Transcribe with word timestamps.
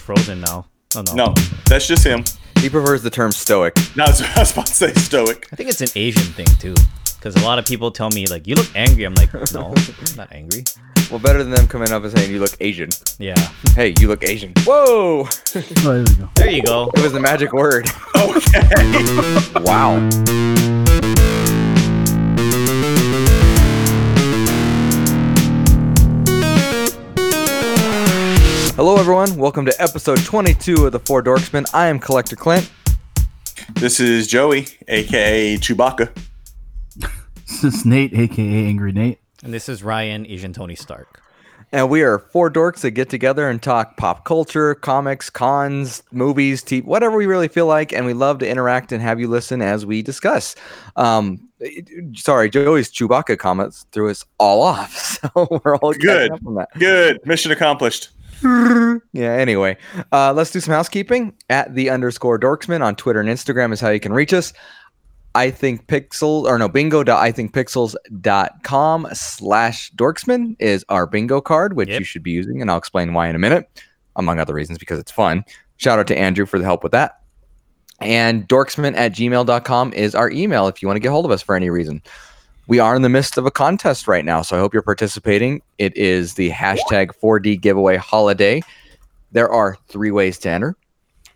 frozen 0.00 0.40
now. 0.40 0.66
Oh 0.96 1.02
no. 1.02 1.14
No, 1.14 1.34
that's 1.66 1.86
just 1.86 2.04
him. 2.04 2.24
He 2.58 2.68
prefers 2.68 3.02
the 3.02 3.10
term 3.10 3.32
stoic. 3.32 3.76
No, 3.96 4.04
I 4.04 4.08
was, 4.08 4.22
I 4.36 4.38
was 4.40 4.52
about 4.52 4.66
to 4.66 4.74
say 4.74 4.92
stoic. 4.94 5.48
I 5.52 5.56
think 5.56 5.68
it's 5.68 5.80
an 5.80 5.88
Asian 5.94 6.32
thing 6.32 6.46
too. 6.58 6.74
Because 7.16 7.36
a 7.36 7.44
lot 7.44 7.58
of 7.58 7.66
people 7.66 7.90
tell 7.90 8.10
me 8.10 8.26
like, 8.26 8.46
"You 8.46 8.54
look 8.54 8.74
angry." 8.74 9.04
I'm 9.04 9.14
like, 9.14 9.32
"No, 9.52 9.74
I'm 10.08 10.16
not 10.16 10.32
angry." 10.32 10.64
Well, 11.10 11.18
better 11.18 11.42
than 11.42 11.50
them 11.52 11.66
coming 11.66 11.90
up 11.90 12.02
and 12.04 12.12
saying 12.12 12.30
you 12.30 12.38
look 12.38 12.56
Asian. 12.60 12.88
Yeah. 13.18 13.34
Hey, 13.74 13.94
you 13.98 14.08
look 14.08 14.22
Asian. 14.24 14.52
Whoa! 14.64 15.26
Oh, 15.26 15.28
oh 15.56 15.60
there 15.60 16.04
we 16.04 16.14
go. 16.14 16.30
There 16.36 16.50
you 16.50 16.62
go. 16.62 16.90
It 16.94 17.02
was 17.02 17.12
the 17.12 17.20
magic 17.20 17.52
word. 17.52 17.88
Okay. 18.16 18.68
Wow. 19.62 19.98
Hello, 28.76 28.96
everyone. 28.96 29.36
Welcome 29.36 29.66
to 29.66 29.82
episode 29.82 30.18
22 30.24 30.86
of 30.86 30.92
the 30.92 31.00
Four 31.00 31.22
Dorksmen. 31.22 31.66
I 31.74 31.88
am 31.88 31.98
Collector 31.98 32.36
Clint. 32.36 32.70
this 33.74 34.00
is 34.00 34.26
Joey, 34.26 34.66
aka 34.88 35.56
Chewbacca. 35.58 36.10
This 37.46 37.64
is 37.64 37.84
Nate, 37.84 38.14
aka 38.14 38.66
Angry 38.66 38.92
Nate. 38.92 39.18
And 39.44 39.52
this 39.52 39.68
is 39.68 39.82
Ryan, 39.82 40.26
Asian 40.26 40.52
Tony 40.52 40.74
Stark. 40.76 41.20
And 41.72 41.88
we 41.90 42.02
are 42.02 42.18
four 42.18 42.50
dorks 42.50 42.80
that 42.80 42.92
get 42.92 43.10
together 43.10 43.48
and 43.48 43.62
talk 43.62 43.96
pop 43.96 44.24
culture, 44.24 44.74
comics, 44.74 45.30
cons, 45.30 46.02
movies, 46.10 46.62
TV, 46.64 46.82
whatever 46.84 47.16
we 47.16 47.26
really 47.26 47.48
feel 47.48 47.66
like. 47.66 47.92
And 47.92 48.06
we 48.06 48.12
love 48.12 48.38
to 48.38 48.48
interact 48.48 48.92
and 48.92 49.02
have 49.02 49.20
you 49.20 49.28
listen 49.28 49.60
as 49.62 49.84
we 49.86 50.02
discuss. 50.02 50.56
Um, 50.96 51.48
sorry, 52.16 52.50
Joey's 52.50 52.90
Chewbacca 52.90 53.38
comments 53.38 53.86
threw 53.92 54.10
us 54.10 54.24
all 54.38 54.62
off. 54.62 55.18
So 55.34 55.60
we're 55.64 55.76
all 55.76 55.92
Good. 55.92 56.30
up 56.32 56.40
on 56.46 56.54
that. 56.54 56.70
Good. 56.78 57.20
Mission 57.26 57.52
accomplished. 57.52 58.08
Yeah, 59.12 59.32
anyway, 59.32 59.76
uh, 60.12 60.32
let's 60.32 60.50
do 60.50 60.60
some 60.60 60.74
housekeeping. 60.74 61.34
At 61.48 61.74
the 61.74 61.90
underscore 61.90 62.38
dorksman 62.38 62.82
on 62.82 62.96
Twitter 62.96 63.20
and 63.20 63.28
Instagram 63.28 63.72
is 63.72 63.80
how 63.80 63.90
you 63.90 64.00
can 64.00 64.12
reach 64.12 64.32
us. 64.32 64.52
I 65.34 65.50
think 65.50 65.86
pixel 65.86 66.44
or 66.44 66.58
no 66.58 66.68
bingo.ithinkpixels.com 66.68 69.08
slash 69.12 69.92
dorksman 69.92 70.56
is 70.58 70.84
our 70.88 71.06
bingo 71.06 71.40
card, 71.40 71.76
which 71.76 71.88
Yep. 71.88 71.98
you 72.00 72.04
should 72.04 72.22
be 72.22 72.32
using, 72.32 72.60
and 72.60 72.70
I'll 72.70 72.78
explain 72.78 73.12
why 73.14 73.28
in 73.28 73.36
a 73.36 73.38
minute, 73.38 73.68
among 74.16 74.40
other 74.40 74.54
reasons, 74.54 74.78
because 74.78 74.98
it's 74.98 75.12
fun. 75.12 75.44
Shout 75.76 75.98
out 75.98 76.06
to 76.08 76.18
Andrew 76.18 76.46
for 76.46 76.58
the 76.58 76.64
help 76.64 76.82
with 76.82 76.92
that. 76.92 77.20
And 78.00 78.48
dorksman 78.48 78.96
at 78.96 79.12
gmail.com 79.12 79.92
is 79.92 80.14
our 80.14 80.30
email 80.30 80.66
if 80.68 80.82
you 80.82 80.88
want 80.88 80.96
to 80.96 81.00
get 81.00 81.10
hold 81.10 81.26
of 81.26 81.30
us 81.30 81.42
for 81.42 81.54
any 81.54 81.70
reason. 81.70 82.02
We 82.70 82.78
are 82.78 82.94
in 82.94 83.02
the 83.02 83.08
midst 83.08 83.36
of 83.36 83.46
a 83.46 83.50
contest 83.50 84.06
right 84.06 84.24
now, 84.24 84.42
so 84.42 84.56
I 84.56 84.60
hope 84.60 84.72
you're 84.72 84.80
participating. 84.80 85.60
It 85.78 85.96
is 85.96 86.34
the 86.34 86.50
hashtag 86.50 87.10
4D 87.20 87.60
giveaway 87.60 87.96
holiday. 87.96 88.62
There 89.32 89.50
are 89.50 89.76
three 89.88 90.12
ways 90.12 90.38
to 90.38 90.50
enter. 90.50 90.76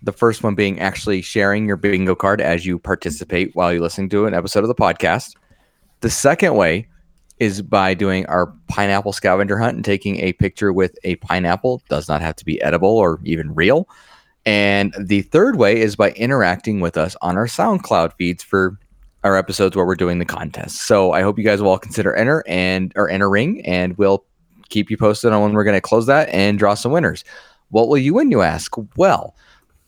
The 0.01 0.13
first 0.13 0.45
one 0.45 0.55
being 0.55 0.79
actually 0.79 1.23
sharing 1.23 1.67
your 1.67 1.77
bingo 1.77 2.15
card 2.15 2.41
as 2.41 2.65
you 2.65 2.79
participate 2.79 3.51
while 3.57 3.73
you 3.73 3.81
listen 3.81 4.09
to 4.11 4.27
an 4.27 4.33
episode 4.33 4.63
of 4.63 4.69
the 4.69 4.77
podcast. 4.77 5.35
The 6.03 6.11
second 6.11 6.55
way 6.55 6.87
is 7.41 7.63
by 7.63 7.95
doing 7.95 8.27
our 8.27 8.55
pineapple 8.69 9.13
scavenger 9.13 9.59
hunt 9.59 9.75
and 9.75 9.85
taking 9.85 10.21
a 10.21 10.35
picture 10.35 10.73
with 10.73 10.97
a 11.03 11.17
pineapple. 11.17 11.83
Does 11.89 12.09
not 12.09 12.23
have 12.23 12.37
to 12.37 12.45
be 12.45 12.63
edible 12.63 12.97
or 12.97 13.19
even 13.25 13.53
real. 13.57 13.89
And 14.47 14.95
the 15.01 15.23
third 15.23 15.57
way 15.57 15.81
is 15.81 15.97
by 15.97 16.13
interacting 16.13 16.79
with 16.79 16.97
us 16.97 17.17
on 17.23 17.37
our 17.37 17.47
SoundCloud 17.47 18.13
feeds 18.13 18.45
for 18.45 18.79
our 19.25 19.37
episodes 19.37 19.75
where 19.75 19.85
we're 19.85 19.97
doing 19.97 20.19
the 20.19 20.25
contest. 20.25 20.83
So 20.83 21.13
I 21.13 21.23
hope 21.23 21.39
you 21.39 21.45
guys 21.45 21.61
will 21.61 21.71
all 21.71 21.79
consider 21.79 22.15
enter 22.15 22.45
and 22.47 22.93
or 22.95 23.09
entering, 23.09 23.65
and 23.67 23.97
we'll 23.97 24.25
keep 24.69 24.91
you 24.91 24.97
posted 24.97 25.33
on 25.33 25.43
when 25.43 25.53
we're 25.55 25.65
going 25.65 25.77
to 25.77 25.81
close 25.81 26.07
that 26.07 26.29
and 26.29 26.59
draw 26.59 26.75
some 26.75 26.93
winners. 26.93 27.25
What 27.71 27.89
will 27.89 27.99
you 27.99 28.15
win? 28.15 28.31
You 28.31 28.43
ask. 28.43 28.73
Well, 28.97 29.35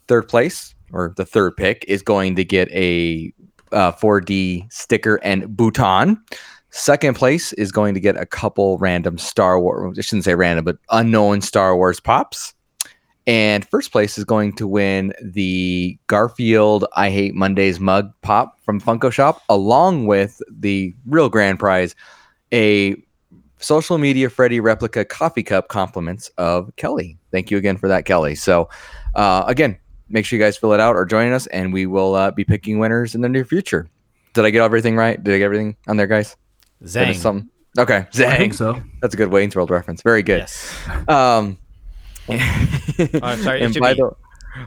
third 0.08 0.28
place 0.28 0.74
or 0.92 1.12
the 1.16 1.26
third 1.26 1.56
pick 1.56 1.84
is 1.86 2.02
going 2.02 2.34
to 2.36 2.44
get 2.44 2.70
a 2.72 3.32
uh, 3.72 3.92
4D 3.92 4.72
sticker 4.72 5.16
and 5.22 5.56
bouton. 5.56 6.22
Second 6.70 7.14
place 7.14 7.52
is 7.54 7.72
going 7.72 7.94
to 7.94 8.00
get 8.00 8.16
a 8.16 8.26
couple 8.26 8.78
random 8.78 9.18
Star 9.18 9.60
Wars. 9.60 9.98
I 9.98 10.02
shouldn't 10.02 10.24
say 10.24 10.34
random, 10.34 10.64
but 10.64 10.78
unknown 10.90 11.40
Star 11.40 11.76
Wars 11.76 12.00
pops. 12.00 12.54
And 13.26 13.66
first 13.66 13.90
place 13.90 14.18
is 14.18 14.24
going 14.24 14.52
to 14.54 14.68
win 14.68 15.12
the 15.20 15.98
Garfield 16.06 16.84
I 16.94 17.10
Hate 17.10 17.34
Mondays 17.34 17.80
mug 17.80 18.12
pop 18.22 18.60
from 18.60 18.80
Funko 18.80 19.10
Shop, 19.10 19.42
along 19.48 20.06
with 20.06 20.40
the 20.48 20.94
real 21.06 21.28
grand 21.28 21.58
prize, 21.58 21.96
a 22.52 22.94
social 23.58 23.98
media 23.98 24.30
Freddy 24.30 24.60
replica 24.60 25.04
coffee 25.04 25.42
cup 25.42 25.68
compliments 25.68 26.28
of 26.38 26.70
Kelly. 26.76 27.18
Thank 27.32 27.50
you 27.50 27.58
again 27.58 27.76
for 27.76 27.88
that, 27.88 28.04
Kelly. 28.04 28.36
So, 28.36 28.68
uh, 29.16 29.42
again, 29.46 29.76
make 30.08 30.24
sure 30.24 30.38
you 30.38 30.44
guys 30.44 30.56
fill 30.56 30.72
it 30.72 30.80
out 30.80 30.94
or 30.94 31.04
join 31.04 31.32
us, 31.32 31.48
and 31.48 31.72
we 31.72 31.86
will 31.86 32.14
uh, 32.14 32.30
be 32.30 32.44
picking 32.44 32.78
winners 32.78 33.14
in 33.14 33.22
the 33.22 33.28
near 33.28 33.44
future. 33.44 33.88
Did 34.34 34.44
I 34.44 34.50
get 34.50 34.62
everything 34.62 34.94
right? 34.94 35.22
Did 35.22 35.34
I 35.34 35.38
get 35.38 35.44
everything 35.46 35.76
on 35.88 35.96
there, 35.96 36.06
guys? 36.06 36.36
Did 36.80 36.90
Zang. 36.90 37.14
something? 37.16 37.50
Okay, 37.78 37.96
I 37.96 38.36
think 38.36 38.52
Zang. 38.52 38.56
so. 38.56 38.82
That's 39.02 39.14
a 39.14 39.16
good 39.16 39.30
Wayne's 39.30 39.56
World 39.56 39.70
reference. 39.70 40.02
Very 40.02 40.22
good. 40.22 40.40
Yes. 40.40 40.88
Um, 41.08 41.58
Oh, 42.28 43.36
sorry. 43.42 43.62
And 43.62 43.74
by 43.78 43.94
be. 43.94 44.00
the 44.00 44.10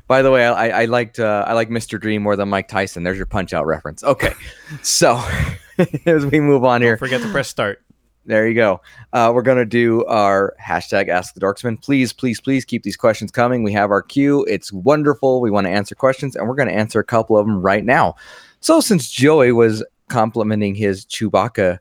by 0.08 0.22
the 0.22 0.30
way, 0.32 0.46
I, 0.46 0.84
I 0.84 0.86
liked 0.86 1.20
uh, 1.20 1.44
I 1.48 1.54
like 1.54 1.70
Mr. 1.70 2.00
Dream 2.00 2.22
more 2.22 2.36
than 2.36 2.50
Mike 2.50 2.68
Tyson. 2.68 3.04
There's 3.04 3.18
your 3.18 3.26
punch 3.26 3.54
out 3.54 3.66
reference. 3.66 4.04
Okay, 4.04 4.34
so 4.82 5.22
as 6.06 6.26
we 6.26 6.40
move 6.40 6.64
on 6.64 6.82
here, 6.82 6.92
Don't 6.92 7.00
forget 7.00 7.22
to 7.22 7.32
press 7.32 7.48
start. 7.48 7.82
there 8.26 8.48
you 8.48 8.54
go. 8.54 8.82
Uh, 9.14 9.32
we're 9.34 9.42
gonna 9.42 9.66
do 9.66 10.06
our 10.06 10.56
hashtag 10.64 11.10
Ask 11.10 11.34
the 11.34 11.40
Dorksmen. 11.40 11.82
Please, 11.82 12.14
please, 12.14 12.40
please 12.40 12.66
keep 12.66 12.84
these 12.84 12.98
questions 12.98 13.32
coming. 13.32 13.64
We 13.64 13.74
have 13.74 13.90
our 13.90 14.02
queue. 14.04 14.46
It's 14.48 14.72
wonderful. 14.72 15.42
We 15.42 15.50
want 15.52 15.66
to 15.66 15.72
answer 15.72 15.96
questions, 15.96 16.36
and 16.36 16.48
we're 16.48 16.56
gonna 16.56 16.72
answer 16.72 17.00
a 17.00 17.04
couple 17.04 17.38
of 17.38 17.46
them 17.48 17.62
right 17.62 17.84
now. 17.84 18.16
So 18.62 18.82
since 18.82 19.10
Joey 19.10 19.52
was 19.52 19.84
complimenting 20.10 20.76
his 20.76 21.06
Chewbacca, 21.06 21.80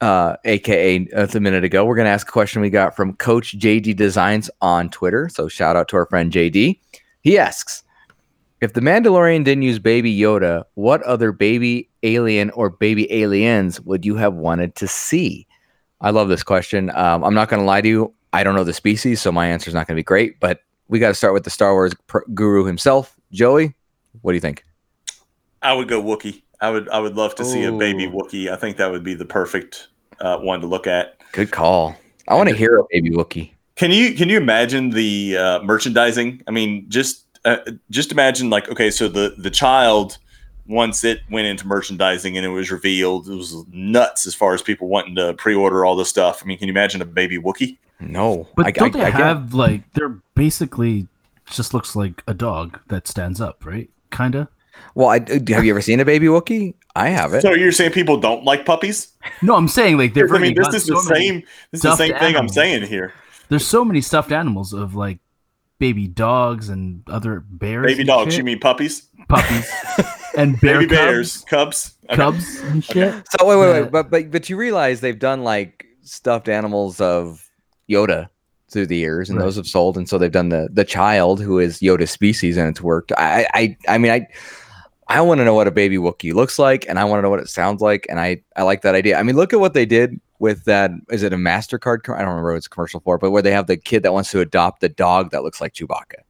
uh, 0.00 0.36
aka 0.44 1.06
a 1.12 1.40
minute 1.40 1.64
ago, 1.64 1.84
we're 1.84 1.96
gonna 1.96 2.08
ask 2.08 2.28
a 2.28 2.32
question 2.32 2.62
we 2.62 2.70
got 2.70 2.94
from 2.96 3.14
Coach 3.14 3.58
JD 3.58 3.96
Designs 3.96 4.50
on 4.60 4.90
Twitter. 4.90 5.28
So 5.28 5.48
shout 5.48 5.76
out 5.76 5.88
to 5.88 5.96
our 5.96 6.06
friend 6.06 6.32
JD. 6.32 6.78
He 7.22 7.38
asks. 7.38 7.82
If 8.60 8.72
the 8.72 8.80
Mandalorian 8.80 9.44
didn't 9.44 9.62
use 9.62 9.78
Baby 9.78 10.18
Yoda, 10.18 10.64
what 10.74 11.00
other 11.04 11.30
baby 11.30 11.88
alien 12.02 12.50
or 12.50 12.70
baby 12.70 13.10
aliens 13.12 13.80
would 13.82 14.04
you 14.04 14.16
have 14.16 14.34
wanted 14.34 14.74
to 14.76 14.88
see? 14.88 15.46
I 16.00 16.10
love 16.10 16.28
this 16.28 16.42
question. 16.42 16.90
Um, 16.90 17.22
I'm 17.22 17.34
not 17.34 17.48
going 17.48 17.60
to 17.60 17.66
lie 17.66 17.80
to 17.80 17.88
you. 17.88 18.14
I 18.32 18.42
don't 18.42 18.56
know 18.56 18.64
the 18.64 18.72
species, 18.72 19.20
so 19.20 19.30
my 19.30 19.46
answer 19.46 19.68
is 19.68 19.74
not 19.74 19.86
going 19.86 19.94
to 19.94 20.00
be 20.00 20.04
great. 20.04 20.40
But 20.40 20.62
we 20.88 20.98
got 20.98 21.08
to 21.08 21.14
start 21.14 21.34
with 21.34 21.44
the 21.44 21.50
Star 21.50 21.72
Wars 21.72 21.94
pr- 22.08 22.28
guru 22.34 22.64
himself, 22.64 23.16
Joey. 23.30 23.74
What 24.22 24.32
do 24.32 24.34
you 24.34 24.40
think? 24.40 24.64
I 25.62 25.72
would 25.72 25.88
go 25.88 26.02
Wookiee. 26.02 26.42
I 26.60 26.70
would. 26.70 26.88
I 26.88 26.98
would 26.98 27.16
love 27.16 27.34
to 27.36 27.44
see 27.44 27.64
a 27.64 27.72
baby 27.72 28.06
Ooh. 28.06 28.10
Wookiee. 28.10 28.50
I 28.50 28.56
think 28.56 28.76
that 28.78 28.90
would 28.90 29.04
be 29.04 29.14
the 29.14 29.24
perfect 29.24 29.88
uh, 30.20 30.38
one 30.38 30.60
to 30.60 30.66
look 30.66 30.86
at. 30.86 31.16
Good 31.32 31.50
call. 31.50 31.96
I 32.26 32.34
want 32.34 32.48
to 32.48 32.54
hear 32.56 32.78
a 32.78 32.84
baby 32.90 33.10
Wookiee. 33.10 33.52
Can 33.76 33.90
you 33.92 34.14
can 34.14 34.28
you 34.28 34.36
imagine 34.38 34.90
the 34.90 35.36
uh, 35.36 35.62
merchandising? 35.62 36.42
I 36.48 36.50
mean, 36.50 36.86
just 36.88 37.24
uh, 37.44 37.58
just 37.90 38.10
imagine 38.12 38.50
like 38.50 38.68
okay, 38.68 38.90
so 38.90 39.08
the 39.08 39.34
the 39.38 39.50
child 39.50 40.18
once 40.66 41.02
it 41.04 41.20
went 41.30 41.46
into 41.46 41.66
merchandising 41.66 42.36
and 42.36 42.44
it 42.44 42.50
was 42.50 42.70
revealed, 42.70 43.26
it 43.28 43.34
was 43.34 43.64
nuts 43.72 44.26
as 44.26 44.34
far 44.34 44.52
as 44.52 44.60
people 44.60 44.86
wanting 44.88 45.14
to 45.14 45.32
pre-order 45.34 45.84
all 45.86 45.96
this 45.96 46.10
stuff. 46.10 46.42
I 46.42 46.46
mean, 46.46 46.58
can 46.58 46.68
you 46.68 46.72
imagine 46.72 47.00
a 47.00 47.06
baby 47.06 47.38
Wookiee? 47.38 47.78
No, 48.00 48.46
But 48.54 48.66
I, 48.66 48.70
don't 48.72 48.94
I- 48.94 48.98
they 48.98 49.04
I 49.06 49.10
get- 49.10 49.20
have 49.20 49.54
like 49.54 49.90
they're 49.94 50.18
basically 50.34 51.06
just 51.46 51.72
looks 51.72 51.96
like 51.96 52.22
a 52.26 52.34
dog 52.34 52.80
that 52.88 53.08
stands 53.08 53.40
up, 53.40 53.64
right? 53.64 53.88
Kinda. 54.10 54.48
Well, 54.94 55.08
I, 55.08 55.20
have 55.20 55.64
you 55.64 55.70
ever 55.70 55.80
seen 55.80 56.00
a 56.00 56.04
baby 56.04 56.26
Wookiee? 56.26 56.74
I 56.96 57.08
haven't. 57.10 57.42
So 57.42 57.52
you're 57.52 57.70
saying 57.72 57.92
people 57.92 58.16
don't 58.18 58.44
like 58.44 58.64
puppies? 58.66 59.12
No, 59.42 59.54
I'm 59.54 59.68
saying 59.68 59.96
like 59.98 60.14
they've 60.14 60.30
I 60.32 60.38
mean, 60.38 60.54
this 60.54 60.74
is 60.74 60.86
the 60.86 60.96
so 61.00 61.08
many- 61.12 61.26
same. 61.28 61.42
This 61.70 61.78
is 61.78 61.82
the 61.82 61.96
same 61.96 62.14
thing 62.18 62.36
I'm 62.36 62.48
saying 62.48 62.82
here. 62.82 63.12
There's 63.48 63.66
so 63.66 63.84
many 63.84 64.00
stuffed 64.00 64.32
animals 64.32 64.72
of 64.72 64.94
like 64.94 65.18
baby 65.78 66.08
dogs 66.08 66.68
and 66.68 67.02
other 67.08 67.40
bears. 67.48 67.86
Baby 67.86 68.00
and 68.00 68.08
dogs. 68.08 68.34
shit. 68.34 68.38
You 68.38 68.44
mean 68.44 68.58
puppies? 68.60 69.06
puppies 69.28 69.70
and 70.36 70.58
bear 70.60 70.80
Baby 70.80 70.88
cubs, 70.88 70.98
bears, 70.98 71.44
cubs. 71.48 71.94
Okay. 72.06 72.16
cubs 72.16 72.60
and 72.62 72.82
shit. 72.82 73.14
So 73.38 73.46
wait, 73.46 73.56
wait, 73.56 73.66
Yeah. 73.66 73.80
wait, 73.82 73.90
but 73.92 74.10
but 74.10 74.30
but 74.30 74.48
you 74.50 74.56
realize 74.56 75.00
they've 75.00 75.18
done 75.18 75.44
like 75.44 75.84
stuffed 76.02 76.48
animals 76.48 77.00
of 77.00 77.48
Yoda 77.88 78.28
through 78.70 78.86
the 78.86 78.96
years, 78.96 79.30
and 79.30 79.38
Right. 79.38 79.44
those 79.44 79.56
have 79.56 79.66
sold, 79.66 79.96
and 79.96 80.08
so 80.08 80.18
they've 80.18 80.32
done 80.32 80.48
the 80.48 80.68
the 80.72 80.84
child 80.84 81.40
who 81.40 81.58
is 81.58 81.78
Yoda 81.80 82.08
species, 82.08 82.56
and 82.56 82.68
it's 82.68 82.80
worked. 82.82 83.12
I 83.16 83.46
I 83.54 83.76
I 83.86 83.98
mean 83.98 84.10
I. 84.12 84.26
I 85.08 85.20
want 85.22 85.38
to 85.38 85.44
know 85.44 85.54
what 85.54 85.66
a 85.66 85.70
baby 85.70 85.96
Wookiee 85.96 86.34
looks 86.34 86.58
like, 86.58 86.86
and 86.88 86.98
I 86.98 87.04
want 87.04 87.18
to 87.18 87.22
know 87.22 87.30
what 87.30 87.40
it 87.40 87.48
sounds 87.48 87.80
like, 87.80 88.06
and 88.10 88.20
I, 88.20 88.42
I 88.56 88.62
like 88.62 88.82
that 88.82 88.94
idea. 88.94 89.18
I 89.18 89.22
mean, 89.22 89.36
look 89.36 89.52
at 89.52 89.60
what 89.60 89.72
they 89.72 89.86
did 89.86 90.20
with 90.38 90.64
that. 90.64 90.90
Is 91.10 91.22
it 91.22 91.32
a 91.32 91.36
Mastercard? 91.36 92.02
co- 92.04 92.12
I 92.12 92.18
don't 92.18 92.28
remember 92.28 92.50
what 92.50 92.58
it's 92.58 92.66
a 92.66 92.70
commercial 92.70 93.00
for, 93.00 93.16
but 93.16 93.30
where 93.30 93.40
they 93.40 93.52
have 93.52 93.66
the 93.66 93.76
kid 93.76 94.02
that 94.02 94.12
wants 94.12 94.30
to 94.32 94.40
adopt 94.40 94.80
the 94.80 94.88
dog 94.88 95.30
that 95.30 95.42
looks 95.42 95.60
like 95.60 95.72
Chewbacca. 95.72 96.22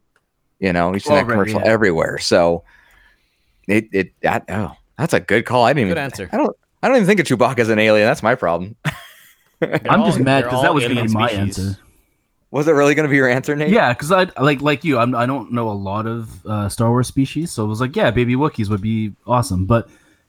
You 0.61 0.73
know, 0.73 0.93
he's 0.93 1.05
seen 1.05 1.15
that 1.15 1.29
commercial 1.29 1.61
yeah. 1.61 1.67
everywhere. 1.67 2.19
So, 2.19 2.65
it 3.67 3.89
it 3.93 4.13
that 4.23 4.45
oh, 4.49 4.73
that's 4.97 5.13
a 5.13 5.21
good 5.21 5.45
call. 5.45 5.65
I 5.65 5.73
didn't 5.73 5.89
Good 5.89 5.93
even 5.93 6.05
answer. 6.05 6.29
I 6.33 6.37
don't 6.37 6.57
I 6.83 6.89
don't 6.89 6.97
even 6.97 7.07
think 7.07 7.21
of 7.21 7.27
Chewbacca 7.27 7.59
as 7.59 7.69
an 7.69 7.79
alien. 7.79 8.07
That's 8.07 8.23
my 8.23 8.35
problem. 8.35 8.77
I'm 9.63 10.01
all- 10.01 10.07
just 10.07 10.21
mad 10.21 10.45
because 10.45 10.63
that 10.63 10.75
was 10.75 10.85
going 10.85 10.97
to 10.97 11.05
be 11.05 11.13
my 11.13 11.29
species. 11.29 11.59
answer. 11.59 11.79
Was 12.51 12.67
it 12.67 12.73
really 12.73 12.95
going 12.95 13.05
to 13.07 13.11
be 13.11 13.17
your 13.17 13.29
answer, 13.29 13.55
Nate? 13.55 13.71
Yeah, 13.71 13.93
because 13.93 14.11
I 14.11 14.27
like 14.41 14.63
like 14.63 14.83
you, 14.85 14.99
I'm, 14.99 15.15
I 15.15 15.27
don't 15.27 15.53
know 15.53 15.69
a 15.69 15.73
lot 15.73 16.07
of 16.07 16.47
uh, 16.47 16.69
Star 16.71 16.89
Wars 16.89 17.07
species, 17.07 17.51
so 17.53 17.65
it 17.65 17.69
was 17.69 17.81
like, 17.81 17.95
yeah, 17.95 18.11
baby 18.11 18.37
Wookiees 18.37 18.71
would 18.71 18.81
be 18.81 19.13
awesome. 19.27 19.67
But 19.67 19.89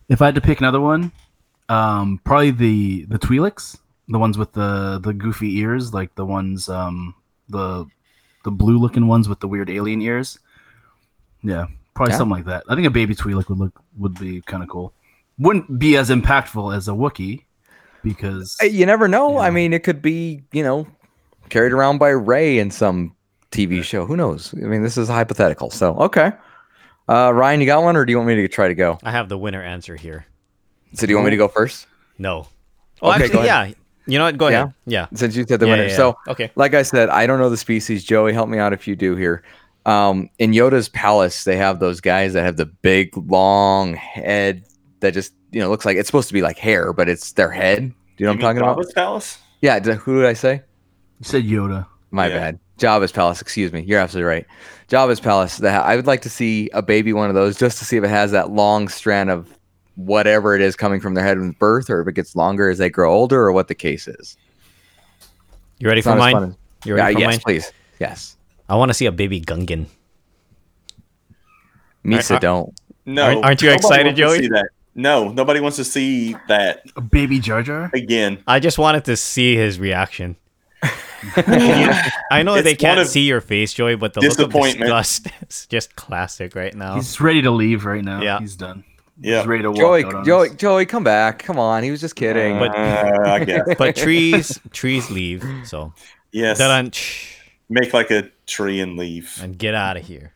if 0.09 0.21
I 0.21 0.25
had 0.25 0.35
to 0.35 0.41
pick 0.41 0.59
another 0.59 0.81
one, 0.81 1.13
um, 1.69 2.19
probably 2.25 2.51
the 2.51 3.05
the 3.05 3.17
Twi'leks, 3.19 3.77
the 4.09 4.19
ones 4.19 4.37
with 4.37 4.51
the 4.51 4.99
the 5.01 5.13
goofy 5.13 5.59
ears, 5.59 5.93
like 5.93 6.13
the 6.15 6.25
ones 6.25 6.67
um 6.67 7.15
the 7.47 7.85
the 8.43 8.51
blue 8.51 8.77
looking 8.77 9.07
ones 9.07 9.29
with 9.29 9.39
the 9.39 9.47
weird 9.47 9.69
alien 9.69 10.01
ears. 10.01 10.39
Yeah, 11.41 11.67
probably 11.93 12.11
Yeah. 12.13 12.17
something 12.17 12.35
like 12.37 12.45
that. 12.45 12.63
I 12.67 12.75
think 12.75 12.85
a 12.87 12.89
baby 12.91 13.15
Twi'lek 13.15 13.47
would 13.47 13.59
look 13.59 13.81
would 13.97 14.19
be 14.19 14.41
kind 14.41 14.61
of 14.61 14.67
cool. 14.67 14.91
Wouldn't 15.37 15.79
be 15.79 15.95
as 15.95 16.09
impactful 16.09 16.75
as 16.75 16.89
a 16.89 16.91
Wookiee 16.91 17.43
because 18.03 18.57
Uh, 18.61 18.65
You 18.65 18.85
never 18.85 19.07
know. 19.07 19.37
I 19.37 19.51
mean, 19.51 19.71
it 19.71 19.83
could 19.83 20.01
be, 20.01 20.43
you 20.51 20.63
know, 20.63 20.85
carried 21.49 21.73
around 21.73 21.97
by 21.97 22.09
Rey 22.09 22.59
in 22.59 22.71
some 22.71 23.15
TV 23.51 23.83
show. 23.83 24.05
Who 24.05 24.15
knows? 24.15 24.53
I 24.53 24.65
mean, 24.67 24.83
this 24.83 24.97
is 24.97 25.07
hypothetical. 25.07 25.69
So, 25.71 25.95
okay. 25.97 26.31
Uh, 27.07 27.31
Ryan, 27.33 27.59
you 27.59 27.65
got 27.65 27.81
one, 27.83 27.95
or 27.95 28.05
do 28.05 28.11
you 28.11 28.17
want 28.17 28.27
me 28.27 28.35
to 28.35 28.47
try 28.47 28.67
to 28.67 28.75
go? 28.75 28.99
I 29.03 29.11
have 29.11 29.29
the 29.29 29.37
winner 29.37 29.61
answer 29.63 29.95
here. 29.95 30.25
So, 30.93 31.05
do 31.07 31.11
you 31.11 31.17
want 31.17 31.25
me 31.25 31.31
to 31.31 31.37
go 31.37 31.47
first? 31.47 31.87
No. 32.17 32.47
Oh, 33.01 33.11
Okay, 33.11 33.23
actually, 33.25 33.39
go 33.39 33.43
yeah. 33.43 33.71
You 34.05 34.17
know 34.17 34.25
what? 34.25 34.37
Go 34.37 34.47
ahead. 34.47 34.73
Yeah. 34.85 35.07
Since 35.13 35.35
you 35.35 35.45
said 35.47 35.59
the 35.59 35.65
Yeah, 35.67 35.73
winner. 35.73 35.83
yeah, 35.83 35.89
yeah. 35.89 35.95
So, 35.95 36.17
okay. 36.27 36.51
like 36.55 36.73
I 36.73 36.81
said, 36.83 37.09
I 37.09 37.25
don't 37.27 37.39
know 37.39 37.49
the 37.49 37.57
species. 37.57 38.03
Joey, 38.03 38.33
help 38.33 38.49
me 38.49 38.57
out 38.57 38.73
if 38.73 38.87
you 38.87 38.95
do 38.95 39.15
here. 39.15 39.43
Um, 39.85 40.29
in 40.39 40.51
Yoda's 40.51 40.89
palace, 40.89 41.43
they 41.43 41.57
have 41.57 41.79
those 41.79 42.01
guys 42.01 42.33
that 42.33 42.43
have 42.43 42.57
the 42.57 42.65
big, 42.65 43.15
long 43.15 43.93
head 43.95 44.63
that 44.99 45.13
just, 45.13 45.33
you 45.51 45.59
know, 45.59 45.69
looks 45.69 45.85
like 45.85 45.95
it's 45.97 46.07
supposed 46.07 46.27
to 46.27 46.33
be 46.33 46.41
like 46.41 46.57
hair, 46.57 46.91
but 46.91 47.07
it's 47.07 47.31
their 47.33 47.49
head. 47.51 47.79
Do 47.79 47.93
you 48.17 48.25
know 48.25 48.31
what 48.31 48.35
I'm 48.35 48.41
talking 48.41 48.61
about? 48.61 48.77
Jabba's 48.77 48.93
Palace? 48.93 49.37
Yeah. 49.61 49.79
Who 49.79 50.17
did 50.21 50.25
I 50.27 50.33
say? 50.33 50.61
You 51.19 51.25
said 51.25 51.43
Yoda. 51.43 51.85
My 52.11 52.27
Yeah. 52.27 52.37
bad. 52.37 52.59
Jabba's 52.79 53.11
Palace. 53.11 53.41
Excuse 53.41 53.71
me. 53.73 53.81
You're 53.81 53.99
absolutely 53.99 54.29
right. 54.29 54.45
Jabba's 54.89 55.19
Palace. 55.19 55.57
That 55.57 55.85
I 55.85 55.95
would 55.95 56.07
like 56.07 56.21
to 56.21 56.29
see 56.29 56.69
a 56.73 56.81
baby 56.81 57.11
one 57.13 57.29
of 57.29 57.35
those 57.35 57.57
just 57.57 57.77
to 57.79 57.85
see 57.85 57.97
if 57.97 58.03
it 58.03 58.09
has 58.09 58.31
that 58.31 58.51
long 58.51 58.87
strand 58.87 59.29
of 59.29 59.47
whatever 59.95 60.55
it 60.55 60.61
is 60.61 60.75
coming 60.77 61.01
from 61.01 61.13
their 61.13 61.25
head 61.25 61.37
with 61.37 61.59
birth, 61.59 61.89
or 61.89 62.01
if 62.01 62.07
it 62.07 62.13
gets 62.13 62.35
longer 62.35 62.69
as 62.69 62.77
they 62.77 62.89
grow 62.89 63.11
older, 63.13 63.41
or 63.41 63.51
what 63.51 63.67
the 63.67 63.75
case 63.75 64.07
is. 64.07 64.37
You 65.79 65.87
ready 65.89 65.99
It's 65.99 66.05
for 66.07 66.15
not 66.15 66.19
mine? 66.33 66.35
as- 66.51 66.55
You 66.85 66.95
Yeah, 66.95 67.03
ready 67.03 67.15
uh, 67.15 67.17
for 67.17 67.19
yes, 67.21 67.27
mine? 67.33 67.39
please. 67.45 67.73
Yes. 67.99 68.37
I 68.69 68.75
want 68.77 68.89
to 68.89 68.93
see 68.93 69.05
a 69.07 69.11
baby 69.11 69.41
Gungan. 69.41 69.87
Misa, 72.05 72.31
Are- 72.31 72.35
uh, 72.35 72.39
don't. 72.39 72.73
No. 73.05 73.23
Aren't- 73.25 73.43
aren't 73.45 73.61
you 73.61 73.71
excited, 73.71 74.05
wants 74.05 74.19
Joey? 74.19 74.39
see 74.39 74.47
that. 74.49 74.69
No, 74.95 75.29
nobody 75.29 75.59
wants 75.59 75.77
to 75.77 75.83
see 75.83 76.35
that 76.47 76.83
A 76.95 77.01
baby 77.01 77.39
Jar 77.39 77.61
Jar. 77.61 77.89
again. 77.93 78.39
I 78.47 78.59
just 78.59 78.77
wanted 78.77 79.05
to 79.05 79.15
see 79.17 79.55
his 79.55 79.79
reaction. 79.79 80.35
I 82.31 82.43
know 82.43 82.55
It's 82.55 82.63
they 82.63 82.75
can't 82.75 83.07
see 83.07 83.21
your 83.21 83.41
face, 83.41 83.73
Joey, 83.73 83.95
but 83.95 84.13
the 84.13 84.21
look 84.21 84.31
of 84.31 84.37
disappointment. 84.37 84.79
disgust 84.79 85.27
is 85.49 85.65
just 85.67 85.95
classic 85.95 86.55
right 86.55 86.73
now. 86.75 86.95
He's 86.95 87.19
ready 87.19 87.41
to 87.41 87.51
leave 87.51 87.85
right 87.85 88.03
now. 88.03 88.21
Yeah. 88.21 88.39
he's 88.39 88.55
done. 88.55 88.83
Yeah. 89.21 89.39
He's 89.39 89.47
ready 89.47 89.63
to 89.63 89.71
walk 89.71 89.79
Joey, 89.79 90.03
out 90.05 90.13
on 90.13 90.25
Joey, 90.25 90.49
us. 90.49 90.55
Joey, 90.55 90.85
come 90.85 91.03
back. 91.03 91.39
Come 91.39 91.59
on. 91.59 91.83
He 91.83 91.91
was 91.91 92.01
just 92.01 92.15
kidding. 92.15 92.57
But- 92.59 92.75
Uh, 92.75 93.23
I 93.25 93.43
guess. 93.43 93.67
but 93.77 93.95
trees, 93.95 94.59
trees 94.71 95.09
leave. 95.11 95.43
So 95.65 95.93
Yes. 96.31 96.57
dun 96.57 96.91
Make 97.71 97.93
like 97.93 98.09
a 98.11 98.29
tree 98.47 98.79
and 98.79 98.97
leave. 98.97 99.37
and 99.41 99.57
get 99.57 99.75
out 99.75 99.95
of 99.97 100.05
here. 100.05 100.33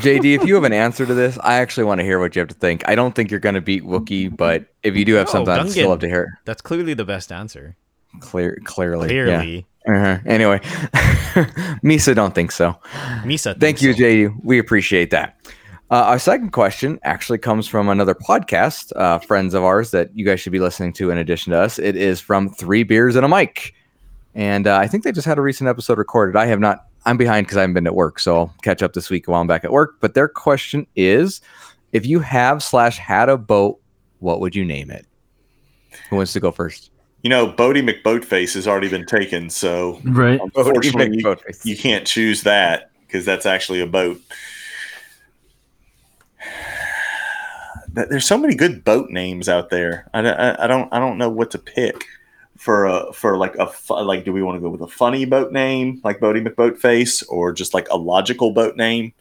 JD, 0.00 0.34
if 0.36 0.44
you 0.44 0.54
have 0.56 0.64
an 0.64 0.72
answer 0.74 1.06
to 1.06 1.14
this, 1.14 1.38
I 1.42 1.54
actually 1.54 1.84
want 1.84 2.00
to 2.00 2.04
hear 2.04 2.18
what 2.18 2.36
you 2.36 2.40
have 2.40 2.48
to 2.48 2.54
think. 2.54 2.82
I 2.86 2.94
don't 2.94 3.14
think 3.14 3.30
you're 3.30 3.40
going 3.40 3.54
to 3.54 3.62
beat 3.62 3.84
Wookiee, 3.84 4.36
but 4.36 4.66
if 4.82 4.94
you 4.96 5.06
do 5.06 5.14
have 5.14 5.28
No, 5.28 5.32
something, 5.32 5.54
I'd 5.54 5.70
still 5.70 5.88
love 5.88 6.00
to 6.00 6.08
hear 6.08 6.38
That's 6.44 6.60
clearly 6.60 6.92
the 6.92 7.06
best 7.06 7.32
answer. 7.32 7.74
it. 8.14 8.20
Clear, 8.20 8.58
clearly. 8.64 9.14
yeah. 9.16 9.60
Uh-huh. 9.88 10.18
Anyway, 10.26 10.58
Misa 11.82 12.14
don't 12.14 12.34
think 12.34 12.52
so. 12.52 12.76
Misa. 13.22 13.58
Thank 13.58 13.82
you, 13.82 13.92
so. 13.92 14.00
JD. 14.00 14.44
We 14.44 14.58
appreciate 14.58 15.10
that. 15.10 15.36
Uh, 15.90 16.04
our 16.04 16.18
second 16.18 16.52
question 16.52 16.98
actually 17.02 17.36
comes 17.36 17.68
from 17.68 17.88
another 17.88 18.14
podcast, 18.14 18.92
uh, 18.96 19.18
friends 19.18 19.52
of 19.52 19.62
ours 19.62 19.90
that 19.90 20.08
you 20.16 20.24
guys 20.24 20.40
should 20.40 20.52
be 20.52 20.58
listening 20.58 20.92
to 20.94 21.10
in 21.10 21.18
addition 21.18 21.52
to 21.52 21.58
us. 21.58 21.78
It 21.78 21.96
is 21.96 22.18
from 22.20 22.48
Three 22.48 22.82
Beers 22.82 23.14
and 23.14 23.26
a 23.26 23.28
Mic. 23.28 23.74
And 24.34 24.66
uh, 24.66 24.78
I 24.78 24.86
think 24.86 25.04
they 25.04 25.12
just 25.12 25.26
had 25.26 25.36
a 25.36 25.42
recent 25.42 25.68
episode 25.68 25.98
recorded. 25.98 26.34
I 26.34 26.46
have 26.46 26.60
not, 26.60 26.86
I'm 27.04 27.18
behind 27.18 27.46
because 27.46 27.58
I 27.58 27.60
haven't 27.60 27.74
been 27.74 27.86
at 27.86 27.94
work. 27.94 28.20
So 28.20 28.36
I'll 28.36 28.54
catch 28.62 28.82
up 28.82 28.94
this 28.94 29.10
week 29.10 29.28
while 29.28 29.40
I'm 29.40 29.46
back 29.46 29.64
at 29.64 29.72
work. 29.72 29.96
But 30.00 30.14
their 30.14 30.28
question 30.28 30.86
is 30.96 31.42
if 31.92 32.06
you 32.06 32.20
have 32.20 32.62
slash 32.62 32.96
had 32.96 33.28
a 33.28 33.36
boat, 33.36 33.78
what 34.20 34.40
would 34.40 34.56
you 34.56 34.64
name 34.64 34.90
it? 34.90 35.06
Who 36.08 36.16
wants 36.16 36.32
to 36.32 36.40
go 36.40 36.52
first? 36.52 36.91
You 37.22 37.30
know, 37.30 37.46
Boaty 37.48 37.88
McBoatface 37.88 38.54
has 38.54 38.66
already 38.66 38.88
been 38.88 39.06
taken, 39.06 39.48
so 39.48 40.00
Right. 40.04 40.40
unfortunately, 40.40 41.18
you, 41.18 41.36
you 41.62 41.76
can't 41.76 42.04
choose 42.06 42.42
that 42.42 42.90
because 43.06 43.24
that's 43.24 43.46
actually 43.46 43.80
a 43.80 43.86
boat. 43.86 44.20
There's 47.94 48.26
so 48.26 48.38
many 48.38 48.54
good 48.54 48.84
boat 48.84 49.10
names 49.10 49.48
out 49.48 49.68
there. 49.70 50.08
I, 50.14 50.20
I, 50.20 50.64
I 50.64 50.66
don't 50.66 50.92
I 50.92 50.98
don't 50.98 51.18
know 51.18 51.28
what 51.28 51.50
to 51.50 51.58
pick 51.58 52.06
for 52.56 52.86
a 52.86 53.12
for 53.12 53.36
like 53.36 53.54
a 53.56 53.66
fu- 53.66 54.00
like. 54.00 54.24
Do 54.24 54.32
we 54.32 54.42
want 54.42 54.56
to 54.56 54.60
go 54.60 54.70
with 54.70 54.80
a 54.80 54.86
funny 54.88 55.26
boat 55.26 55.52
name 55.52 56.00
like 56.02 56.18
Boaty 56.18 56.46
McBoatface 56.46 57.22
or 57.28 57.52
just 57.52 57.74
like 57.74 57.86
a 57.90 57.96
logical 57.98 58.52
boat 58.52 58.76
name 58.76 59.12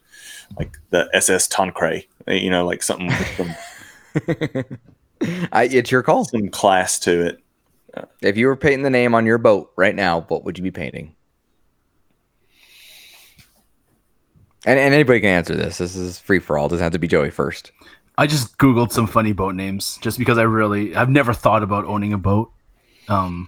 like 0.57 0.77
the 0.89 1.09
SS 1.13 1.49
Tancred? 1.49 2.05
You 2.27 2.49
know, 2.49 2.65
like 2.65 2.81
something 2.81 3.07
with 3.07 3.35
some, 3.35 4.65
I, 5.51 5.65
it's 5.65 5.91
your 5.91 6.01
call. 6.01 6.23
some 6.23 6.47
class 6.47 6.97
to 6.99 7.25
it. 7.25 7.40
If 8.21 8.37
you 8.37 8.47
were 8.47 8.55
painting 8.55 8.83
the 8.83 8.89
name 8.89 9.13
on 9.15 9.25
your 9.25 9.37
boat 9.37 9.71
right 9.75 9.95
now, 9.95 10.21
what 10.21 10.43
would 10.45 10.57
you 10.57 10.63
be 10.63 10.71
painting? 10.71 11.15
And, 14.65 14.79
and 14.79 14.93
anybody 14.93 15.19
can 15.19 15.29
answer 15.29 15.55
this. 15.55 15.79
This 15.79 15.95
is 15.95 16.19
free 16.19 16.39
for 16.39 16.57
all. 16.57 16.67
Doesn't 16.67 16.83
have 16.83 16.93
to 16.93 16.99
be 16.99 17.07
Joey 17.07 17.31
first. 17.31 17.71
I 18.17 18.27
just 18.27 18.57
googled 18.57 18.91
some 18.91 19.07
funny 19.07 19.33
boat 19.33 19.55
names 19.55 19.97
just 20.01 20.19
because 20.19 20.37
I 20.37 20.43
really 20.43 20.95
I've 20.95 21.09
never 21.09 21.33
thought 21.33 21.63
about 21.63 21.85
owning 21.85 22.13
a 22.13 22.17
boat. 22.17 22.51
Um 23.07 23.47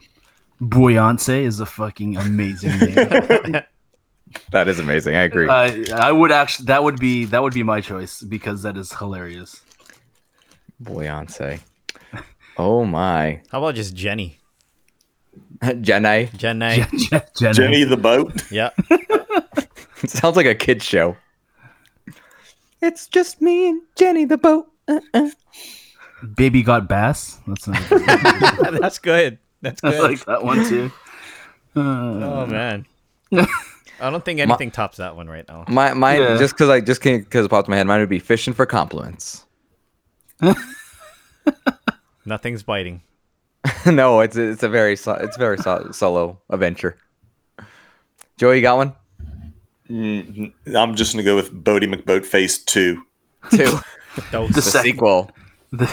Buoyance 0.60 1.30
is 1.30 1.60
a 1.60 1.66
fucking 1.66 2.18
amazing 2.18 2.78
name. 2.80 3.62
That 4.52 4.68
is 4.68 4.80
amazing. 4.80 5.16
I 5.16 5.24
agree. 5.24 5.48
uh, 5.48 5.96
I 5.96 6.12
would 6.12 6.32
actually 6.32 6.66
that 6.66 6.84
would 6.84 7.00
be 7.00 7.26
that 7.26 7.44
would 7.44 7.54
be 7.54 7.62
my 7.62 7.82
choice 7.82 8.20
because 8.20 8.64
that 8.64 8.78
is 8.78 8.92
hilarious. 8.92 9.62
Beyonce. 10.82 11.60
Oh 12.58 12.86
my. 12.86 13.42
How 13.52 13.60
about 13.60 13.76
just 13.76 13.96
Jenny? 13.96 14.40
Jenny. 15.82 16.30
Jenny. 16.36 16.86
Jenny. 17.36 17.54
Jenny 17.54 17.84
the 17.84 17.98
boat. 17.98 18.44
yeah. 18.52 18.70
It 18.90 20.10
sounds 20.10 20.36
like 20.36 20.46
a 20.46 20.56
kid's 20.56 20.84
show. 20.86 21.18
It's 22.82 23.08
just 23.08 23.42
me 23.42 23.70
and 23.70 23.82
Jenny 23.96 24.26
the 24.26 24.38
boat. 24.38 24.68
Uh-uh. 24.88 25.30
Baby 26.36 26.62
got 26.64 26.88
bass. 26.88 27.40
That's 27.48 27.68
not 27.68 27.82
That's 28.80 29.00
good. 29.00 29.40
That's 29.62 29.82
good. 29.82 29.94
I 29.94 30.00
like 30.00 30.26
that 30.26 30.44
one 30.44 30.68
too. 30.68 30.92
Uh, 31.76 31.80
oh 31.80 32.46
man. 32.46 32.86
I 33.32 34.10
don't 34.10 34.24
think 34.24 34.40
anything 34.42 34.70
tops 34.72 34.98
that 34.98 35.16
one 35.16 35.28
right 35.30 35.48
now. 35.48 35.64
My 35.70 35.94
mine 35.94 36.22
Yeah. 36.22 36.38
just 36.38 36.54
because 36.54 36.70
I 36.70 36.82
just 36.82 37.02
can't 37.02 37.24
because 37.24 37.46
it 37.46 37.50
popped 37.50 37.68
in 37.68 37.72
my 37.72 37.78
head, 37.78 37.88
mine 37.88 38.00
would 38.02 38.10
be 38.10 38.20
fishing 38.20 38.54
for 38.54 38.66
compliments. 38.66 39.46
Nothing's 42.26 42.64
biting. 42.64 43.02
no, 43.86 44.20
it's 44.20 44.36
it's 44.36 44.64
a 44.64 44.70
very 44.70 44.96
so, 44.96 45.14
it's 45.14 45.36
a 45.36 45.40
very 45.40 45.58
so, 45.58 45.90
solo 45.92 46.40
adventure. 46.50 46.98
Joey, 48.38 48.58
you 48.58 48.62
got 48.62 48.78
one? 48.78 48.94
Mm, 49.90 50.54
I'm 50.76 50.96
just 50.96 51.14
gonna 51.14 51.24
go 51.24 51.36
with 51.36 51.64
Boaty 51.64 51.94
McBoatface 51.94 52.66
two. 52.66 53.04
Two. 53.52 53.80
The 54.32 54.46
the 54.46 54.62
sequel. 54.62 55.32
the 55.72 55.92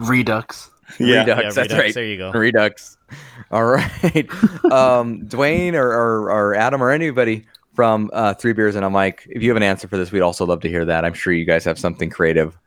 Redux. 0.00 0.70
Yeah, 0.98 1.20
Redux, 1.20 1.28
Yeah, 1.28 1.34
that's 1.42 1.56
Redux, 1.56 1.72
right. 1.74 1.94
there 1.94 2.04
you 2.04 2.16
go. 2.16 2.32
Redux. 2.32 2.96
All 3.52 3.64
right. 3.64 3.94
um, 4.72 5.22
Dwayne 5.22 5.74
or, 5.74 5.86
or, 5.92 6.32
or 6.32 6.54
Adam 6.56 6.82
or 6.82 6.90
anybody 6.90 7.46
from 7.74 8.10
uh, 8.12 8.34
Three 8.34 8.52
Beers 8.52 8.74
and 8.74 8.84
a 8.84 8.90
Mic, 8.90 9.24
if 9.30 9.42
you 9.42 9.50
have 9.50 9.56
an 9.56 9.62
answer 9.62 9.86
for 9.86 9.96
this, 9.96 10.10
we'd 10.10 10.20
also 10.20 10.44
love 10.44 10.60
to 10.62 10.68
hear 10.68 10.84
that. 10.84 11.04
I'm 11.04 11.14
sure 11.14 11.32
you 11.32 11.44
guys 11.44 11.64
have 11.64 11.78
something 11.78 12.10
creative 12.10 12.58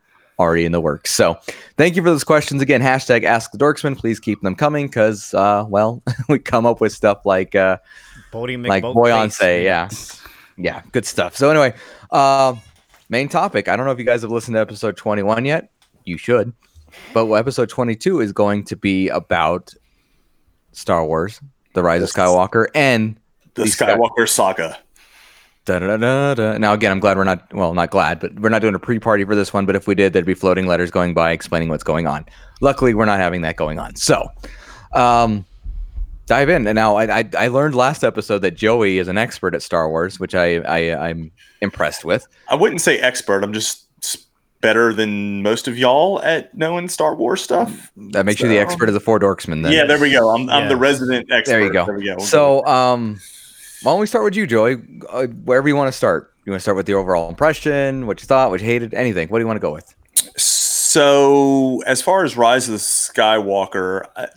already 0.43 0.65
in 0.65 0.71
the 0.71 0.81
works. 0.81 1.11
So 1.11 1.39
thank 1.77 1.95
you 1.95 2.03
for 2.03 2.09
those 2.09 2.23
questions. 2.23 2.61
Again, 2.61 2.81
hashtag 2.81 3.23
Ask 3.23 3.51
the 3.51 3.57
Dorksmen. 3.57 3.97
Please 3.97 4.19
keep 4.19 4.41
them 4.41 4.55
coming 4.55 4.87
because, 4.87 5.33
uh, 5.33 5.65
well, 5.67 6.03
we 6.29 6.39
come 6.39 6.65
up 6.65 6.81
with 6.81 6.91
stuff 6.93 7.25
like 7.25 7.55
uh, 7.55 7.77
Boaty 8.31 8.65
like 8.67 8.83
McBoatface. 8.83 8.93
Boyance, 9.39 9.63
yeah. 9.63 9.89
Yeah, 10.57 10.81
good 10.91 11.05
stuff. 11.05 11.35
So 11.35 11.49
anyway, 11.49 11.73
uh, 12.11 12.55
main 13.09 13.27
topic. 13.29 13.67
I 13.67 13.75
don't 13.75 13.85
know 13.85 13.91
if 13.91 13.97
you 13.99 14.05
guys 14.05 14.21
have 14.21 14.31
listened 14.31 14.53
to 14.55 14.59
episode 14.61 14.95
21 14.97 15.45
yet. 15.45 15.71
You 16.05 16.17
should. 16.17 16.53
But 17.13 17.31
episode 17.31 17.69
22 17.69 18.19
is 18.21 18.31
going 18.31 18.65
to 18.65 18.75
be 18.75 19.09
about 19.09 19.73
Star 20.73 21.05
Wars, 21.05 21.41
The 21.73 21.81
Rise 21.81 22.01
Yes. 22.01 22.09
of 22.11 22.15
Skywalker, 22.15 22.67
and 22.75 23.17
the 23.55 23.63
These 23.63 23.75
guys- 23.75 23.97
Skywalker 23.97 24.29
saga. 24.29 24.77
Da 25.65 25.79
da 25.79 25.97
da 25.97 26.33
da. 26.33 26.57
Now, 26.57 26.73
again, 26.73 26.91
I'm 26.91 26.99
glad 26.99 27.17
we're 27.17 27.23
not, 27.23 27.53
well, 27.53 27.73
not 27.73 27.89
glad, 27.89 28.19
but 28.19 28.39
we're 28.39 28.49
not 28.49 28.61
doing 28.61 28.75
a 28.75 28.79
pre 28.79 28.99
party 28.99 29.23
for 29.25 29.35
this 29.35 29.53
one. 29.53 29.65
But 29.65 29.75
if 29.75 29.87
we 29.87 29.95
did, 29.95 30.13
there'd 30.13 30.25
be 30.25 30.33
floating 30.33 30.67
letters 30.67 30.91
going 30.91 31.13
by 31.13 31.31
explaining 31.31 31.69
what's 31.69 31.83
going 31.83 32.07
on. 32.07 32.25
Luckily, 32.61 32.93
we're 32.93 33.05
not 33.05 33.19
having 33.19 33.41
that 33.41 33.55
going 33.55 33.79
on. 33.79 33.95
So, 33.95 34.27
um, 34.93 35.45
dive 36.25 36.49
in. 36.49 36.67
And 36.67 36.75
now 36.75 36.95
I, 36.95 37.19
I 37.19 37.29
I 37.37 37.47
learned 37.47 37.75
last 37.75 38.03
episode 38.03 38.39
that 38.39 38.55
Joey 38.55 38.97
is 38.97 39.07
an 39.07 39.17
expert 39.17 39.55
at 39.55 39.61
Star 39.61 39.89
Wars, 39.89 40.19
which 40.19 40.35
I, 40.35 40.57
I 40.57 41.09
I'm 41.09 41.31
impressed 41.61 42.05
with. 42.05 42.27
I 42.49 42.55
wouldn't 42.55 42.81
say 42.81 42.99
expert. 42.99 43.43
I'm 43.43 43.53
just 43.53 43.83
better 44.63 44.93
than 44.93 45.43
most 45.43 45.67
of 45.67 45.77
y'all 45.77 46.21
at 46.23 46.55
knowing 46.55 46.87
Star 46.87 47.15
Wars 47.15 47.41
stuff. 47.41 47.91
That 48.11 48.25
makes 48.25 48.39
you 48.39 48.47
the 48.47 48.57
expert 48.57 48.87
of 48.87 48.93
the 48.93 49.01
four 49.01 49.19
dorksmen. 49.19 49.61
Then. 49.61 49.73
Yeah, 49.73 49.85
there 49.85 49.99
we 49.99 50.09
go. 50.09 50.29
I'm, 50.29 50.49
I'm 50.49 50.69
the 50.69 50.77
resident 50.77 51.29
expert. 51.29 51.51
There 51.51 51.61
you 51.61 51.73
go. 51.73 51.85
There 51.85 51.97
we 51.97 52.05
go. 52.05 52.15
We'll 52.17 52.25
So, 52.25 52.65
um, 52.65 53.19
why 53.83 53.91
don't 53.91 53.99
we 53.99 54.07
start 54.07 54.23
with 54.23 54.35
you, 54.35 54.47
Joey? 54.47 54.77
Uh, 55.09 55.27
wherever 55.27 55.67
you 55.67 55.75
want 55.75 55.87
to 55.89 55.91
start. 55.97 56.33
You 56.45 56.51
want 56.51 56.59
to 56.59 56.63
start 56.63 56.75
with 56.75 56.85
the 56.87 56.93
overall 56.95 57.29
impression, 57.29 58.05
what 58.05 58.21
you 58.21 58.27
thought, 58.27 58.49
what 58.49 58.59
you 58.59 58.65
hated, 58.65 58.93
anything. 58.93 59.29
What 59.29 59.37
do 59.39 59.43
you 59.43 59.47
want 59.47 59.57
to 59.57 59.61
go 59.61 59.71
with? 59.71 59.95
So, 60.93 61.81
as 61.87 62.01
far 62.01 62.23
as 62.25 62.37
Rise 62.37 62.67
of 62.67 62.73
the 62.73 62.77
Skywalker, 62.79 64.05
I, 64.15 64.27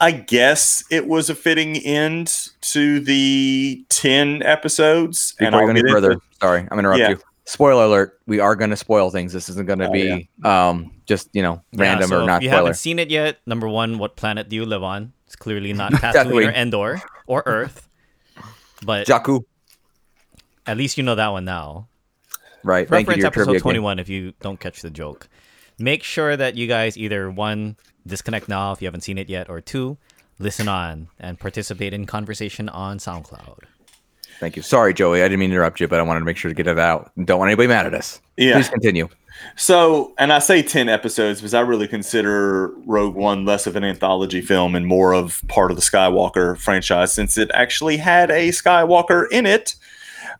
I 0.00 0.10
guess 0.12 0.84
it 0.90 1.06
was 1.06 1.28
a 1.28 1.34
fitting 1.34 1.76
end 1.78 2.48
to 2.62 3.00
the 3.00 3.84
10 3.88 4.42
episodes. 4.42 5.34
Before 5.38 5.60
you 5.60 5.66
go 5.66 5.70
any 5.70 5.82
further, 5.82 6.12
into- 6.12 6.24
sorry, 6.40 6.60
I'm 6.60 6.68
gonna 6.68 6.80
interrupt 6.80 7.00
Yeah. 7.00 7.08
you. 7.10 7.18
Spoiler 7.44 7.84
alert: 7.84 8.20
We 8.28 8.38
are 8.38 8.54
going 8.54 8.70
to 8.70 8.76
spoil 8.76 9.10
things. 9.10 9.32
This 9.32 9.48
isn't 9.48 9.66
going 9.66 9.80
to 9.80 9.88
Oh, 9.88 9.92
be 9.92 10.28
um 10.44 10.92
just 11.06 11.28
you 11.32 11.42
know 11.42 11.60
random 11.74 12.08
Yeah, 12.10 12.16
so 12.16 12.22
or 12.22 12.26
not 12.26 12.36
If 12.36 12.42
you 12.44 12.48
spoiler. 12.50 12.62
haven't 12.62 12.74
seen 12.76 12.98
it 13.00 13.10
yet, 13.10 13.38
number 13.46 13.68
one, 13.68 13.98
what 13.98 14.14
planet 14.14 14.48
do 14.48 14.54
you 14.56 14.64
live 14.64 14.84
on? 14.84 15.12
It's 15.26 15.34
clearly 15.36 15.72
not 15.72 15.92
Tatooine 15.94 16.48
or 16.48 16.52
Endor 16.52 17.02
or 17.26 17.42
Earth. 17.44 17.88
But 18.84 19.06
Jakku, 19.06 19.44
at 20.66 20.76
least 20.76 20.96
you 20.96 21.04
know 21.04 21.14
that 21.14 21.28
one 21.28 21.44
now. 21.44 21.88
right? 22.62 22.88
Thank 22.88 23.08
you 23.08 23.14
to 23.14 23.18
Reference 23.18 23.18
your 23.18 23.26
episode 23.26 23.44
trivia 23.44 23.58
game. 23.60 23.62
21 23.62 23.98
if 23.98 24.08
you 24.08 24.32
don't 24.40 24.60
catch 24.60 24.82
the 24.82 24.90
joke. 24.90 25.28
Make 25.78 26.02
sure 26.02 26.36
that 26.36 26.56
you 26.56 26.66
guys 26.66 26.96
either 26.96 27.30
one, 27.30 27.76
disconnect 28.06 28.48
now 28.48 28.72
if 28.72 28.82
you 28.82 28.86
haven't 28.86 29.00
seen 29.00 29.18
it 29.18 29.28
yet, 29.28 29.48
or 29.48 29.60
two, 29.60 29.96
listen 30.38 30.68
on 30.68 31.08
and 31.18 31.38
participate 31.38 31.92
in 31.94 32.06
conversation 32.06 32.68
on 32.68 32.98
SoundCloud. 32.98 33.60
Thank 34.38 34.56
you. 34.56 34.62
Sorry, 34.62 34.92
Joey. 34.92 35.22
I 35.22 35.24
didn't 35.26 35.40
mean 35.40 35.50
to 35.50 35.56
interrupt 35.56 35.80
you, 35.80 35.88
but 35.88 35.98
I 36.00 36.02
wanted 36.02 36.20
to 36.20 36.26
make 36.26 36.36
sure 36.36 36.48
to 36.48 36.54
get 36.54 36.66
it 36.66 36.78
out. 36.78 37.12
Don't 37.24 37.38
want 37.38 37.48
anybody 37.48 37.68
mad 37.68 37.86
at 37.86 37.94
us. 37.94 38.20
Yeah. 38.36 38.54
Please 38.54 38.68
continue. 38.68 39.08
So, 39.56 40.14
and 40.18 40.32
I 40.32 40.38
say 40.38 40.62
10 40.62 40.88
episodes 40.88 41.40
because 41.40 41.54
I 41.54 41.60
really 41.60 41.88
consider 41.88 42.68
Rogue 42.86 43.14
One 43.14 43.44
less 43.44 43.66
of 43.66 43.76
an 43.76 43.84
anthology 43.84 44.40
film 44.40 44.74
and 44.74 44.86
more 44.86 45.12
of 45.12 45.42
part 45.48 45.70
of 45.70 45.76
the 45.76 45.82
Skywalker 45.82 46.58
franchise 46.58 47.12
since 47.12 47.36
it 47.38 47.50
actually 47.54 47.96
had 47.96 48.30
a 48.30 48.48
Skywalker 48.48 49.26
in 49.30 49.46
it. 49.46 49.74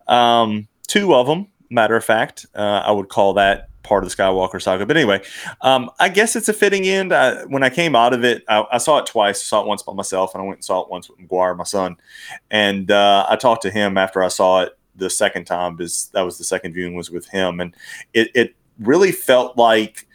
Um, 0.06 0.68
two 0.86 1.14
of 1.14 1.26
them, 1.26 1.48
matter 1.70 1.96
of 1.96 2.04
fact. 2.04 2.46
Uh, 2.54 2.82
I 2.84 2.90
would 2.90 3.08
call 3.08 3.34
that 3.34 3.68
part 3.82 4.04
of 4.04 4.10
the 4.10 4.16
Skywalker 4.16 4.60
saga. 4.60 4.86
But 4.86 4.96
anyway, 4.96 5.22
um, 5.60 5.90
I 5.98 6.08
guess 6.08 6.36
it's 6.36 6.48
a 6.48 6.52
fitting 6.52 6.84
end. 6.84 7.12
I, 7.12 7.44
when 7.44 7.62
I 7.62 7.70
came 7.70 7.96
out 7.96 8.14
of 8.14 8.24
it, 8.24 8.44
I, 8.48 8.64
I 8.72 8.78
saw 8.78 8.98
it 8.98 9.06
twice. 9.06 9.40
I 9.40 9.44
saw 9.44 9.60
it 9.62 9.66
once 9.66 9.82
by 9.82 9.92
myself, 9.92 10.34
and 10.34 10.42
I 10.42 10.46
went 10.46 10.58
and 10.58 10.64
saw 10.64 10.82
it 10.82 10.90
once 10.90 11.08
with 11.08 11.18
McGuire, 11.18 11.56
my 11.56 11.64
son. 11.64 11.96
And 12.50 12.90
uh, 12.90 13.26
I 13.28 13.36
talked 13.36 13.62
to 13.62 13.70
him 13.70 13.98
after 13.98 14.22
I 14.22 14.28
saw 14.28 14.62
it 14.62 14.78
the 14.96 15.10
second 15.10 15.46
time 15.46 15.76
because 15.76 16.10
that 16.12 16.22
was 16.22 16.38
the 16.38 16.44
second 16.44 16.74
viewing 16.74 16.94
was 16.94 17.10
with 17.10 17.28
him, 17.28 17.60
and 17.60 17.74
it 18.12 18.30
it 18.34 18.54
really 18.78 19.12
felt 19.12 19.56
like 19.56 20.06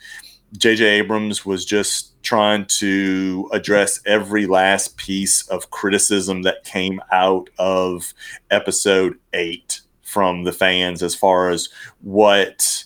J.J. 0.58 0.86
Abrams 0.86 1.46
was 1.46 1.66
just 1.66 2.22
trying 2.24 2.66
to 2.66 3.50
address 3.54 4.00
every 4.06 4.46
last 4.48 4.98
piece 4.98 5.48
of 5.48 5.70
criticism 5.72 6.42
that 6.44 6.64
came 6.64 7.02
out 7.12 7.50
of 7.58 8.14
Episode 8.52 9.18
Eight 9.34 9.82
from 10.02 10.44
the 10.44 10.54
fans 10.54 11.04
as 11.04 11.14
far 11.14 11.50
as 11.50 11.70
what 12.02 12.84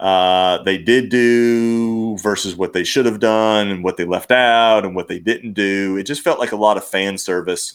uh, 0.00 0.62
they 0.64 0.78
did 0.78 1.10
do 1.10 2.16
versus 2.18 2.56
what 2.56 2.72
they 2.72 2.82
should 2.82 3.06
have 3.06 3.20
done 3.20 3.68
and 3.68 3.84
what 3.84 3.96
they 3.96 4.04
left 4.04 4.32
out 4.32 4.84
and 4.84 4.96
what 4.96 5.06
they 5.06 5.18
didn't 5.18 5.52
do. 5.52 5.96
It 5.96 6.04
just 6.04 6.22
felt 6.22 6.40
like 6.40 6.52
a 6.52 6.56
lot 6.56 6.76
of 6.76 6.84
fan 6.84 7.18
service 7.18 7.74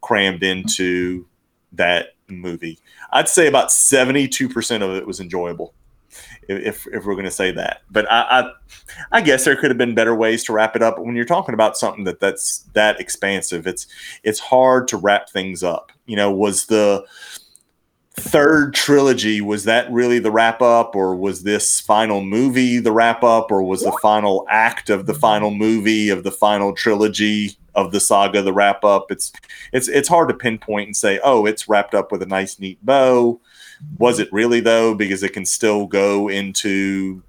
crammed 0.00 0.42
into 0.42 1.26
that 1.72 2.14
movie. 2.28 2.78
I'd 3.10 3.28
say 3.28 3.48
about 3.48 3.70
72% 3.70 4.82
of 4.82 4.90
it 4.96 5.06
was 5.06 5.20
enjoyable. 5.20 5.74
If, 6.48 6.86
if 6.86 7.04
we're 7.04 7.14
going 7.14 7.24
to 7.26 7.30
say 7.30 7.50
that, 7.52 7.82
but 7.90 8.10
I, 8.10 8.40
I, 8.40 8.50
I 9.12 9.20
guess 9.20 9.44
there 9.44 9.54
could 9.54 9.70
have 9.70 9.76
been 9.76 9.94
better 9.94 10.14
ways 10.14 10.44
to 10.44 10.54
wrap 10.54 10.74
it 10.76 10.82
up. 10.82 10.98
When 10.98 11.14
you're 11.14 11.26
talking 11.26 11.52
about 11.52 11.76
something 11.76 12.04
that 12.04 12.20
that's 12.20 12.60
that 12.72 12.98
expansive, 13.00 13.66
it's 13.66 13.86
it's 14.22 14.40
hard 14.40 14.88
to 14.88 14.96
wrap 14.96 15.28
things 15.28 15.62
up. 15.62 15.92
You 16.06 16.16
know, 16.16 16.30
was 16.30 16.66
the 16.66 17.04
third 18.18 18.74
trilogy 18.74 19.40
was 19.40 19.64
that 19.64 19.90
really 19.92 20.18
the 20.18 20.30
wrap 20.30 20.60
up 20.60 20.96
or 20.96 21.14
was 21.14 21.44
this 21.44 21.80
final 21.80 22.20
movie 22.20 22.78
the 22.78 22.92
wrap 22.92 23.22
up 23.22 23.50
or 23.50 23.62
was 23.62 23.82
the 23.82 23.96
final 24.02 24.44
act 24.50 24.90
of 24.90 25.06
the 25.06 25.12
mm-hmm. 25.12 25.20
final 25.20 25.50
movie 25.50 26.08
of 26.08 26.24
the 26.24 26.30
final 26.30 26.74
trilogy 26.74 27.52
of 27.74 27.92
the 27.92 28.00
saga 28.00 28.42
the 28.42 28.52
wrap 28.52 28.84
up? 28.84 29.10
It's 29.10 29.32
it's 29.72 29.88
it's 29.88 30.08
hard 30.08 30.28
to 30.28 30.34
pinpoint 30.34 30.88
and 30.88 30.96
say 30.96 31.20
oh 31.22 31.46
it's 31.46 31.68
wrapped 31.68 31.94
up 31.94 32.10
with 32.10 32.22
a 32.22 32.26
nice 32.26 32.58
neat 32.58 32.84
bow 32.84 33.40
was 33.98 34.18
it 34.18 34.32
really 34.32 34.60
though 34.60 34.94
because 34.94 35.22
it 35.22 35.32
can 35.32 35.44
still 35.44 35.86
go 35.86 36.28
into 36.28 37.22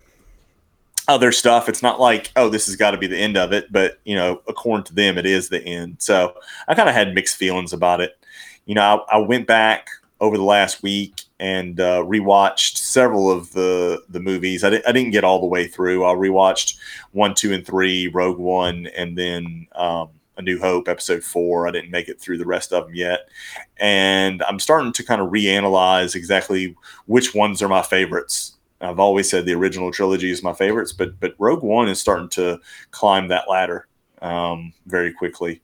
other 1.08 1.32
stuff 1.32 1.68
it's 1.68 1.82
not 1.82 2.00
like 2.00 2.32
oh 2.36 2.50
this 2.50 2.68
has 2.68 2.76
got 2.76 2.92
to 2.92 2.98
be 2.98 3.08
the 3.08 3.18
end 3.18 3.38
of 3.38 3.52
it 3.52 3.72
but 3.72 4.00
you 4.04 4.16
know 4.16 4.42
according 4.48 4.84
to 4.84 4.94
them 4.94 5.18
it 5.18 5.26
is 5.26 5.50
the 5.50 5.64
end 5.64 5.96
so 6.00 6.36
i 6.68 6.76
kind 6.76 6.88
of 6.90 6.94
had 6.94 7.16
mixed 7.16 7.36
feelings 7.36 7.74
about 7.74 8.00
it 8.00 8.18
you 8.66 8.76
know 8.76 9.04
I, 9.10 9.16
I 9.16 9.18
went 9.18 9.48
back 9.48 9.90
over 10.22 10.38
the 10.38 10.44
last 10.44 10.84
week 10.84 11.22
and 11.40 11.80
uh, 11.80 12.04
rewatched 12.04 12.78
several 12.78 13.32
of 13.32 13.52
the 13.54 14.04
the 14.10 14.20
movies. 14.20 14.64
I, 14.64 14.70
di- 14.72 14.86
I 14.86 14.92
didn't 14.92 15.12
get 15.12 15.24
all 15.24 15.40
the 15.40 15.48
way 15.48 15.68
through. 15.68 16.06
I 16.06 16.14
rewatched 16.14 16.78
one, 17.12 17.34
two, 17.34 17.54
and 17.54 17.66
three, 17.66 18.08
Rogue 18.08 18.38
One, 18.38 18.88
and 18.88 19.18
then 19.18 19.68
um, 19.76 20.10
A 20.40 20.42
New 20.42 20.58
Hope, 20.58 20.88
Episode 20.88 21.24
Four. 21.24 21.68
I 21.68 21.72
didn't 21.72 21.92
make 21.92 22.08
it 22.08 22.20
through 22.20 22.38
the 22.38 22.46
rest 22.46 22.72
of 22.72 22.86
them 22.86 22.96
yet, 22.96 23.30
and 23.78 24.42
I'm 24.44 24.58
starting 24.58 24.94
to 24.94 25.04
kind 25.04 25.22
of 25.22 25.30
reanalyze 25.30 26.16
exactly 26.16 26.76
which 27.06 27.36
ones 27.36 27.62
are 27.62 27.68
my 27.68 27.82
favorites. 27.82 28.56
I've 28.82 29.00
always 29.00 29.30
said 29.30 29.46
the 29.46 29.54
original 29.54 29.92
trilogy 29.92 30.32
is 30.32 30.42
my 30.42 30.54
favorites, 30.54 30.94
but 30.94 31.20
but 31.20 31.36
Rogue 31.38 31.62
One 31.62 31.90
is 31.90 32.00
starting 32.00 32.30
to 32.30 32.60
climb 32.92 33.28
that 33.28 33.50
ladder 33.50 33.88
um, 34.22 34.74
very 34.88 35.14
quickly. 35.14 35.62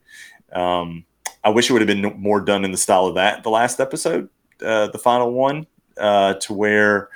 Um, 0.52 1.06
I 1.46 1.50
wish 1.50 1.70
it 1.70 1.74
would 1.74 1.82
have 1.82 1.88
been 1.88 2.20
more 2.20 2.42
done 2.42 2.66
in 2.66 2.72
the 2.72 2.78
style 2.78 3.06
of 3.06 3.16
that 3.16 3.44
the 3.44 3.50
last 3.50 3.80
episode, 3.80 4.30
uh, 4.62 4.88
the 4.88 5.00
final 5.00 5.32
one, 5.32 5.66
uh, 5.98 6.34
to 6.34 6.54
where 6.54 7.10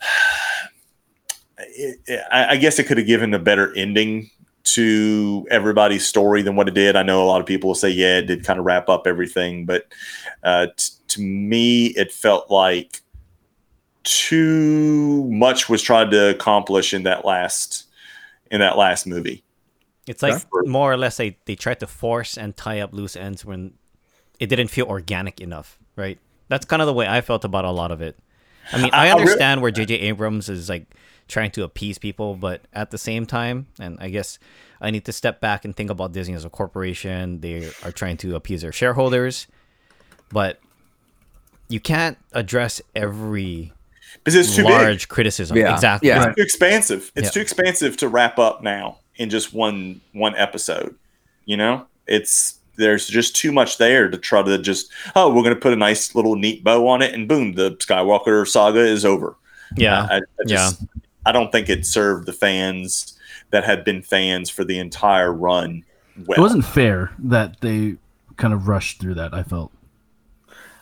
I 2.30 2.56
guess 2.56 2.78
it 2.78 2.84
could 2.84 2.98
have 2.98 3.06
given 3.06 3.34
a 3.34 3.38
better 3.38 3.74
ending 3.74 4.30
to 4.74 5.46
everybody's 5.50 6.06
story 6.06 6.42
than 6.42 6.56
what 6.56 6.68
it 6.68 6.74
did. 6.74 6.96
I 6.96 7.02
know 7.02 7.22
a 7.22 7.26
lot 7.26 7.40
of 7.40 7.46
people 7.46 7.68
will 7.68 7.74
say, 7.74 7.90
yeah, 7.90 8.18
it 8.18 8.22
did 8.26 8.44
kind 8.44 8.58
of 8.58 8.64
wrap 8.64 8.88
up 8.88 9.06
everything, 9.06 9.64
but 9.66 9.86
uh, 10.42 10.66
t- 10.76 10.92
to 11.08 11.20
me, 11.22 11.86
it 11.88 12.12
felt 12.12 12.50
like 12.50 13.00
too 14.04 15.24
much 15.30 15.68
was 15.68 15.82
tried 15.82 16.10
to 16.12 16.30
accomplish 16.30 16.94
in 16.94 17.02
that 17.02 17.24
last 17.24 17.84
in 18.50 18.60
that 18.60 18.76
last 18.78 19.06
movie. 19.06 19.42
It's 20.06 20.22
like 20.22 20.34
Okay. 20.34 20.68
more 20.70 20.90
or 20.90 20.96
less 20.96 21.18
they, 21.18 21.36
they 21.44 21.54
tried 21.54 21.80
to 21.80 21.86
force 21.86 22.38
and 22.38 22.56
tie 22.56 22.80
up 22.80 22.94
loose 22.94 23.14
ends 23.14 23.44
when 23.44 23.74
it 24.40 24.46
didn't 24.46 24.68
feel 24.68 24.86
organic 24.86 25.40
enough, 25.40 25.78
right? 25.96 26.18
That's 26.48 26.64
kind 26.64 26.80
of 26.80 26.86
the 26.86 26.94
way 26.94 27.06
I 27.06 27.20
felt 27.20 27.44
about 27.44 27.66
a 27.66 27.70
lot 27.70 27.90
of 27.90 28.00
it. 28.00 28.16
I 28.72 28.80
mean, 28.80 28.90
I- 28.94 29.08
I 29.08 29.10
I 29.10 29.14
re- 29.14 29.20
understand 29.20 29.60
where 29.60 29.70
J.J. 29.70 29.94
Abrams 29.96 30.48
is 30.48 30.70
like 30.70 30.86
trying 31.28 31.50
to 31.52 31.62
appease 31.62 31.98
people, 31.98 32.34
but 32.34 32.62
at 32.72 32.90
the 32.90 32.98
same 32.98 33.26
time, 33.26 33.66
and 33.78 33.98
I 34.00 34.08
guess 34.08 34.38
I 34.80 34.90
need 34.90 35.04
to 35.04 35.12
step 35.12 35.40
back 35.40 35.64
and 35.64 35.76
think 35.76 35.90
about 35.90 36.12
Disney 36.12 36.34
as 36.34 36.44
a 36.44 36.50
corporation. 36.50 37.40
They 37.40 37.70
are 37.84 37.92
trying 37.92 38.16
to 38.18 38.34
appease 38.36 38.62
their 38.62 38.72
shareholders, 38.72 39.46
but 40.30 40.58
you 41.68 41.80
can't 41.80 42.16
address 42.32 42.80
every 42.96 43.72
Because 44.24 44.34
it's 44.34 44.56
too 44.56 44.62
big. 44.62 44.70
large 44.72 45.08
criticism. 45.08 45.56
Yeah, 45.56 45.74
Exactly. 45.74 46.08
yeah. 46.08 46.26
It's 46.28 46.36
too 46.36 46.42
expansive. 46.42 47.12
It's 47.14 47.26
Yeah. 47.26 47.30
too 47.30 47.40
expansive 47.40 47.96
to 47.98 48.08
wrap 48.08 48.38
up 48.38 48.62
now 48.62 48.98
in 49.16 49.28
just 49.30 49.52
one 49.52 50.00
one 50.12 50.34
episode. 50.36 50.94
You 51.44 51.56
know, 51.58 51.86
it's 52.06 52.54
there's 52.76 53.06
just 53.08 53.34
too 53.36 53.50
much 53.52 53.76
there 53.78 54.08
to 54.08 54.16
try 54.16 54.40
to 54.42 54.56
just 54.56 54.90
oh 55.16 55.28
we're 55.28 55.42
going 55.42 55.54
to 55.54 55.60
put 55.60 55.72
a 55.72 55.76
nice 55.76 56.14
little 56.14 56.36
neat 56.36 56.62
bow 56.64 56.86
on 56.86 57.02
it 57.02 57.12
and 57.12 57.28
boom 57.28 57.54
the 57.54 57.72
Skywalker 57.72 58.46
saga 58.46 58.80
is 58.80 59.04
over. 59.04 59.34
Yeah. 59.76 60.06
I, 60.10 60.16
I 60.18 60.44
just 60.46 60.82
I 61.28 61.32
don't 61.32 61.52
think 61.52 61.68
it 61.68 61.84
served 61.84 62.24
the 62.26 62.32
fans 62.32 63.18
that 63.50 63.62
had 63.62 63.84
been 63.84 64.00
fans 64.00 64.48
for 64.48 64.64
the 64.64 64.78
entire 64.78 65.30
run. 65.30 65.84
Well, 66.26 66.38
It 66.38 66.40
wasn't 66.40 66.64
fair 66.64 67.12
that 67.18 67.60
they 67.60 67.96
kind 68.38 68.54
of 68.54 68.66
rushed 68.66 68.98
through 68.98 69.14
that. 69.16 69.34
I 69.34 69.42
felt. 69.42 69.70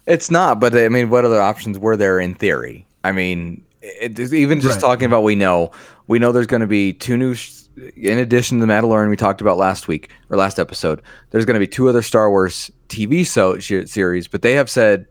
It's 0.06 0.30
not, 0.30 0.60
but 0.60 0.72
I 0.76 0.88
mean, 0.88 1.10
what 1.10 1.24
other 1.24 1.40
options 1.42 1.80
were 1.80 1.96
there 1.96 2.20
in 2.20 2.34
theory? 2.36 2.86
I 3.02 3.10
mean, 3.10 3.64
it, 3.82 4.16
it- 4.20 4.32
even 4.32 4.60
just 4.60 4.76
Right. 4.76 4.80
talking 4.88 5.06
about 5.06 5.24
we 5.24 5.34
know, 5.34 5.72
we 6.06 6.20
know 6.20 6.30
there's 6.30 6.46
going 6.46 6.60
to 6.60 6.68
be 6.68 6.92
two 6.92 7.16
new, 7.16 7.34
sh- 7.34 7.62
in 7.96 8.18
addition 8.18 8.60
to 8.60 8.66
the 8.66 8.72
Mandalorian 8.72 9.10
we 9.10 9.16
talked 9.16 9.40
about 9.40 9.58
last 9.58 9.88
week 9.88 10.10
or 10.30 10.36
last 10.36 10.60
episode. 10.60 11.02
There's 11.30 11.44
going 11.44 11.54
to 11.54 11.60
be 11.60 11.66
two 11.66 11.88
other 11.88 12.02
Star 12.02 12.30
Wars 12.30 12.70
TV 12.88 13.26
so 13.26 13.58
series, 13.58 14.28
but 14.28 14.42
they 14.42 14.52
have 14.52 14.70
said 14.70 15.06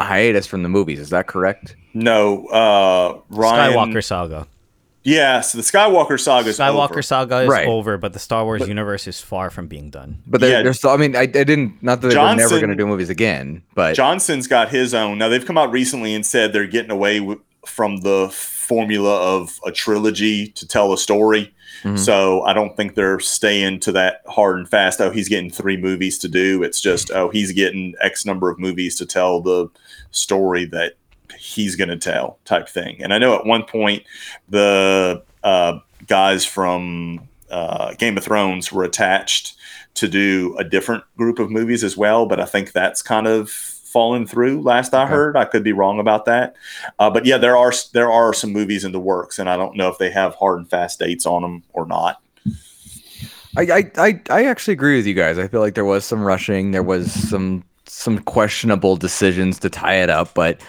a 0.00 0.02
hiatus 0.02 0.44
from 0.48 0.64
the 0.64 0.68
movies. 0.68 0.98
Is 0.98 1.10
that 1.10 1.28
correct? 1.28 1.76
No 1.94 2.46
uh, 2.46 3.18
Ryan 3.30 3.72
Skywalker 3.72 4.04
saga. 4.04 4.46
Yeah, 5.02 5.40
so 5.40 5.56
the 5.56 5.64
Skywalker 5.64 6.20
saga 6.20 6.50
is 6.50 6.58
Skywalker 6.58 6.90
over. 6.90 7.02
saga 7.02 7.38
is 7.40 7.48
Right. 7.48 7.66
over, 7.66 7.96
but 7.96 8.12
the 8.12 8.18
Star 8.18 8.44
Wars 8.44 8.58
But- 8.60 8.68
universe 8.68 9.06
is 9.06 9.18
far 9.20 9.48
from 9.48 9.66
being 9.66 9.88
done. 9.88 10.18
But 10.26 10.42
they're, 10.42 10.50
Yeah. 10.58 10.62
they're 10.62 10.74
still. 10.74 10.90
I 10.90 10.98
mean, 10.98 11.16
I, 11.16 11.20
I 11.22 11.26
didn't. 11.26 11.82
Not 11.82 12.02
that 12.02 12.08
they 12.08 12.16
were 12.16 12.34
never 12.36 12.58
going 12.60 12.68
to 12.68 12.76
do 12.76 12.86
movies 12.86 13.08
again, 13.08 13.62
but 13.74 13.94
Johnson's 13.94 14.46
got 14.46 14.68
his 14.68 14.92
own. 14.92 15.16
Now 15.16 15.28
they've 15.28 15.44
come 15.44 15.56
out 15.56 15.72
recently 15.72 16.14
and 16.14 16.24
said 16.26 16.52
they're 16.52 16.66
getting 16.66 16.90
away 16.90 17.18
w- 17.18 17.40
from 17.66 17.98
the 18.02 18.28
formula 18.30 19.16
of 19.38 19.58
a 19.66 19.72
trilogy 19.72 20.48
to 20.48 20.66
tell 20.68 20.92
a 20.92 20.98
story. 20.98 21.52
Mhm. 21.82 21.98
So 21.98 22.42
I 22.42 22.52
don't 22.52 22.76
think 22.76 22.94
they're 22.94 23.20
staying 23.20 23.80
to 23.80 23.92
that 23.92 24.20
hard 24.28 24.58
and 24.58 24.68
fast. 24.68 25.00
Oh, 25.00 25.10
he's 25.10 25.30
getting 25.30 25.50
three 25.50 25.78
movies 25.78 26.18
to 26.18 26.28
do. 26.28 26.62
It's 26.62 26.78
just 26.80 27.10
oh, 27.10 27.30
he's 27.30 27.52
getting 27.52 27.94
X 28.02 28.26
number 28.26 28.50
of 28.50 28.58
movies 28.58 28.96
to 28.96 29.06
tell 29.06 29.40
the 29.40 29.68
story 30.10 30.66
that 30.66 30.94
he's 31.40 31.74
going 31.74 31.88
to 31.88 31.96
tell, 31.96 32.38
type 32.44 32.68
thing. 32.68 33.02
And 33.02 33.14
I 33.14 33.18
know 33.18 33.34
at 33.34 33.46
one 33.46 33.64
point 33.64 34.04
the 34.48 35.22
uh, 35.42 35.78
guys 36.06 36.44
from 36.44 37.26
uh, 37.50 37.94
Game 37.94 38.16
of 38.18 38.24
Thrones 38.24 38.70
were 38.70 38.84
attached 38.84 39.54
to 39.94 40.06
do 40.06 40.54
a 40.58 40.64
different 40.64 41.02
group 41.16 41.38
of 41.38 41.50
movies 41.50 41.82
as 41.82 41.96
well, 41.96 42.26
but 42.26 42.38
I 42.38 42.44
think 42.44 42.72
that's 42.72 43.02
kind 43.02 43.26
of 43.26 43.50
fallen 43.50 44.26
through. 44.26 44.60
Last 44.60 44.94
I 44.94 45.02
Okay. 45.02 45.10
heard, 45.10 45.36
I 45.36 45.44
could 45.46 45.64
be 45.64 45.72
wrong 45.72 45.98
about 45.98 46.26
that. 46.26 46.54
Uh, 46.98 47.10
but 47.10 47.24
yeah, 47.26 47.38
there 47.38 47.56
are 47.56 47.72
there 47.92 48.12
are 48.12 48.32
some 48.32 48.52
movies 48.52 48.84
in 48.84 48.92
the 48.92 49.00
works, 49.00 49.38
and 49.40 49.48
I 49.48 49.56
don't 49.56 49.76
know 49.76 49.88
if 49.88 49.98
they 49.98 50.10
have 50.10 50.34
hard 50.36 50.58
and 50.60 50.70
fast 50.70 50.98
dates 51.00 51.26
on 51.26 51.42
them 51.42 51.62
or 51.72 51.86
not. 51.86 52.20
I, 53.56 53.62
I, 53.62 53.90
I, 53.98 54.20
I 54.30 54.44
actually 54.44 54.74
agree 54.74 54.96
with 54.96 55.06
you 55.06 55.14
guys. 55.14 55.38
I 55.38 55.48
feel 55.48 55.60
like 55.60 55.74
there 55.74 55.84
was 55.84 56.04
some 56.04 56.22
rushing. 56.22 56.70
There 56.70 56.84
was 56.84 57.12
some 57.12 57.64
some 57.86 58.20
questionable 58.20 58.96
decisions 58.96 59.58
to 59.58 59.68
tie 59.68 59.96
it 59.96 60.08
up, 60.08 60.32
but 60.34 60.60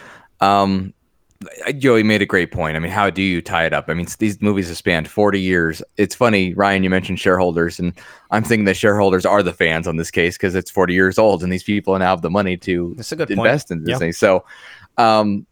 um, 0.41 0.93
Joey 1.77 2.03
made 2.03 2.21
a 2.21 2.25
great 2.25 2.51
point. 2.51 2.75
I 2.75 2.79
mean, 2.79 2.91
how 2.91 3.09
do 3.09 3.21
you 3.21 3.41
tie 3.41 3.65
it 3.65 3.73
up? 3.73 3.85
I 3.87 3.93
mean, 3.95 4.05
these 4.19 4.39
movies 4.41 4.67
have 4.67 4.77
spanned 4.77 5.07
40 5.09 5.39
years. 5.39 5.81
It's 5.97 6.13
funny, 6.13 6.53
Ryan, 6.53 6.83
you 6.83 6.89
mentioned 6.89 7.19
shareholders, 7.19 7.79
and 7.79 7.93
I'm 8.29 8.43
thinking 8.43 8.65
that 8.65 8.75
shareholders 8.77 9.25
are 9.25 9.41
the 9.41 9.53
fans 9.53 9.87
on 9.87 9.95
this 9.97 10.11
case 10.11 10.37
because 10.37 10.53
it's 10.53 10.69
40 10.69 10.93
years 10.93 11.17
old, 11.17 11.41
and 11.43 11.51
these 11.51 11.63
people 11.63 11.97
now 11.97 12.09
have 12.09 12.21
the 12.21 12.29
money 12.29 12.57
to 12.57 12.95
good 12.95 13.17
point. 13.17 13.31
invest 13.31 13.71
in 13.71 13.79
Yeah. 13.79 13.93
Disney. 13.93 14.11
So, 14.11 14.45
um, 14.97 15.47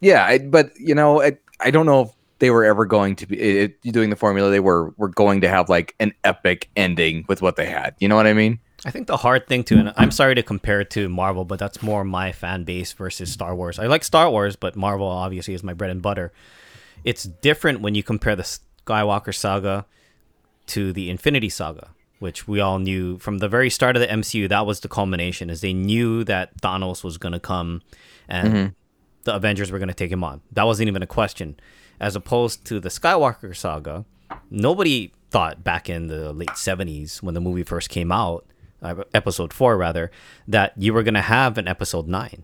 yeah, 0.00 0.26
I, 0.26 0.38
but 0.38 0.70
you 0.78 0.94
know, 0.94 1.22
I, 1.22 1.36
I 1.60 1.70
don't 1.70 1.86
know 1.86 2.02
if 2.02 2.10
they 2.38 2.50
were 2.50 2.64
ever 2.64 2.84
going 2.84 3.16
to 3.16 3.26
be 3.26 3.40
it, 3.40 3.82
doing 3.82 4.10
the 4.10 4.16
formula. 4.16 4.50
They 4.50 4.60
were 4.60 4.94
were 4.96 5.08
going 5.08 5.40
to 5.40 5.48
have 5.48 5.68
like 5.68 5.94
an 5.98 6.12
epic 6.22 6.68
ending 6.76 7.24
with 7.28 7.42
what 7.42 7.56
they 7.56 7.66
had. 7.66 7.94
You 7.98 8.08
know 8.08 8.16
what 8.16 8.26
I 8.26 8.32
mean? 8.34 8.60
I 8.86 8.90
think 8.90 9.08
the 9.08 9.16
hard 9.16 9.48
thing 9.48 9.64
to, 9.64 9.78
and 9.78 9.92
I'm 9.96 10.12
sorry 10.12 10.36
to 10.36 10.44
compare 10.44 10.80
it 10.80 10.90
to 10.90 11.08
Marvel, 11.08 11.44
but 11.44 11.58
that's 11.58 11.82
more 11.82 12.04
my 12.04 12.30
fan 12.30 12.62
base 12.62 12.92
versus 12.92 13.32
Star 13.32 13.52
Wars. 13.52 13.80
I 13.80 13.88
like 13.88 14.04
Star 14.04 14.30
Wars, 14.30 14.54
but 14.54 14.76
Marvel 14.76 15.08
obviously 15.08 15.54
is 15.54 15.64
my 15.64 15.74
bread 15.74 15.90
and 15.90 16.00
butter. 16.00 16.32
It's 17.02 17.24
different 17.24 17.80
when 17.80 17.96
you 17.96 18.04
compare 18.04 18.36
the 18.36 18.44
Skywalker 18.44 19.34
saga 19.34 19.86
to 20.68 20.92
the 20.92 21.10
Infinity 21.10 21.48
Saga, 21.48 21.88
which 22.20 22.46
we 22.46 22.60
all 22.60 22.78
knew 22.78 23.18
from 23.18 23.38
the 23.38 23.48
very 23.48 23.70
start 23.70 23.96
of 23.96 24.02
the 24.02 24.06
MCU. 24.06 24.48
That 24.48 24.66
was 24.66 24.78
the 24.78 24.88
culmination, 24.88 25.50
is 25.50 25.62
they 25.62 25.74
knew 25.74 26.22
that 26.22 26.56
Thanos 26.62 27.02
was 27.02 27.18
going 27.18 27.32
to 27.32 27.40
come, 27.40 27.82
and 28.28 28.54
mm-hmm. 28.54 28.72
the 29.24 29.34
Avengers 29.34 29.72
were 29.72 29.80
going 29.80 29.88
to 29.88 29.94
take 29.94 30.12
him 30.12 30.22
on. 30.22 30.42
That 30.52 30.64
wasn't 30.64 30.86
even 30.86 31.02
a 31.02 31.08
question. 31.08 31.58
As 31.98 32.14
opposed 32.14 32.64
to 32.66 32.78
the 32.78 32.88
Skywalker 32.88 33.56
saga, 33.56 34.04
nobody 34.48 35.12
thought 35.30 35.64
back 35.64 35.90
in 35.90 36.06
the 36.06 36.32
late 36.32 36.50
70s 36.50 37.20
when 37.20 37.34
the 37.34 37.40
movie 37.40 37.64
first 37.64 37.88
came 37.88 38.12
out, 38.12 38.46
uh, 38.82 38.94
episode 39.14 39.52
4 39.52 39.76
rather, 39.76 40.10
that 40.48 40.72
you 40.76 40.92
were 40.94 41.02
going 41.02 41.14
to 41.14 41.20
have 41.22 41.58
an 41.58 41.66
episode 41.68 42.06
9. 42.08 42.42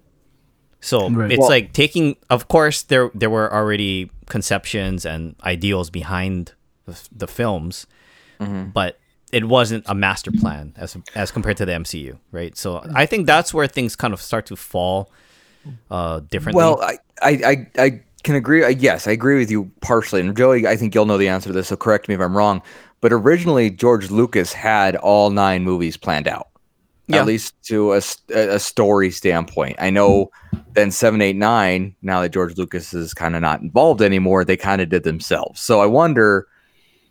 So 0.81 1.09
Right. 1.11 1.31
it's 1.31 1.39
Well- 1.41 1.49
like 1.49 1.73
taking 1.73 2.17
of 2.31 2.49
course 2.49 2.83
there 2.83 3.11
there 3.15 3.31
were 3.31 3.53
already 3.53 4.11
conceptions 4.29 5.05
and 5.07 5.37
ideals 5.45 5.91
behind 5.91 6.53
the, 6.87 6.99
the 7.17 7.27
films, 7.29 7.87
but 8.75 8.99
it 9.31 9.45
wasn't 9.47 9.85
a 9.87 9.95
master 9.95 10.33
plan 10.33 10.75
as 10.77 10.97
as 11.15 11.31
compared 11.31 11.57
to 11.59 11.65
the 11.65 11.73
MCU, 11.73 12.19
right? 12.33 12.57
So 12.57 12.83
I 12.95 13.07
think 13.07 13.27
that's 13.27 13.55
where 13.55 13.69
things 13.69 13.95
kind 13.97 14.13
of 14.13 14.21
start 14.21 14.47
to 14.47 14.57
fall 14.57 15.11
uh 15.91 16.21
differently. 16.29 16.59
Well, 16.59 16.81
I, 16.83 16.99
I, 17.23 17.31
I, 17.47 17.83
I 17.85 18.01
can 18.25 18.35
agree. 18.35 18.65
I, 18.65 18.71
yes, 18.71 19.07
I 19.07 19.13
agree 19.13 19.39
with 19.39 19.51
you 19.51 19.71
partially. 19.81 20.21
And 20.21 20.37
Joey, 20.37 20.67
I 20.67 20.75
think 20.77 20.93
you'll 20.95 21.07
know 21.07 21.19
the 21.19 21.29
answer 21.29 21.49
to 21.51 21.53
this, 21.53 21.69
so 21.69 21.77
correct 21.77 22.09
me 22.09 22.15
if 22.17 22.21
I'm 22.21 22.37
wrong. 22.37 22.61
But 23.03 23.13
originally, 23.13 23.69
George 23.69 24.11
Lucas 24.11 24.55
had 24.55 24.97
all 24.97 25.29
nine 25.29 25.65
movies 25.65 25.99
planned 25.99 26.29
out, 26.29 26.49
Yeah. 27.09 27.19
at 27.19 27.27
least 27.27 27.55
to 27.65 27.93
a 27.93 28.59
story 28.59 29.11
standpoint. 29.11 29.77
I 29.79 29.91
know 29.91 30.31
then 30.73 30.91
seven, 30.91 31.21
eight, 31.21 31.37
nine. 31.37 31.95
Now 32.01 32.23
that 32.23 32.31
George 32.31 32.57
Lucas 32.57 32.95
is 32.95 33.13
kind 33.13 33.35
of 33.35 33.43
not 33.43 33.61
involved 33.61 34.01
anymore, 34.01 34.45
they 34.45 34.57
kind 34.57 34.81
of 34.81 34.89
did 34.89 35.03
themselves. 35.03 35.61
So 35.61 35.81
I 35.83 35.87
wonder 35.87 36.47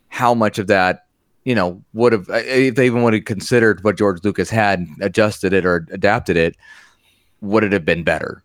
how 0.08 0.34
much 0.34 0.58
of 0.58 0.65
that. 0.67 1.06
You 1.43 1.56
know, 1.56 1.82
would 1.93 2.13
have 2.13 2.30
uh, 2.30 2.41
if 2.45 2.75
they 2.75 2.86
even 2.86 3.01
would 3.01 3.15
have 3.15 3.25
considered 3.25 3.84
what 3.84 3.97
George 3.97 4.23
Lucas 4.23 4.51
had, 4.51 4.86
adjusted 5.01 5.54
it 5.54 5.65
or 5.65 5.88
adapted 5.91 6.38
it, 6.38 6.56
would 7.41 7.63
it 7.63 7.71
have 7.73 7.84
been 7.84 8.04
better? 8.04 8.43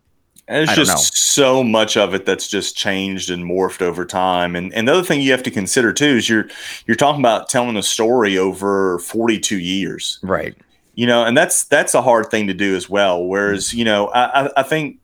And 0.49 0.63
it's 0.63 0.75
just 0.75 1.17
so 1.17 1.61
much 1.63 1.97
of 1.97 2.13
it 2.13 2.25
that's 2.25 2.47
just 2.47 2.77
changed 2.77 3.29
and 3.29 3.43
morphed 3.43 3.81
over 3.81 4.05
time. 4.05 4.55
And, 4.55 4.73
and 4.73 4.87
the 4.87 4.93
other 4.93 5.03
thing 5.03 5.19
you 5.21 5.31
have 5.31 5.43
to 5.43 5.51
consider 5.51 5.91
too 5.91 6.05
is 6.05 6.29
you're 6.29 6.47
you're 6.85 6.95
talking 6.95 7.19
about 7.21 7.49
telling 7.49 7.75
a 7.75 7.83
story 7.83 8.37
over 8.37 8.99
42 8.99 9.59
years. 9.59 10.19
Right. 10.23 10.55
you 10.95 11.05
know 11.05 11.25
and 11.25 11.37
that's 11.37 11.65
that's 11.65 11.93
a 11.93 12.01
hard 12.01 12.31
thing 12.31 12.47
to 12.47 12.53
do 12.53 12.75
as 12.75 12.89
well 12.89 13.23
whereas 13.25 13.73
you 13.73 13.85
know 13.85 14.07
I- 14.13 14.49
i 14.57 14.63
think 14.63 14.97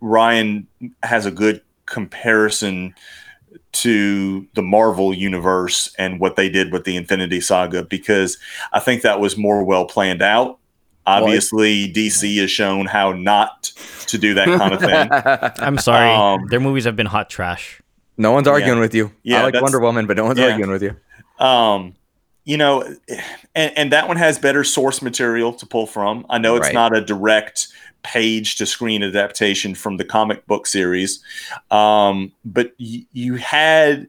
ryan 0.00 0.66
has 1.02 1.26
a 1.26 1.30
good 1.32 1.62
comparison 1.86 2.94
to 3.72 4.46
the 4.54 4.62
marvel 4.62 5.12
universe 5.14 5.92
and 5.98 6.20
what 6.20 6.36
they 6.36 6.48
did 6.48 6.70
with 6.72 6.84
the 6.84 6.94
infinity 6.96 7.40
saga 7.40 7.82
because 7.82 8.38
i 8.72 8.78
think 8.78 9.02
that 9.02 9.18
was 9.18 9.36
more 9.36 9.64
well 9.64 9.84
planned 9.86 10.22
out 10.22 10.58
obviously 11.06 11.92
dc 11.92 12.38
has 12.40 12.50
shown 12.50 12.86
how 12.86 13.12
not 13.12 13.64
to 14.06 14.18
do 14.18 14.34
that 14.34 14.46
kind 14.46 14.72
of 14.74 14.80
thing 14.80 15.08
I'm 15.66 15.78
sorry. 15.78 16.10
Um, 16.10 16.46
Their 16.48 16.60
movies 16.60 16.84
have 16.84 16.96
been 16.96 17.06
hot 17.06 17.28
trash. 17.30 17.80
no 18.18 18.30
one's 18.32 18.46
arguing 18.46 18.78
with 18.80 18.94
you. 18.94 19.10
Yeah, 19.22 19.40
I 19.40 19.44
like 19.50 19.60
Wonder 19.62 19.80
Woman, 19.80 20.06
but 20.06 20.16
no 20.16 20.24
one's 20.24 20.38
yeah. 20.38 20.48
arguing 20.50 20.70
with 20.70 20.82
you. 20.82 20.96
um 21.44 21.94
you 22.44 22.56
know 22.56 22.82
and, 23.54 23.72
and 23.76 23.92
that 23.92 24.08
one 24.08 24.16
has 24.16 24.38
better 24.38 24.64
source 24.64 25.00
material 25.00 25.52
to 25.52 25.64
pull 25.64 25.86
from 25.86 26.26
i 26.28 26.38
know 26.38 26.56
it's 26.56 26.66
Right. 26.66 26.74
not 26.74 26.96
a 26.96 27.00
direct 27.00 27.68
page 28.02 28.56
to 28.56 28.66
screen 28.66 29.02
adaptation 29.04 29.76
from 29.76 29.96
the 29.96 30.04
comic 30.04 30.44
book 30.48 30.66
series 30.66 31.22
um 31.70 32.32
but 32.44 32.72
y- 32.80 33.06
you 33.12 33.36
had 33.36 34.08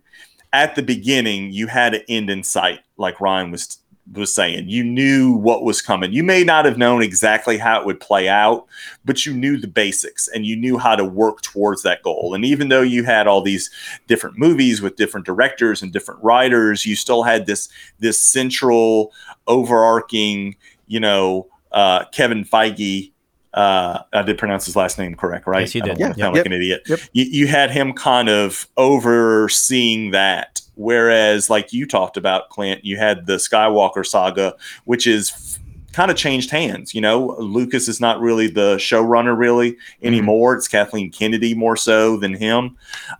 at 0.51 0.73
the 0.75 0.81
beginning 0.81 1.51
you 1.51 1.67
had 1.67 1.93
an 1.93 2.01
end 2.09 2.29
in 2.31 2.41
sight 2.43 2.79
like 2.97 3.21
ryan 3.21 3.51
was 3.51 3.77
was 4.11 4.35
saying. 4.35 4.69
You 4.69 4.83
knew 4.83 5.33
what 5.33 5.63
was 5.63 5.81
coming. 5.81 6.11
You 6.11 6.23
may 6.23 6.43
not 6.43 6.65
have 6.65 6.77
known 6.77 7.01
exactly 7.01 7.57
how 7.57 7.79
it 7.79 7.85
would 7.85 7.99
play 7.99 8.27
out 8.27 8.67
but 9.05 9.25
you 9.25 9.33
knew 9.33 9.57
the 9.57 9.67
basics 9.67 10.27
and 10.27 10.45
you 10.45 10.55
knew 10.55 10.77
how 10.77 10.95
to 10.95 11.05
work 11.05 11.41
towards 11.41 11.83
that 11.83 12.03
goal. 12.03 12.33
And 12.33 12.43
even 12.45 12.69
though 12.69 12.81
you 12.81 13.03
had 13.03 13.27
all 13.27 13.41
these 13.41 13.69
different 14.07 14.37
movies 14.37 14.81
with 14.81 14.95
different 14.95 15.25
directors 15.25 15.81
and 15.81 15.91
different 15.91 16.23
writers 16.23 16.85
you 16.85 16.95
still 16.95 17.23
had 17.23 17.45
this 17.45 17.69
this 17.99 18.21
central 18.21 19.13
overarching 19.47 20.55
you 20.87 20.99
know 20.99 21.47
uh, 21.71 22.05
kevin 22.11 22.43
feige 22.43 23.11
uh, 23.53 23.99
I 24.13 24.21
did 24.23 24.37
pronounce 24.37 24.65
his 24.65 24.75
last 24.75 24.97
name 24.97 25.15
correct, 25.15 25.45
right? 25.47 25.61
Yes, 25.61 25.75
you 25.75 25.81
I 25.83 25.87
don't 25.87 25.95
did. 25.97 26.01
wanna 26.03 26.15
Yeah. 26.17 26.23
sound 26.25 26.35
Yep. 26.35 26.45
like 26.45 26.45
an 26.47 26.53
idiot. 26.53 26.81
Yep. 26.87 26.99
You, 27.13 27.25
you 27.25 27.47
had 27.47 27.71
him 27.71 27.93
kind 27.93 28.29
of 28.29 28.67
overseeing 28.77 30.11
that, 30.11 30.61
whereas, 30.75 31.49
like 31.49 31.71
you 31.73 31.85
talked 31.85 32.17
about, 32.17 32.49
Clint, 32.49 32.83
you 32.83 32.97
had 32.97 33.25
the 33.27 33.35
Skywalker 33.35 34.05
saga, 34.05 34.55
which 34.85 35.05
is 35.07 35.59
kind 35.93 36.11
of 36.11 36.17
changed 36.17 36.49
hands. 36.49 36.93
You 36.93 37.01
know, 37.01 37.35
Lucas 37.39 37.87
is 37.87 38.01
not 38.01 38.19
really 38.19 38.47
the 38.47 38.75
showrunner 38.75 39.37
really 39.37 39.77
anymore. 40.01 40.55
It's 40.55 40.67
Kathleen 40.67 41.11
Kennedy 41.11 41.53
more 41.53 41.77
so 41.77 42.17
than 42.17 42.33
him. 42.33 42.75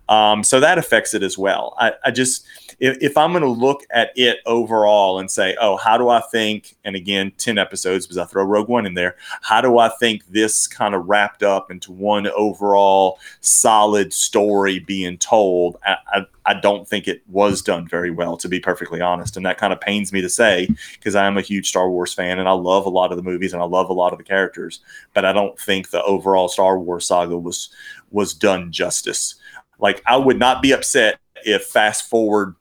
Um, 0.08 0.44
so 0.44 0.60
that 0.60 0.76
affects 0.76 1.14
it 1.14 1.22
as 1.22 1.38
well. 1.38 1.74
I, 1.78 1.92
I 2.04 2.10
just, 2.10 2.44
if, 2.80 2.98
if 3.00 3.16
I'm 3.16 3.32
going 3.32 3.42
to 3.44 3.48
look 3.48 3.84
at 3.90 4.10
it 4.16 4.38
overall 4.44 5.20
and 5.20 5.30
say, 5.30 5.56
oh, 5.60 5.76
how 5.76 5.96
do 5.96 6.08
I 6.08 6.20
think, 6.20 6.74
and 6.84 6.96
again, 6.96 7.32
10 7.38 7.58
episodes 7.58 8.06
because 8.06 8.18
I 8.18 8.24
throw 8.24 8.44
Rogue 8.44 8.68
One 8.68 8.86
in 8.86 8.94
there, 8.94 9.16
how 9.40 9.60
do 9.60 9.78
I 9.78 9.88
think 9.88 10.26
this 10.26 10.66
kind 10.66 10.94
of 10.94 11.08
wrapped 11.08 11.42
up 11.42 11.70
into 11.70 11.92
one 11.92 12.26
overall 12.26 13.18
solid 13.40 14.12
story 14.12 14.80
being 14.80 15.16
told? 15.16 15.76
I, 15.84 15.96
I, 16.08 16.26
I 16.46 16.54
don't 16.54 16.86
think 16.86 17.08
it 17.08 17.22
was 17.28 17.62
done 17.62 17.88
very 17.88 18.10
well, 18.10 18.36
to 18.36 18.48
be 18.48 18.60
perfectly 18.60 19.00
honest. 19.00 19.36
And 19.36 19.46
that 19.46 19.58
kind 19.58 19.72
of 19.72 19.80
pains 19.80 20.12
me 20.12 20.20
to 20.20 20.28
say 20.28 20.68
because 20.92 21.14
I 21.14 21.26
am 21.26 21.38
a 21.38 21.42
huge 21.42 21.68
Star 21.68 21.90
Wars 21.90 22.12
fan 22.12 22.38
and 22.38 22.48
I 22.48 22.52
love 22.52 22.86
a 22.86 22.90
lot 22.90 23.10
of 23.10 23.16
the 23.16 23.22
movies 23.22 23.52
and 23.52 23.62
I 23.62 23.66
love 23.66 23.88
a 23.88 23.94
lot 23.94 24.12
of 24.12 24.18
the 24.18 24.24
characters, 24.24 24.80
but 25.14 25.24
I 25.24 25.32
don't 25.32 25.58
think 25.58 25.90
the 25.90 26.02
overall 26.04 26.48
Star 26.48 26.78
Wars 26.78 27.06
saga 27.06 27.38
was 27.38 27.70
was 28.10 28.34
done 28.34 28.70
justice. 28.70 29.36
Like 29.78 30.02
I 30.06 30.16
would 30.16 30.38
not 30.38 30.62
be 30.62 30.72
upset 30.72 31.18
if 31.44 31.64
fast 31.64 32.08
forward 32.08 32.54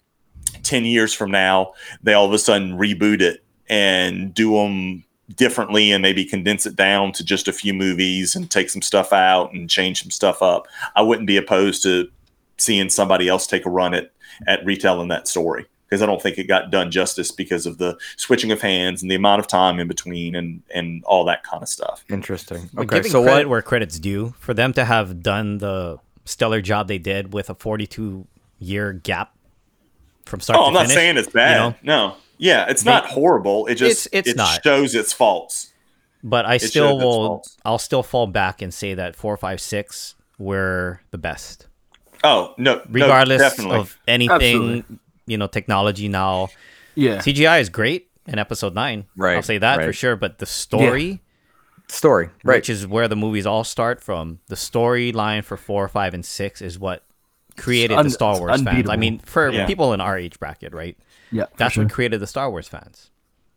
10 0.63 0.85
years 0.85 1.13
from 1.13 1.31
now 1.31 1.73
they 2.03 2.13
all 2.13 2.25
of 2.25 2.33
a 2.33 2.39
sudden 2.39 2.77
reboot 2.77 3.21
it 3.21 3.43
and 3.69 4.33
do 4.33 4.53
them 4.53 5.03
differently 5.35 5.91
and 5.91 6.01
maybe 6.01 6.25
condense 6.25 6.65
it 6.65 6.75
down 6.75 7.11
to 7.13 7.23
just 7.23 7.47
a 7.47 7.53
few 7.53 7.73
movies 7.73 8.35
and 8.35 8.51
take 8.51 8.69
some 8.69 8.81
stuff 8.81 9.13
out 9.13 9.53
and 9.53 9.69
change 9.69 10.01
some 10.01 10.11
stuff 10.11 10.41
up. 10.41 10.67
I 10.95 11.01
wouldn't 11.01 11.27
be 11.27 11.37
opposed 11.37 11.83
to 11.83 12.09
seeing 12.57 12.89
somebody 12.89 13.27
else 13.27 13.47
take 13.47 13.65
a 13.65 13.69
run 13.69 13.93
at 13.93 14.11
at 14.47 14.63
retelling 14.65 15.07
that 15.09 15.27
story 15.27 15.65
because 15.87 16.01
I 16.01 16.05
don't 16.07 16.21
think 16.21 16.37
it 16.39 16.45
got 16.45 16.71
done 16.71 16.89
justice 16.89 17.31
because 17.31 17.65
of 17.67 17.77
the 17.77 17.97
switching 18.17 18.51
of 18.51 18.61
hands 18.61 19.01
and 19.03 19.11
the 19.11 19.15
amount 19.15 19.39
of 19.41 19.47
time 19.47 19.79
in 19.79 19.87
between 19.87 20.33
and 20.35 20.61
and 20.73 21.03
all 21.05 21.23
that 21.25 21.43
kind 21.43 21.61
of 21.61 21.69
stuff. 21.69 22.03
Interesting. 22.09 22.69
Okay, 22.77 22.97
giving 22.97 23.11
so 23.11 23.21
credit 23.23 23.45
what? 23.45 23.49
where 23.49 23.61
credit's 23.61 23.99
due, 23.99 24.33
for 24.39 24.53
them 24.53 24.73
to 24.73 24.85
have 24.85 25.21
done 25.21 25.59
the 25.59 25.99
stellar 26.25 26.61
job 26.61 26.87
they 26.87 26.97
did 26.97 27.33
with 27.33 27.49
a 27.49 27.55
42 27.55 28.25
year 28.59 28.93
gap 28.93 29.35
from 30.25 30.39
start 30.39 30.57
Oh, 30.57 30.63
to 30.63 30.67
I'm 30.67 30.73
not 30.73 30.87
saying 30.89 31.17
it's 31.17 31.27
bad. 31.29 31.57
know? 31.57 31.75
No, 31.83 32.15
yeah, 32.37 32.65
it's 32.69 32.83
They- 32.83 32.91
not 32.91 33.07
horrible. 33.07 33.67
It 33.67 33.75
just 33.75 34.07
It's- 34.07 34.19
it's 34.19 34.29
it 34.29 34.37
not. 34.37 34.63
shows 34.63 34.95
its 34.95 35.11
faults. 35.13 35.71
But 36.23 36.45
I 36.45 36.57
showed 36.57 36.67
still 36.69 36.97
will. 36.97 37.43
I'll 37.65 37.77
still 37.77 38.01
fall 38.03 38.27
back 38.27 38.61
and 38.61 38.73
say 38.73 38.93
that 38.93 39.15
four, 39.17 39.35
five, 39.35 39.59
six 39.59 40.15
were 40.39 41.01
the 41.11 41.17
best, 41.17 41.67
Oh 42.23 42.53
no, 42.57 42.75
no, 42.75 42.81
regardless 42.89 43.41
definitely. 43.41 43.77
of 43.77 43.97
anything. 44.07 44.35
Absolutely. 44.35 44.99
You 45.25 45.37
know, 45.37 45.47
technology 45.47 46.07
now. 46.07 46.49
Yeah. 46.95 47.17
CGI 47.19 47.59
is 47.61 47.69
great 47.69 48.09
in 48.27 48.39
episode 48.39 48.73
nine. 48.75 49.05
Right, 49.15 49.35
I'll 49.35 49.41
say 49.41 49.57
that 49.57 49.81
for 49.83 49.93
sure. 49.93 50.15
But 50.15 50.39
the 50.39 50.45
story, 50.45 51.21
Story, 51.87 52.29
right? 52.43 52.57
which 52.57 52.69
is 52.69 52.87
where 52.87 53.07
the 53.07 53.15
movies 53.15 53.45
all 53.45 53.63
start 53.63 54.01
from, 54.01 54.39
the 54.47 54.55
storyline 54.55 55.43
for 55.43 55.57
four, 55.57 55.87
five, 55.87 56.13
and 56.13 56.25
six 56.25 56.61
is 56.61 56.77
what 56.79 57.03
created 57.57 57.97
un- 57.97 58.05
the 58.05 58.11
Star 58.11 58.39
Wars 58.39 58.61
fans. 58.61 58.89
I 58.89 58.95
mean, 58.95 59.19
for 59.19 59.49
Yeah. 59.49 59.65
people 59.67 59.93
in 59.93 60.01
our 60.01 60.17
age 60.17 60.39
bracket, 60.39 60.73
right? 60.73 60.97
Yeah. 61.31 61.45
That's 61.57 61.73
sure. 61.75 61.83
what 61.83 61.93
created 61.93 62.19
the 62.19 62.27
Star 62.27 62.49
Wars 62.49 62.67
fans. 62.67 63.09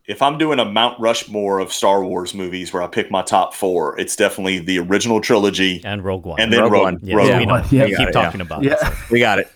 If 0.07 0.21
I'm 0.21 0.37
doing 0.37 0.57
a 0.59 0.65
Mount 0.65 0.99
Rushmore 0.99 1.59
of 1.59 1.71
Star 1.73 2.03
Wars 2.03 2.33
movies 2.33 2.71
where 2.73 2.81
I 2.81 2.87
pick 2.87 3.11
my 3.11 3.21
top 3.21 3.53
four, 3.53 3.99
it's 3.99 4.15
definitely 4.15 4.59
the 4.59 4.79
original 4.79 5.19
trilogy 5.21 5.81
And 5.83 6.03
Rogue 6.03 6.25
One. 6.25 6.39
and 6.39 6.51
then 6.51 6.61
Rogue 6.61 6.71
Rogue, 6.71 6.83
One. 6.83 6.99
yeah, 7.03 7.15
Rogue 7.15 7.39
we 7.39 7.45
One. 7.45 7.63
Yeah, 7.71 7.85
we 7.85 7.91
got 7.91 7.97
keep 7.97 8.07
it, 8.09 8.15
yeah. 8.15 8.21
talking 8.23 8.41
about. 8.41 8.63
Yeah. 8.63 8.75
it. 8.81 9.11
we 9.11 9.19
got 9.19 9.39
it. 9.39 9.51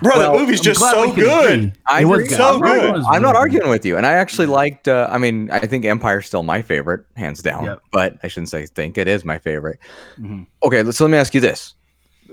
Bro, 0.00 0.16
Well, 0.18 0.32
that 0.32 0.38
movie's 0.40 0.58
I'm 0.60 0.64
just 0.64 0.80
so 0.80 1.12
good. 1.14 1.72
I 1.86 2.02
It 2.02 2.04
was 2.06 2.18
agree. 2.20 2.28
good. 2.28 2.36
So 2.36 2.52
Rogue 2.54 2.62
One 2.62 2.80
good. 2.80 2.92
was 2.94 3.06
I'm 3.08 3.22
not 3.22 3.36
arguing 3.36 3.70
with 3.70 3.84
you, 3.86 3.96
and 3.96 4.04
I 4.06 4.12
actually 4.14 4.46
liked. 4.46 4.88
Uh, 4.88 5.08
I 5.10 5.18
mean, 5.18 5.48
I 5.52 5.60
think 5.66 5.84
Empire's 5.84 6.26
still 6.26 6.42
my 6.42 6.60
favorite, 6.62 7.04
hands 7.16 7.40
down. 7.40 7.64
Yep. 7.66 7.82
But 7.92 8.16
I 8.24 8.28
shouldn't 8.28 8.48
say 8.50 8.66
think 8.66 8.98
it 8.98 9.06
is 9.06 9.24
my 9.24 9.38
favorite. 9.38 9.78
Mhm. 10.20 10.46
Okay, 10.64 10.88
so 10.90 11.04
let 11.04 11.10
me 11.10 11.18
ask 11.18 11.34
you 11.34 11.40
this: 11.40 11.74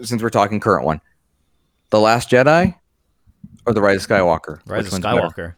since 0.02 0.22
we're 0.24 0.32
talking 0.32 0.60
current 0.60 0.84
one, 0.84 1.00
the 1.92 2.00
Last 2.00 2.32
Jedi 2.32 2.74
or 3.68 3.74
the 3.74 3.82
Rise 3.82 4.04
of 4.04 4.10
Skywalker? 4.10 4.60
Rise 4.66 4.86
Which 4.86 4.88
of 4.88 4.92
one's 4.94 5.04
better? 5.06 5.22
Skywalker. 5.22 5.54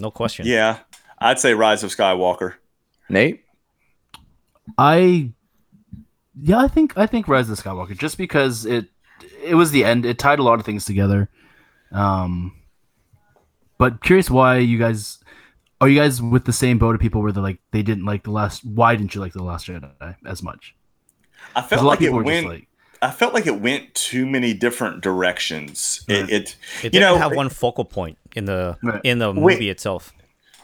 No 0.00 0.12
question. 0.12 0.46
Yeah, 0.46 0.78
I'd 1.20 1.38
say 1.38 1.54
Rise 1.54 1.82
of 1.84 1.90
Skywalker. 1.90 2.54
Nate. 3.08 3.44
I 4.76 5.32
yeah, 6.40 6.58
I 6.58 6.68
think 6.68 6.96
I 6.96 7.06
think 7.06 7.26
Rise 7.28 7.48
of 7.50 7.58
Skywalker 7.58 7.96
just 7.96 8.18
because 8.18 8.64
it 8.66 8.86
it 9.42 9.54
was 9.54 9.70
the 9.70 9.84
end. 9.84 10.04
It 10.06 10.18
tied 10.18 10.38
a 10.38 10.42
lot 10.42 10.58
of 10.60 10.66
things 10.66 10.84
together. 10.84 11.28
Um, 11.90 12.54
but 13.78 14.02
curious 14.02 14.30
why 14.30 14.58
you 14.58 14.78
guys 14.78 15.18
are 15.80 15.88
you 15.88 15.98
guys 15.98 16.20
with 16.20 16.44
the 16.44 16.52
same 16.52 16.78
boat 16.78 16.94
of 16.94 17.00
people 17.00 17.22
where 17.22 17.32
they're 17.32 17.42
like 17.42 17.58
they 17.72 17.82
didn't 17.82 18.04
like 18.04 18.24
the 18.24 18.30
last. 18.30 18.64
Why 18.64 18.94
didn't 18.94 19.14
you 19.14 19.20
like 19.20 19.32
the 19.32 19.42
Last 19.42 19.66
Jedi 19.66 20.16
as 20.26 20.42
much? 20.42 20.74
I 21.56 21.62
felt 21.62 21.82
a 21.82 21.84
lot 21.84 21.90
like 21.92 22.00
of 22.00 22.06
it 22.06 22.12
were 22.12 22.22
went. 22.22 22.46
just 22.46 22.54
like, 22.54 22.68
I 23.00 23.10
felt 23.10 23.32
like 23.32 23.46
it 23.46 23.60
went 23.60 23.94
too 23.94 24.26
many 24.26 24.52
different 24.54 25.00
directions. 25.02 26.04
Right. 26.08 26.18
It, 26.18 26.30
it 26.30 26.56
It 26.80 26.84
you 26.84 26.90
didn't 26.90 27.00
know 27.14 27.16
have 27.18 27.34
one 27.34 27.48
focal 27.48 27.84
point 27.84 28.18
in 28.36 28.44
the 28.44 28.76
Right. 28.82 29.00
in 29.04 29.18
the 29.18 29.32
Wait. 29.32 29.54
movie 29.54 29.70
itself. 29.70 30.12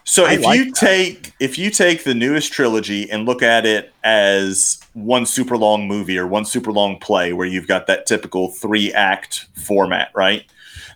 So 0.05 0.27
I 0.27 0.35
if 0.35 0.43
like 0.43 0.59
you 0.59 0.65
that. 0.67 0.75
take 0.75 1.33
if 1.41 1.59
you 1.59 1.71
take 1.71 2.05
the 2.05 2.15
newest 2.15 2.53
trilogy 2.53 3.11
and 3.11 3.25
look 3.25 3.43
at 3.43 3.65
it 3.65 3.93
as 4.05 4.81
one 4.93 5.27
super 5.27 5.57
long 5.57 5.89
movie 5.89 6.19
or 6.19 6.27
one 6.27 6.45
super 6.45 6.71
long 6.71 6.99
play 6.99 7.33
where 7.33 7.47
you've 7.47 7.67
got 7.67 7.87
that 7.87 8.07
typical 8.07 8.51
three 8.51 8.93
act 8.93 9.47
format, 9.55 10.11
right? 10.15 10.45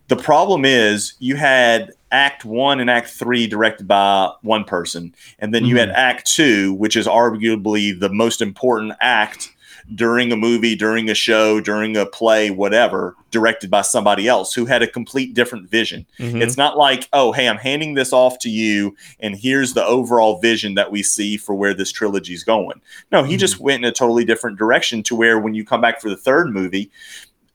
The 0.09 0.17
problem 0.17 0.65
is 0.65 1.15
you 1.19 1.37
had 1.37 1.93
act 2.11 2.45
1 2.45 2.81
and 2.81 2.89
act 2.89 3.11
3 3.11 3.47
directed 3.47 3.87
by 3.87 4.31
one 4.41 4.65
person 4.65 5.15
and 5.39 5.53
then 5.53 5.67
you 5.67 5.77
had 5.77 5.91
mm-hmm. 5.91 5.99
act 5.99 6.27
2 6.33 6.73
which 6.73 6.97
is 6.97 7.07
arguably 7.07 7.99
the 7.99 8.09
most 8.09 8.41
important 8.41 8.95
act 9.03 9.51
during 9.95 10.33
a 10.33 10.37
movie, 10.37 10.75
during 10.75 11.09
a 11.09 11.15
show, 11.15 11.61
during 11.61 11.97
a 11.97 12.05
play, 12.05 12.51
whatever, 12.51 13.17
directed 13.31 13.71
by 13.71 13.83
somebody 13.83 14.29
else 14.29 14.53
who 14.53 14.67
had 14.67 14.83
a 14.83 14.87
complete 14.87 15.35
different 15.35 15.71
vision. 15.71 16.05
Mhm. 16.19 16.43
It's 16.43 16.57
not 16.57 16.77
like, 16.77 17.09
oh, 17.13 17.33
hey, 17.33 17.49
I'm 17.49 17.57
handing 17.57 17.95
this 17.95 18.13
off 18.13 18.39
to 18.41 18.51
you, 18.51 18.97
and 19.21 19.37
here's 19.37 19.75
the 19.75 19.85
overall 19.85 20.39
vision 20.41 20.75
that 20.75 20.91
we 20.91 21.03
see 21.03 21.37
for 21.37 21.55
where 21.55 21.75
this 21.75 21.91
trilogy 21.93 22.35
is 22.35 22.45
going. 22.45 22.81
No, 23.13 23.23
he 23.23 23.37
just 23.37 23.61
went 23.61 23.85
in 23.85 23.89
a 23.89 23.93
totally 23.93 24.25
different 24.25 24.59
direction 24.59 25.03
to 25.05 25.17
where 25.17 25.39
when 25.39 25.55
you 25.55 25.65
come 25.65 25.81
back 25.81 26.01
for 26.01 26.11
the 26.11 26.17
third 26.17 26.53
movie, 26.53 26.91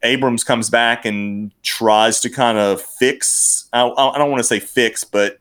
Abrams 0.04 0.44
comes 0.44 0.70
back 0.70 1.06
and 1.06 1.52
tries 1.64 2.20
to 2.22 2.30
kind 2.30 2.58
of 2.58 2.82
fix, 2.82 3.70
I, 3.74 3.88
I 3.88 4.18
don't 4.18 4.30
want 4.30 4.40
to 4.40 4.48
say 4.48 4.60
fix, 4.60 5.04
but 5.04 5.40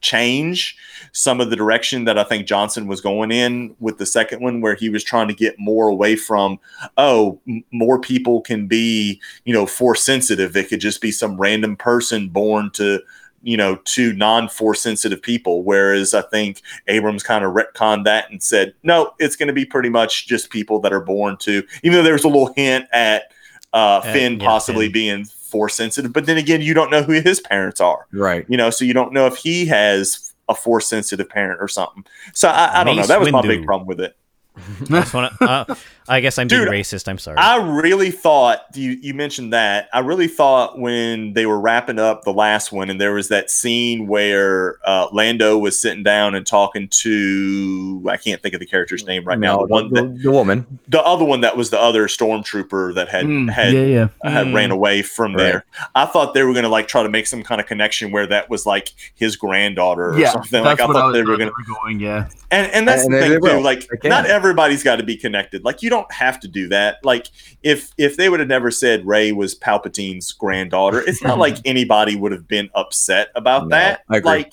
change 0.00 0.76
some 1.12 1.40
of 1.40 1.50
the 1.50 1.56
direction 1.56 2.04
that 2.04 2.18
I 2.18 2.24
think 2.24 2.46
Johnson 2.46 2.86
was 2.86 3.00
going 3.00 3.32
in 3.32 3.74
with 3.80 3.98
the 3.98 4.06
second 4.06 4.40
one, 4.40 4.60
where 4.60 4.74
he 4.74 4.88
was 4.88 5.02
trying 5.02 5.28
to 5.28 5.34
get 5.34 5.58
more 5.58 5.88
away 5.88 6.14
from, 6.14 6.60
oh, 6.96 7.40
m- 7.48 7.64
more 7.72 8.00
people 8.00 8.40
can 8.40 8.66
be, 8.66 9.20
you 9.44 9.52
know, 9.52 9.66
force 9.66 10.02
sensitive. 10.02 10.56
It 10.56 10.68
could 10.68 10.80
just 10.80 11.00
be 11.00 11.10
some 11.10 11.36
random 11.36 11.76
person 11.76 12.28
born 12.28 12.70
to, 12.74 13.00
you 13.42 13.56
know, 13.56 13.76
to 13.84 14.12
non 14.12 14.48
force 14.48 14.80
sensitive 14.80 15.22
people. 15.22 15.62
Whereas 15.64 16.14
I 16.14 16.22
think 16.22 16.62
Abrams 16.86 17.22
kind 17.22 17.44
of 17.44 17.54
retconned 17.54 18.04
that 18.04 18.30
and 18.30 18.42
said, 18.42 18.74
no, 18.82 19.12
it's 19.18 19.36
going 19.36 19.48
to 19.48 19.52
be 19.52 19.64
pretty 19.64 19.88
much 19.88 20.26
just 20.26 20.50
people 20.50 20.80
that 20.80 20.92
are 20.92 21.00
born 21.00 21.36
to, 21.38 21.62
even 21.82 21.98
though 21.98 22.04
there's 22.04 22.24
a 22.24 22.28
little 22.28 22.52
hint 22.54 22.86
at 22.92 23.32
uh, 23.74 24.00
Finn 24.00 24.40
yeah, 24.40 24.46
possibly 24.46 24.86
Finn. 24.86 24.92
being 24.92 25.24
force 25.24 25.74
sensitive. 25.74 26.12
But 26.12 26.26
then 26.26 26.38
again, 26.38 26.62
you 26.62 26.72
don't 26.72 26.90
know 26.90 27.02
who 27.02 27.12
his 27.20 27.40
parents 27.40 27.80
are 27.80 28.06
Right. 28.12 28.46
you 28.48 28.56
know, 28.56 28.70
so 28.70 28.84
you 28.84 28.94
don't 28.94 29.12
know 29.12 29.26
if 29.26 29.36
he 29.36 29.66
has 29.66 30.32
a 30.48 30.54
force 30.54 30.86
sensitive 30.86 31.28
parent 31.28 31.60
or 31.60 31.68
something. 31.68 32.04
So 32.32 32.48
I, 32.48 32.80
I 32.80 32.84
don't 32.84 32.96
know. 32.96 33.06
That 33.06 33.20
was 33.20 33.30
my 33.30 33.42
big 33.42 33.64
problem 33.64 33.86
with 33.86 34.00
it. 34.00 34.16
I, 34.56 35.00
just 35.00 35.12
wanna, 35.12 35.36
uh, 35.40 35.74
I 36.08 36.20
guess 36.20 36.38
I'm 36.38 36.48
being 36.48 36.62
racist. 36.62 37.08
I'm 37.08 37.16
sorry. 37.18 37.38
I 37.38 37.56
really 37.56 38.10
thought 38.10 38.60
you 38.74 38.90
you 39.00 39.14
mentioned 39.14 39.52
that. 39.54 39.88
I 39.92 40.00
really 40.00 40.28
thought 40.28 40.78
when 40.78 41.32
they 41.32 41.46
were 41.46 41.58
wrapping 41.58 41.98
up 41.98 42.24
the 42.24 42.32
last 42.32 42.72
one, 42.72 42.90
and 42.90 43.00
there 43.00 43.14
was 43.14 43.28
that 43.28 43.50
scene 43.50 44.06
where 44.06 44.78
uh, 44.86 45.08
Lando 45.12 45.56
was 45.58 45.78
sitting 45.80 46.02
down 46.02 46.34
and 46.34 46.46
talking 46.46 46.88
to 46.88 48.04
I 48.10 48.16
can't 48.18 48.42
think 48.42 48.54
of 48.54 48.60
the 48.60 48.66
character's 48.66 49.04
name 49.06 49.24
right 49.24 49.38
now. 49.38 49.58
The, 49.58 49.66
one 49.66 49.88
the, 49.92 50.02
that 50.02 50.22
the 50.22 50.30
woman. 50.30 50.78
the 50.88 51.02
other 51.02 51.24
one 51.24 51.40
that 51.40 51.56
was 51.56 51.70
the 51.70 51.80
other 51.80 52.06
stormtrooper 52.06 52.94
that 52.94 53.08
had 53.08 53.24
mm, 53.24 53.50
had 53.50 53.72
yeah, 53.72 53.80
yeah. 53.82 54.08
had 54.30 54.44
Mm. 54.48 54.54
ran 54.54 54.70
away 54.70 55.00
from 55.02 55.34
Right. 55.34 55.42
there. 55.42 55.64
I 55.94 56.04
thought 56.06 56.34
they 56.34 56.42
were 56.42 56.52
going 56.52 56.64
to 56.64 56.68
like 56.68 56.86
try 56.86 57.02
to 57.02 57.08
make 57.08 57.26
some 57.26 57.42
kind 57.42 57.60
of 57.60 57.66
connection 57.66 58.10
where 58.12 58.26
that 58.26 58.50
was 58.50 58.66
like 58.66 58.90
his 59.14 59.36
granddaughter 59.36 60.10
or 60.10 60.18
Yeah, 60.18 60.32
something. 60.32 60.62
Like 60.62 60.80
I 60.80 60.86
what 60.86 60.94
thought 60.96 61.06
was- 61.06 61.14
they 61.14 61.22
were 61.22 61.36
going 61.38 61.48
to 61.50 61.74
going. 61.82 61.98
Yeah, 62.00 62.28
And 62.50 62.70
and 62.72 62.86
that's 62.86 63.04
And 63.04 63.14
the 63.14 63.20
thing 63.20 63.40
too. 63.40 63.60
Like 63.60 63.88
not 64.04 64.26
everybody's 64.26 64.82
got 64.82 64.96
to 64.96 65.02
be 65.02 65.16
connected. 65.16 65.64
Like 65.64 65.82
you 65.82 65.90
don't 65.94 66.12
have 66.12 66.40
to 66.40 66.48
do 66.48 66.68
that. 66.68 67.04
Like 67.04 67.28
if 67.62 67.92
if 67.98 68.16
they 68.16 68.28
would 68.28 68.40
have 68.40 68.48
never 68.48 68.70
said 68.70 69.06
Rey 69.06 69.32
was 69.32 69.54
Palpatine's 69.54 70.32
granddaughter, 70.32 71.00
it's 71.00 71.22
not 71.22 71.38
like 71.38 71.56
anybody 71.64 72.16
would 72.16 72.32
have 72.32 72.48
been 72.48 72.68
upset 72.74 73.28
about 73.34 73.68
No, 73.68 73.76
that. 73.76 74.02
Like 74.08 74.52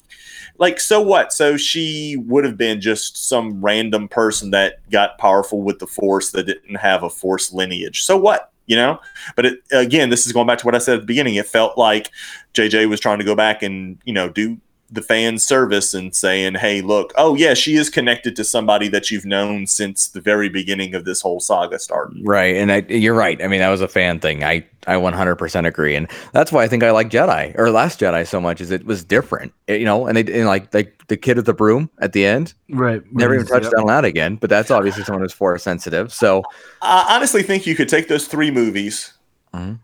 like 0.57 0.79
so 0.79 1.01
what? 1.01 1.33
So 1.33 1.57
she 1.57 2.17
would 2.27 2.43
have 2.43 2.55
been 2.55 2.79
just 2.79 3.27
some 3.27 3.63
random 3.65 4.07
person 4.07 4.51
that 4.51 4.87
got 4.91 5.17
powerful 5.17 5.63
with 5.63 5.79
the 5.79 5.87
force 5.87 6.31
that 6.31 6.45
didn't 6.45 6.75
have 6.75 7.03
a 7.03 7.09
force 7.09 7.51
lineage. 7.51 8.03
So 8.03 8.15
what? 8.15 8.51
You 8.67 8.75
know? 8.75 8.99
But 9.35 9.47
it, 9.47 9.59
again, 9.71 10.11
this 10.11 10.27
is 10.27 10.33
going 10.33 10.45
back 10.45 10.59
to 10.59 10.65
what 10.65 10.75
I 10.75 10.77
said 10.77 10.95
at 10.95 11.01
the 11.01 11.07
beginning. 11.07 11.35
It 11.35 11.47
felt 11.47 11.77
like 11.79 12.11
JJ 12.53 12.89
was 12.89 12.99
trying 12.99 13.17
to 13.17 13.25
go 13.25 13.35
back 13.35 13.63
and, 13.63 13.97
you 14.05 14.13
know, 14.13 14.29
do 14.29 14.57
the 14.93 15.01
fan 15.01 15.39
service 15.39 15.93
and 15.93 16.13
saying, 16.13 16.55
"Hey, 16.55 16.81
look, 16.81 17.13
oh 17.17 17.35
yeah, 17.35 17.53
she 17.53 17.75
is 17.77 17.89
connected 17.89 18.35
to 18.35 18.43
somebody 18.43 18.89
that 18.89 19.09
you've 19.09 19.25
known 19.25 19.65
since 19.65 20.07
the 20.09 20.19
very 20.19 20.49
beginning 20.49 20.93
of 20.95 21.05
this 21.05 21.21
whole 21.21 21.39
saga 21.39 21.79
started." 21.79 22.17
Right, 22.25 22.55
and 22.57 22.71
I, 22.71 22.77
you're 22.89 23.13
right. 23.13 23.41
I 23.41 23.47
mean, 23.47 23.59
that 23.61 23.69
was 23.69 23.81
a 23.81 23.87
fan 23.87 24.19
thing. 24.19 24.43
I 24.43 24.65
I 24.87 24.95
100% 24.95 25.65
agree, 25.67 25.95
and 25.95 26.09
that's 26.33 26.51
why 26.51 26.63
I 26.63 26.67
think 26.67 26.83
I 26.83 26.91
like 26.91 27.09
Jedi 27.09 27.57
or 27.57 27.69
Last 27.71 27.99
Jedi 28.01 28.27
so 28.27 28.41
much. 28.41 28.59
Is 28.61 28.71
it 28.71 28.85
was 28.85 29.03
different, 29.03 29.53
It- 29.67 29.79
you 29.79 29.85
know, 29.85 30.07
and 30.07 30.17
they 30.17 30.39
and 30.39 30.47
like 30.47 30.73
like 30.73 31.07
the 31.07 31.15
kid 31.17 31.37
with 31.37 31.45
the 31.45 31.53
broom 31.53 31.89
at 31.99 32.11
the 32.13 32.25
end 32.25 32.53
right. 32.69 33.01
never 33.13 33.33
even 33.35 33.47
Yep. 33.47 33.61
touched 33.61 33.73
on 33.75 33.85
that 33.87 34.03
again. 34.05 34.35
But 34.35 34.49
that's 34.49 34.71
obviously 34.71 35.03
someone 35.03 35.21
who's 35.21 35.31
force 35.33 35.63
sensitive. 35.63 36.11
So 36.11 36.43
I 36.81 37.15
honestly 37.15 37.43
think 37.43 37.65
you 37.65 37.75
could 37.75 37.87
take 37.89 38.07
those 38.09 38.27
three 38.27 38.51
movies, 38.51 39.13
Mhm. 39.55 39.79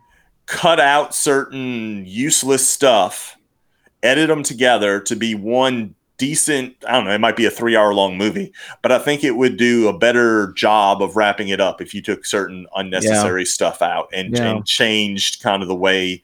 cut 0.47 0.79
out 0.79 1.13
certain 1.15 2.03
useless 2.05 2.67
stuff, 2.67 3.36
edit 4.07 4.29
them 4.29 4.43
together 4.43 4.99
to 5.01 5.15
be 5.15 5.35
one 5.35 5.93
decent. 6.17 6.75
I 6.87 6.93
don't 6.93 7.05
know. 7.05 7.11
It 7.13 7.19
might 7.21 7.35
be 7.35 7.45
a 7.45 7.51
three-hour 7.51 7.93
long 7.93 8.17
movie, 8.17 8.51
but 8.81 8.91
I 8.91 8.97
think 8.97 9.23
it 9.23 9.35
would 9.35 9.57
do 9.57 9.87
a 9.87 9.97
better 9.97 10.51
job 10.53 11.03
of 11.03 11.15
wrapping 11.15 11.49
it 11.49 11.61
up 11.61 11.79
if 11.81 11.93
you 11.93 12.01
took 12.01 12.25
certain 12.25 12.65
unnecessary 12.75 13.45
stuff 13.45 13.81
out 13.83 14.09
and, 14.13 14.35
Yeah. 14.35 14.49
and 14.55 14.65
changed 14.65 15.43
kind 15.43 15.61
of 15.61 15.67
the 15.67 15.75
way 15.75 16.23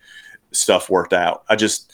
stuff 0.52 0.89
worked 0.89 1.13
out. 1.13 1.43
I 1.50 1.56
just. 1.56 1.92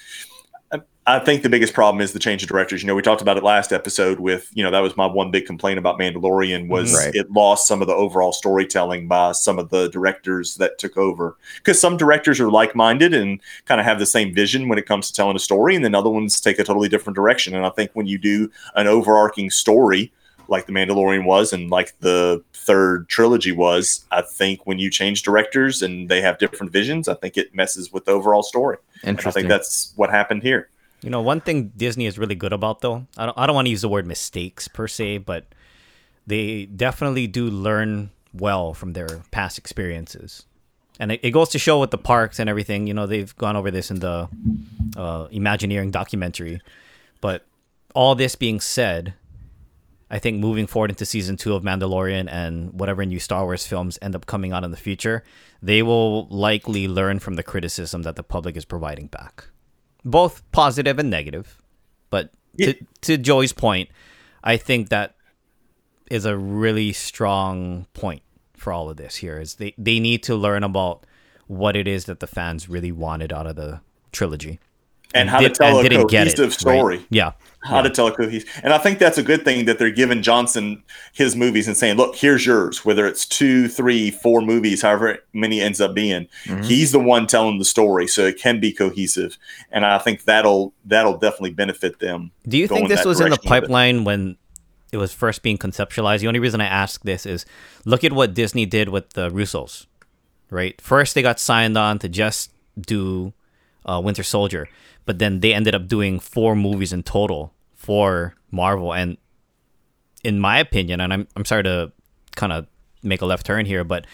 I- 1.09 1.19
I 1.19 1.19
think 1.19 1.43
the 1.43 1.49
biggest 1.49 1.73
problem 1.73 2.01
is 2.01 2.13
the 2.13 2.19
change 2.19 2.43
of 2.43 2.49
directors. 2.49 2.81
You 2.81 2.87
know, 2.87 2.95
we 2.95 3.01
talked 3.01 3.21
about 3.21 3.35
it 3.35 3.43
last 3.43 3.73
episode 3.73 4.19
with, 4.19 4.49
you 4.53 4.63
know, 4.63 4.71
that 4.71 4.79
was 4.79 4.95
my 4.95 5.05
one 5.05 5.31
big 5.31 5.45
complaint 5.45 5.77
about 5.77 5.99
Mandalorian 5.99 6.67
was 6.67 6.93
mm-hmm. 6.93 7.05
Right. 7.05 7.15
it 7.15 7.31
lost 7.31 7.67
some 7.67 7.81
of 7.81 7.87
the 7.87 7.93
overall 7.93 8.31
storytelling 8.31 9.07
by 9.07 9.33
some 9.33 9.59
of 9.59 9.69
the 9.69 9.89
directors 9.89 10.55
that 10.55 10.77
took 10.77 10.97
over. 10.97 11.35
Because 11.57 11.79
some 11.79 11.97
directors 11.97 12.39
are 12.39 12.49
like-minded 12.49 13.13
and 13.13 13.41
kind 13.65 13.81
of 13.81 13.85
have 13.85 13.99
the 13.99 14.05
same 14.05 14.33
vision 14.33 14.69
when 14.69 14.77
it 14.77 14.85
comes 14.85 15.07
to 15.07 15.13
telling 15.13 15.35
a 15.35 15.39
story, 15.39 15.75
and 15.75 15.83
then 15.83 15.95
other 15.95 16.09
ones 16.09 16.39
take 16.39 16.59
a 16.59 16.63
totally 16.63 16.89
different 16.89 17.15
direction. 17.15 17.55
And 17.55 17.65
I 17.65 17.69
think 17.69 17.91
when 17.93 18.07
you 18.07 18.17
do 18.17 18.49
an 18.75 18.87
overarching 18.87 19.49
story 19.49 20.11
like 20.47 20.65
the 20.65 20.71
Mandalorian 20.71 21.25
was 21.25 21.53
and 21.53 21.69
like 21.69 21.93
the 21.99 22.43
third 22.53 23.07
trilogy 23.09 23.51
was, 23.51 24.05
I 24.11 24.21
think 24.21 24.65
when 24.65 24.79
you 24.79 24.89
change 24.89 25.23
directors 25.23 25.81
and 25.81 26.09
they 26.09 26.21
have 26.21 26.39
different 26.39 26.71
visions, 26.71 27.07
I 27.07 27.13
think 27.15 27.37
it 27.37 27.53
messes 27.53 27.91
with 27.91 28.05
the 28.05 28.11
overall 28.11 28.41
story. 28.41 28.77
And 29.03 29.19
I 29.25 29.31
think 29.31 29.47
that's 29.47 29.93
what 29.95 30.09
happened 30.09 30.43
here. 30.43 30.69
You 31.01 31.09
know, 31.09 31.21
one 31.21 31.41
thing 31.41 31.71
Disney 31.75 32.05
is 32.05 32.19
really 32.19 32.35
good 32.35 32.53
about, 32.53 32.81
though, 32.81 33.07
I 33.17 33.25
don't, 33.25 33.37
I 33.37 33.47
don't 33.47 33.55
want 33.55 33.67
to 33.67 33.71
use 33.71 33.81
the 33.81 33.89
word 33.89 34.05
mistakes 34.05 34.67
per 34.67 34.87
se, 34.87 35.19
but 35.19 35.45
they 36.27 36.65
definitely 36.65 37.27
do 37.27 37.49
learn 37.49 38.11
well 38.33 38.73
from 38.73 38.93
their 38.93 39.21
past 39.31 39.57
experiences. 39.57 40.45
And 40.99 41.13
it, 41.13 41.21
it 41.23 41.31
goes 41.31 41.49
to 41.49 41.59
show 41.59 41.79
with 41.79 41.91
the 41.91 41.97
parks 41.97 42.39
and 42.39 42.49
everything. 42.49 42.85
You 42.85 42.93
know, 42.93 43.07
they've 43.07 43.35
gone 43.37 43.55
over 43.55 43.71
this 43.71 43.89
in 43.89 43.99
the 43.99 44.27
uh, 44.97 45.27
Imagineering 45.31 45.91
documentary. 45.91 46.61
But 47.21 47.45
all 47.95 48.15
this 48.15 48.35
being 48.35 48.59
said, 48.59 49.13
I 50.11 50.19
think 50.19 50.39
moving 50.39 50.67
forward 50.67 50.89
into 50.89 51.05
season 51.05 51.37
two 51.37 51.53
of 51.53 51.63
Mandalorian 51.63 52.27
and 52.31 52.73
whatever 52.73 53.05
new 53.05 53.19
Star 53.19 53.45
Wars 53.45 53.65
films 53.65 53.97
end 54.01 54.15
up 54.15 54.25
coming 54.25 54.51
out 54.51 54.63
in 54.63 54.71
the 54.71 54.77
future, 54.77 55.23
they 55.61 55.81
will 55.81 56.27
likely 56.27 56.87
learn 56.87 57.19
from 57.19 57.35
the 57.35 57.43
criticism 57.43 58.01
that 58.01 58.15
the 58.15 58.23
public 58.23 58.57
is 58.57 58.65
providing 58.65 59.07
back, 59.07 59.45
both 60.03 60.49
positive 60.51 60.99
and 60.99 61.09
negative. 61.09 61.57
But 62.09 62.31
to, 62.57 62.73
to 63.01 63.17
Joey's 63.17 63.53
point, 63.53 63.89
I 64.43 64.57
think 64.57 64.89
that 64.89 65.15
is 66.09 66.25
a 66.25 66.37
really 66.37 66.91
strong 66.93 67.85
point 67.93 68.23
for 68.55 68.73
all 68.73 68.89
of 68.89 68.97
this 68.97 69.15
here 69.17 69.39
is 69.39 69.55
they, 69.55 69.73
they 69.77 69.99
need 69.99 70.23
to 70.23 70.35
learn 70.35 70.63
about 70.63 71.05
what 71.47 71.75
it 71.75 71.87
is 71.87 72.05
that 72.05 72.19
the 72.19 72.27
fans 72.27 72.67
really 72.67 72.91
wanted 72.91 73.31
out 73.31 73.47
of 73.47 73.55
the 73.55 73.81
trilogy 74.11 74.59
and, 75.13 75.29
how 75.29 75.39
did- 75.39 75.53
to 75.53 75.59
tell 75.59 75.79
a 75.79 75.89
cohesive 75.89 76.39
it, 76.39 76.39
right? 76.39 76.53
story. 76.53 77.05
Yeah. 77.09 77.31
How 77.61 77.81
to 77.81 77.89
tell 77.89 78.07
a 78.07 78.11
cohesive, 78.15 78.47
and 78.63 78.71
I 78.71 78.77
think 78.77 78.99
that's 78.99 79.17
a 79.17 79.21
good 79.21 79.43
thing 79.43 79.65
that 79.65 79.77
they're 79.77 79.91
giving 79.91 80.21
Johnson 80.21 80.81
his 81.11 81.35
movies 81.35 81.67
and 81.67 81.75
saying, 81.75 81.97
"Look, 81.97 82.15
here's 82.15 82.45
yours." 82.45 82.85
Whether 82.85 83.05
it's 83.05 83.25
two, 83.25 83.67
three, 83.67 84.11
four 84.11 84.39
movies, 84.41 84.81
however 84.81 85.17
many 85.33 85.59
ends 85.59 85.81
up 85.81 85.93
being, 85.93 86.29
Mhm. 86.45 86.63
he's 86.63 86.93
the 86.93 87.01
one 87.01 87.27
telling 87.27 87.59
the 87.59 87.65
story, 87.65 88.07
so 88.07 88.25
it 88.25 88.39
can 88.39 88.61
be 88.61 88.71
cohesive. 88.71 89.37
And 89.73 89.85
I 89.85 89.97
think 89.97 90.23
that'll 90.23 90.73
that'll 90.85 91.17
definitely 91.17 91.49
benefit 91.51 91.99
them. 91.99 92.31
Do 92.47 92.57
you 92.57 92.65
think 92.65 92.87
this 92.87 93.03
was 93.03 93.19
in 93.19 93.29
the 93.29 93.37
pipeline 93.37 94.05
when 94.05 94.37
it 94.93 94.97
was 94.97 95.11
first 95.11 95.43
being 95.43 95.57
conceptualized? 95.57 96.19
The 96.21 96.27
only 96.29 96.39
reason 96.39 96.61
I 96.61 96.65
ask 96.65 97.01
this 97.03 97.25
is 97.25 97.45
look 97.83 98.05
at 98.05 98.13
what 98.13 98.33
Disney 98.33 98.65
did 98.65 98.87
with 98.87 99.09
the 99.15 99.29
Russos, 99.29 99.85
right? 100.49 100.79
First, 100.79 101.13
they 101.13 101.21
got 101.21 101.41
signed 101.41 101.77
on 101.77 101.99
to 101.99 102.07
just 102.07 102.51
do 102.79 103.33
uh, 103.85 103.99
Winter 104.01 104.23
Soldier, 104.23 104.69
but 105.09 105.17
then 105.17 105.39
they 105.39 105.55
ended 105.55 105.73
up 105.73 105.87
doing 105.87 106.19
four 106.19 106.55
movies 106.55 106.93
in 106.93 107.01
total 107.01 107.51
for 107.73 108.35
Marvel. 108.51 108.93
And 108.93 109.17
in 110.23 110.39
my 110.39 110.59
opinion, 110.59 111.01
and 111.01 111.11
I'm, 111.11 111.27
I'm 111.35 111.45
sorry 111.45 111.63
to 111.63 111.91
kind 112.35 112.53
of 112.53 112.67
make 113.01 113.23
a 113.23 113.25
left 113.25 113.43
turn 113.43 113.65
here, 113.65 113.83
but 113.83 114.05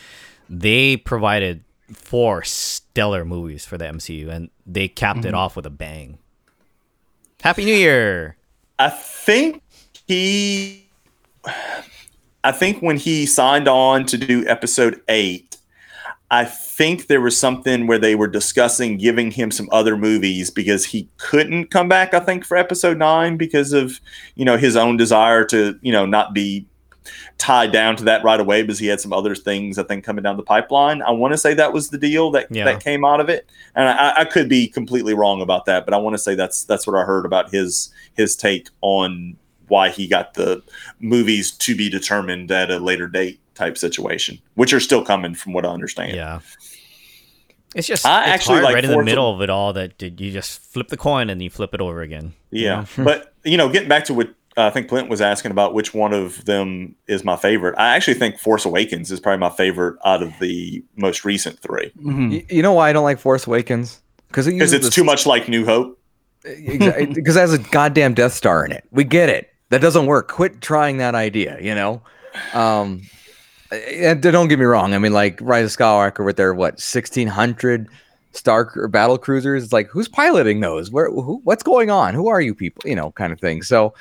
they 0.49 0.95
provided 0.95 1.65
four 1.91 2.45
stellar 2.45 3.25
movies 3.25 3.65
for 3.65 3.77
the 3.77 3.83
MCU 3.83 4.29
and 4.29 4.49
they 4.65 4.87
capped 4.87 5.25
it 5.25 5.27
mm-hmm. 5.27 5.35
off 5.35 5.57
with 5.57 5.65
a 5.65 5.69
bang. 5.69 6.17
Happy 7.41 7.65
New 7.65 7.75
Year! 7.75 8.37
I 8.79 8.89
think 8.89 9.63
he, 10.07 10.87
I 12.41 12.53
think 12.53 12.81
when 12.81 12.95
he 12.95 13.25
signed 13.25 13.67
on 13.67 14.05
to 14.05 14.17
do 14.17 14.47
episode 14.47 15.01
eight, 15.09 15.54
I 16.31 16.43
think 16.45 17.07
there 17.07 17.21
was 17.21 17.37
something 17.37 17.85
where 17.85 17.99
they 17.99 18.15
were 18.15 18.27
discussing 18.27 18.97
giving 18.97 19.29
him 19.31 19.51
some 19.51 19.69
other 19.71 19.95
movies 19.95 20.49
because 20.49 20.85
he 20.85 21.07
couldn't 21.17 21.67
come 21.69 21.87
back. 21.87 22.13
I 22.13 22.19
think 22.19 22.43
for 22.45 22.57
episode 22.57 22.97
nine 22.97 23.37
because 23.37 23.73
of 23.73 23.99
you 24.35 24.43
know 24.45 24.57
his 24.57 24.75
own 24.75 24.97
desire 24.97 25.45
to 25.45 25.77
you 25.81 25.91
know 25.91 26.05
not 26.05 26.33
be 26.33 26.65
tied 27.37 27.71
down 27.71 27.95
to 27.95 28.03
that 28.05 28.23
right 28.23 28.39
away 28.39 28.63
because 28.63 28.79
he 28.79 28.87
had 28.87 28.99
some 28.99 29.13
other 29.13 29.35
things 29.35 29.77
I 29.77 29.83
think 29.83 30.03
coming 30.03 30.23
down 30.23 30.37
the 30.37 30.43
pipeline. 30.43 31.03
I 31.03 31.11
want 31.11 31.33
to 31.33 31.37
say 31.37 31.53
that 31.53 31.73
was 31.73 31.89
the 31.89 31.97
deal 31.99 32.31
that 32.31 32.47
Yeah. 32.49 32.65
that 32.65 32.83
came 32.83 33.05
out 33.05 33.19
of 33.19 33.29
it, 33.29 33.47
and 33.75 33.87
I, 33.87 34.21
I 34.21 34.25
could 34.25 34.49
be 34.49 34.67
completely 34.67 35.13
wrong 35.13 35.41
about 35.41 35.65
that, 35.65 35.85
but 35.85 35.93
I 35.93 35.97
want 35.97 36.15
to 36.15 36.17
say 36.17 36.33
that's 36.33 36.63
that's 36.63 36.87
what 36.87 36.95
I 36.95 37.03
heard 37.03 37.25
about 37.25 37.51
his 37.51 37.93
his 38.15 38.35
take 38.35 38.69
on 38.81 39.35
why 39.67 39.89
he 39.89 40.07
got 40.07 40.33
the 40.35 40.63
movies 40.99 41.51
to 41.51 41.75
be 41.75 41.89
determined 41.89 42.51
at 42.51 42.71
a 42.71 42.79
later 42.79 43.07
date 43.07 43.39
type 43.55 43.77
situation, 43.77 44.39
which 44.53 44.73
are 44.73 44.79
still 44.79 45.03
coming 45.03 45.33
from 45.33 45.53
what 45.53 45.65
I 45.65 45.69
understand. 45.69 46.15
Yeah. 46.15 46.39
It's 47.75 47.87
just 47.87 48.05
I 48.05 48.21
it's 48.23 48.29
actually 48.29 48.53
hard 48.55 48.63
like 48.65 48.75
right 48.75 48.85
in 48.85 48.91
the 48.91 49.03
middle 49.03 49.33
of 49.33 49.41
it 49.41 49.49
all 49.49 49.73
that 49.73 49.97
did- 49.97 50.21
you 50.21 50.31
just 50.31 50.61
flip 50.61 50.87
the 50.87 50.97
coin 50.97 51.29
and 51.29 51.41
you 51.41 51.49
flip 51.49 51.73
it 51.73 51.81
over 51.81 52.01
again. 52.01 52.33
you 52.51 52.65
Yeah, 52.65 52.85
know? 52.97 53.03
but 53.03 53.33
you 53.43 53.57
know, 53.57 53.67
getting 53.69 53.89
back 53.89 54.05
to 54.05 54.13
what 54.13 54.27
uh, 54.57 54.67
I 54.67 54.69
think 54.69 54.87
Clint 54.87 55.09
was 55.09 55.19
asking 55.19 55.51
about, 55.51 55.73
which 55.73 55.93
one 55.93 56.13
of 56.13 56.45
them 56.45 56.95
is 57.07 57.25
my 57.25 57.35
favorite? 57.35 57.75
I 57.77 57.93
actually 57.97 58.13
think 58.13 58.39
Force 58.39 58.63
Awakens 58.63 59.11
is 59.11 59.19
probably 59.19 59.39
my 59.39 59.49
favorite 59.49 59.97
out 60.05 60.23
of 60.23 60.31
the 60.39 60.81
most 60.95 61.25
recent 61.25 61.59
three 61.59 61.91
Mhm. 62.01 62.29
Y- 62.31 62.45
you 62.49 62.61
know 62.61 62.71
why 62.71 62.89
I 62.89 62.93
don't 62.93 63.03
like 63.03 63.19
Force 63.19 63.45
Awakens? 63.45 64.01
Because 64.29 64.47
it 64.47 64.51
because 64.53 64.71
it's 64.71 64.85
the- 64.85 64.91
too 64.91 65.03
much 65.03 65.25
like 65.25 65.49
New 65.49 65.65
Hope. 65.65 65.99
because 66.43 67.35
it 67.35 67.39
has 67.39 67.51
a 67.53 67.57
goddamn 67.57 68.13
Death 68.13 68.33
Star 68.33 68.63
in 68.65 68.71
it. 68.71 68.85
We 68.91 69.03
get 69.03 69.27
it. 69.29 69.49
That 69.71 69.81
doesn't 69.81 70.05
work. 70.05 70.29
Quit 70.29 70.61
trying 70.61 70.97
that 70.97 71.15
idea. 71.15 71.57
You 71.59 71.75
know. 71.75 72.01
Um, 72.53 73.01
Uh, 73.71 73.75
and 73.75 74.21
don't 74.21 74.47
get 74.47 74.59
me 74.59 74.65
wrong. 74.65 74.93
I 74.93 74.97
mean, 74.97 75.13
like 75.13 75.39
Rise 75.41 75.65
of 75.65 75.77
Skywalker 75.79 76.25
with 76.25 76.37
their 76.37 76.53
what 76.53 76.79
sixteen 76.79 77.27
hundred 77.27 77.87
star 78.31 78.71
or 78.75 78.87
battle 78.87 79.17
cruisers. 79.17 79.63
It's 79.63 79.73
like 79.73 79.87
who's 79.87 80.07
piloting 80.07 80.59
those? 80.59 80.91
Where? 80.91 81.09
Who, 81.09 81.41
what's 81.43 81.63
going 81.63 81.89
on? 81.89 82.13
Who 82.13 82.27
are 82.27 82.41
you 82.41 82.53
people? 82.53 82.87
You 82.87 82.95
know, 82.95 83.11
kind 83.11 83.33
of 83.33 83.39
thing. 83.39 83.63
So, 83.63 83.93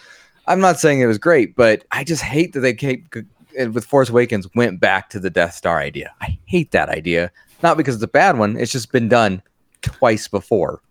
I'm 0.46 0.61
not 0.61 0.79
saying 0.79 1.00
it 1.00 1.07
was 1.07 1.18
great, 1.18 1.57
but 1.57 1.85
I 1.92 2.05
just 2.05 2.22
hate 2.22 2.53
that 2.53 2.61
they 2.61 2.74
keep 2.74 3.14
with 3.57 3.85
Force 3.85 4.09
Awakens 4.09 4.53
went 4.55 4.81
back 4.81 5.11
to 5.11 5.20
the 5.20 5.31
Death 5.31 5.55
Star 5.55 5.79
idea. 5.79 6.12
I 6.20 6.38
hate 6.46 6.72
that 6.72 6.88
idea. 6.88 7.31
Not 7.62 7.77
because 7.77 7.94
it's 7.94 8.05
a 8.05 8.09
bad 8.09 8.37
one. 8.37 8.57
It's 8.57 8.72
just 8.72 8.92
been 8.92 9.09
done 9.09 9.40
twice 9.81 10.29
before. 10.29 10.83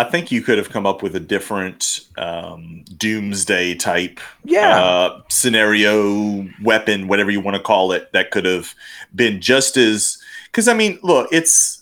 I 0.00 0.04
think 0.04 0.30
you 0.30 0.42
could 0.42 0.58
have 0.58 0.70
come 0.70 0.86
up 0.86 1.02
with 1.02 1.16
a 1.16 1.20
different 1.20 2.00
um, 2.18 2.84
doomsday 2.96 3.74
type 3.74 4.20
Yeah. 4.44 4.78
uh, 4.78 5.20
scenario, 5.28 6.46
weapon, 6.62 7.08
whatever 7.08 7.30
you 7.30 7.40
want 7.40 7.56
to 7.56 7.62
call 7.62 7.92
it, 7.92 8.12
that 8.12 8.30
could 8.30 8.44
have 8.44 8.74
been 9.14 9.40
just 9.40 9.76
as. 9.76 10.18
Because 10.46 10.68
I 10.68 10.74
mean, 10.74 10.98
look, 11.02 11.28
it's 11.32 11.75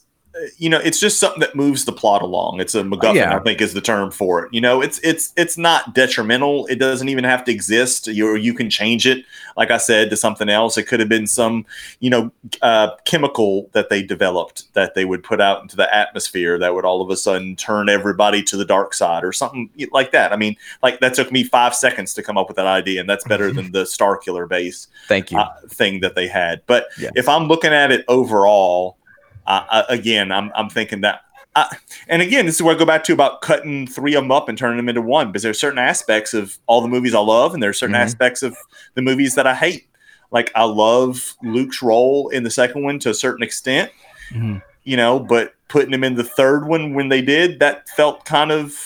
you 0.58 0.68
know, 0.68 0.78
it's 0.78 0.98
just 1.00 1.18
something 1.18 1.40
that 1.40 1.54
moves 1.54 1.84
the 1.84 1.92
plot 1.92 2.22
along. 2.22 2.60
It's 2.60 2.74
a 2.74 2.82
MacGuffin, 2.82 3.14
Yeah. 3.14 3.36
I 3.36 3.38
think, 3.40 3.60
is 3.60 3.72
the 3.72 3.80
term 3.80 4.10
for 4.10 4.44
it. 4.44 4.52
You 4.52 4.60
know, 4.60 4.80
it's 4.80 4.98
it's 5.04 5.32
it's 5.36 5.56
not 5.56 5.94
detrimental. 5.94 6.66
It 6.66 6.76
doesn't 6.80 7.08
even 7.08 7.24
have 7.24 7.44
to 7.44 7.52
exist. 7.52 8.06
You 8.08 8.34
you 8.36 8.52
can 8.54 8.68
change 8.68 9.06
it, 9.06 9.24
like 9.56 9.70
I 9.70 9.76
said, 9.78 10.10
to 10.10 10.16
something 10.16 10.48
else. 10.48 10.76
It 10.76 10.84
could 10.84 11.00
have 11.00 11.08
been 11.08 11.26
some 11.26 11.64
you 12.00 12.10
know 12.10 12.32
uh, 12.62 12.90
chemical 13.04 13.68
that 13.72 13.90
they 13.90 14.02
developed 14.02 14.72
that 14.74 14.94
they 14.94 15.04
would 15.04 15.22
put 15.22 15.40
out 15.40 15.62
into 15.62 15.76
the 15.76 15.92
atmosphere 15.94 16.58
that 16.58 16.74
would 16.74 16.84
all 16.84 17.00
of 17.00 17.10
a 17.10 17.16
sudden 17.16 17.54
turn 17.56 17.88
everybody 17.88 18.42
to 18.42 18.56
the 18.56 18.64
dark 18.64 18.94
side 18.94 19.24
or 19.24 19.32
something 19.32 19.70
like 19.92 20.10
that. 20.12 20.32
I 20.32 20.36
mean, 20.36 20.56
like 20.82 21.00
that 21.00 21.14
took 21.14 21.30
me 21.30 21.44
five 21.44 21.74
seconds 21.74 22.12
to 22.14 22.22
come 22.22 22.36
up 22.36 22.48
with 22.48 22.56
that 22.56 22.66
idea, 22.66 23.00
and 23.00 23.08
that's 23.08 23.24
better 23.24 23.52
than 23.52 23.70
the 23.72 23.86
Star 23.86 24.16
Killer 24.16 24.46
base 24.46 24.88
Thank 25.08 25.30
you. 25.30 25.38
uh, 25.38 25.52
thing 25.68 26.00
that 26.00 26.14
they 26.14 26.26
had. 26.26 26.62
But 26.66 26.86
Yeah. 26.98 27.10
if 27.14 27.28
I'm 27.28 27.46
looking 27.46 27.72
at 27.72 27.92
it 27.92 28.04
overall, 28.08 28.96
again, 29.46 30.32
I'm 30.32 30.50
I'm 30.54 30.68
thinking 30.68 31.00
that. 31.02 31.20
I, 31.56 31.76
and 32.08 32.20
again, 32.20 32.46
this 32.46 32.56
is 32.56 32.62
where 32.62 32.74
I 32.74 32.78
go 32.78 32.84
back 32.84 33.04
to 33.04 33.12
about 33.12 33.40
cutting 33.40 33.86
three 33.86 34.14
of 34.14 34.24
them 34.24 34.32
up 34.32 34.48
and 34.48 34.58
turning 34.58 34.76
them 34.76 34.88
into 34.88 35.00
one, 35.02 35.28
because 35.28 35.44
there's 35.44 35.60
certain 35.60 35.78
aspects 35.78 36.34
of 36.34 36.58
all 36.66 36.80
the 36.80 36.88
movies 36.88 37.14
I 37.14 37.20
love, 37.20 37.54
and 37.54 37.62
there 37.62 37.70
are 37.70 37.74
certain 37.74 37.94
Mhm. 37.94 38.00
aspects 38.00 38.42
of 38.42 38.56
the 38.94 39.02
movies 39.02 39.36
that 39.36 39.46
I 39.46 39.54
hate. 39.54 39.86
Like 40.32 40.50
I 40.56 40.64
love 40.64 41.34
Luke's 41.44 41.80
role 41.80 42.28
in 42.30 42.42
the 42.42 42.50
second 42.50 42.82
one 42.82 42.98
to 43.00 43.10
a 43.10 43.14
certain 43.14 43.44
extent, 43.44 43.92
Mhm. 44.32 44.62
you 44.82 44.96
know, 44.96 45.20
but 45.20 45.54
putting 45.68 45.92
him 45.92 46.02
in 46.02 46.16
the 46.16 46.24
third 46.24 46.66
one 46.66 46.92
when 46.94 47.08
they 47.08 47.22
did, 47.22 47.60
that 47.60 47.88
felt 47.90 48.24
kind 48.24 48.50
of 48.50 48.76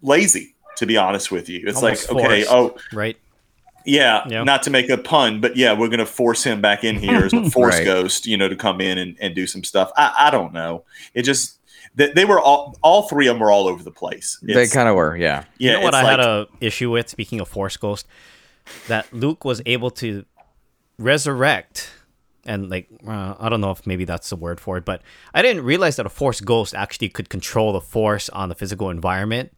lazy, 0.00 0.54
to 0.76 0.86
be 0.86 0.96
honest 0.96 1.32
with 1.32 1.48
you. 1.48 1.64
It's 1.66 1.82
Almost 1.82 2.08
like, 2.12 2.24
okay, 2.24 2.44
oh, 2.48 2.76
Right? 2.92 3.16
Yeah, 3.84 4.24
Yeah. 4.28 4.44
not 4.44 4.62
to 4.64 4.70
make 4.70 4.88
a 4.90 4.98
pun, 4.98 5.40
but 5.40 5.56
yeah, 5.56 5.72
we're 5.72 5.88
gonna 5.88 6.06
force 6.06 6.44
him 6.44 6.60
back 6.60 6.84
in 6.84 6.96
here 6.96 7.24
as 7.24 7.32
a 7.32 7.50
force 7.50 7.76
Right. 7.76 7.84
ghost, 7.84 8.26
you 8.26 8.36
know, 8.36 8.48
to 8.48 8.56
come 8.56 8.80
in 8.80 8.98
and, 8.98 9.16
and 9.20 9.34
do 9.34 9.46
some 9.46 9.64
stuff. 9.64 9.90
I, 9.96 10.14
I 10.26 10.30
don't 10.30 10.52
know. 10.52 10.84
It 11.14 11.22
just 11.22 11.58
they, 11.94 12.10
they 12.12 12.24
were 12.24 12.40
all 12.40 12.76
all 12.82 13.02
three 13.08 13.26
of 13.28 13.34
them 13.34 13.40
were 13.40 13.50
all 13.50 13.68
over 13.68 13.82
the 13.82 13.90
place. 13.90 14.38
they 14.42 14.66
kind 14.66 14.88
of 14.88 14.94
were, 14.96 15.16
yeah. 15.16 15.44
yeah. 15.58 15.72
you 15.72 15.76
know 15.78 15.84
what 15.84 15.94
it's 15.94 16.02
I 16.04 16.10
had 16.10 16.20
a 16.20 16.46
issue 16.60 16.90
with, 16.90 17.08
speaking 17.08 17.40
of 17.40 17.48
Force 17.48 17.76
Ghost? 17.76 18.06
That 18.88 19.12
Luke 19.12 19.44
was 19.44 19.60
able 19.66 19.90
to 19.92 20.24
resurrect 20.98 21.90
and 22.44 22.68
like 22.70 22.88
uh, 23.06 23.34
I 23.38 23.48
don't 23.48 23.60
know 23.60 23.70
if 23.70 23.86
maybe 23.86 24.04
that's 24.04 24.30
the 24.30 24.36
word 24.36 24.60
for 24.60 24.76
it, 24.76 24.84
but 24.84 25.02
I 25.34 25.42
didn't 25.42 25.64
realize 25.64 25.96
that 25.96 26.06
a 26.06 26.10
force 26.10 26.40
ghost 26.40 26.74
actually 26.74 27.08
could 27.08 27.28
control 27.28 27.72
the 27.72 27.80
force 27.80 28.28
on 28.30 28.48
the 28.48 28.54
physical 28.54 28.90
environment 28.90 29.52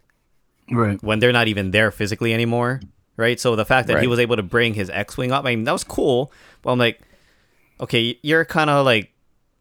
Right. 0.71 1.03
when 1.03 1.19
they're 1.19 1.33
not 1.33 1.49
even 1.49 1.71
there 1.73 1.91
physically 1.91 2.33
anymore, 2.33 2.81
right? 3.17 3.39
So 3.39 3.57
the 3.57 3.65
fact 3.65 3.89
that 3.89 4.01
he 4.01 4.07
was 4.07 4.19
able 4.19 4.37
to 4.37 4.43
bring 4.43 4.75
his 4.75 4.91
X-wing 4.91 5.33
up, 5.33 5.45
I 5.45 5.51
mean, 5.55 5.65
that 5.65 5.73
was 5.73 5.85
cool. 5.85 6.33
But 6.63 6.73
I'm 6.73 6.79
like, 6.79 7.01
okay, 7.81 8.19
you're 8.23 8.45
kind 8.45 8.71
of 8.71 8.85
like 8.85 9.11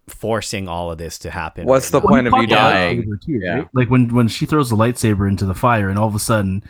forcing 0.07 0.67
all 0.67 0.91
of 0.91 0.97
this 0.97 1.17
to 1.19 1.31
happen. 1.31 1.65
What's 1.65 1.89
the 1.89 1.99
now. 1.99 2.07
point 2.07 2.27
of 2.27 2.33
you 2.33 2.41
he 2.41 2.47
popped 2.47 2.49
the 2.49 2.55
dying? 2.55 3.19
too, 3.25 3.39
Yeah. 3.41 3.53
right? 3.55 3.67
Like 3.73 3.89
when 3.89 4.13
when 4.13 4.27
she 4.27 4.45
throws 4.45 4.69
the 4.69 4.75
lightsaber 4.75 5.27
into 5.27 5.45
the 5.45 5.55
fire, 5.55 5.89
and 5.89 5.97
all 5.97 6.07
of 6.07 6.15
a 6.15 6.19
sudden, 6.19 6.63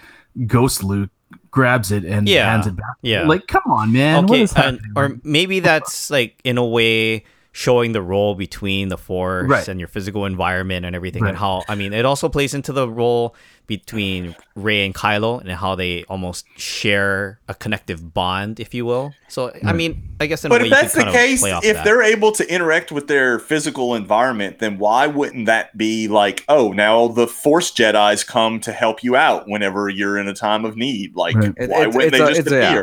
Ghost 0.48 0.84
Luke 0.84 1.10
grabs 1.50 1.91
it 1.91 2.04
and 2.06 2.28
Yeah. 2.28 2.50
hands 2.52 2.67
it 2.67 2.76
back. 2.76 2.96
Yeah. 3.02 3.24
Like, 3.28 3.48
come 3.48 3.63
on, 3.67 3.91
man. 3.91 4.26
okay, 4.26 4.41
is 4.41 4.54
and, 4.54 4.80
or 4.96 5.19
maybe 5.24 5.60
that's 5.60 6.10
like 6.10 6.39
in 6.43 6.58
a 6.58 6.65
way 6.65 7.24
showing 7.55 7.91
the 7.91 8.01
role 8.01 8.33
between 8.33 8.89
the 8.89 8.97
force 8.97 9.47
Right. 9.47 9.67
and 9.67 9.79
your 9.79 9.87
physical 9.87 10.25
environment 10.25 10.85
and 10.87 10.95
everything, 10.95 11.21
and 11.21 11.33
Right. 11.33 11.37
how 11.39 11.63
I 11.69 11.75
mean, 11.75 11.93
it 11.93 12.03
also 12.03 12.27
plays 12.27 12.53
into 12.55 12.73
the 12.73 12.89
role 12.89 13.35
between 13.67 14.35
Rey 14.55 14.83
and 14.85 14.93
Kylo 14.93 15.39
and 15.39 15.49
how 15.51 15.75
they 15.75 16.03
almost 16.09 16.45
share 16.57 17.39
a 17.47 17.53
connective 17.53 18.13
bond, 18.13 18.59
if 18.59 18.73
you 18.73 18.85
will. 18.85 19.13
So 19.29 19.51
I 19.63 19.71
mean, 19.71 20.01
I 20.19 20.25
guess 20.25 20.43
in 20.43 20.51
a 20.51 20.55
But 20.55 20.61
way 20.61 20.67
if 20.67 20.73
that's 20.73 20.95
could 20.95 21.07
the 21.07 21.11
case, 21.11 21.43
if 21.45 21.61
that. 21.75 21.85
they're 21.85 22.01
able 22.01 22.31
to 22.33 22.53
interact 22.53 22.91
with 22.91 23.07
their 23.07 23.37
physical 23.37 23.93
environment, 23.95 24.57
then 24.59 24.79
why 24.79 25.05
wouldn't 25.05 25.45
that 25.45 25.77
be 25.77 26.07
like, 26.07 26.43
oh, 26.49 26.71
now 26.71 27.07
the 27.07 27.27
Force 27.27 27.71
Jedi's 27.71 28.23
come 28.23 28.59
to 28.61 28.71
help 28.73 29.03
you 29.03 29.15
out 29.15 29.47
whenever 29.47 29.89
you're 29.89 30.17
in 30.17 30.27
a 30.27 30.33
time 30.33 30.65
of 30.65 30.75
need? 30.75 31.15
Like, 31.15 31.35
Right. 31.35 31.53
Why 31.57 31.63
it's- 31.83 31.95
wouldn't 31.95 32.03
it's 32.03 32.17
they 32.17 32.23
a- 32.23 32.27
just 32.29 32.39
it's 32.41 32.51
a- 32.51 32.59
yeah. 32.59 32.81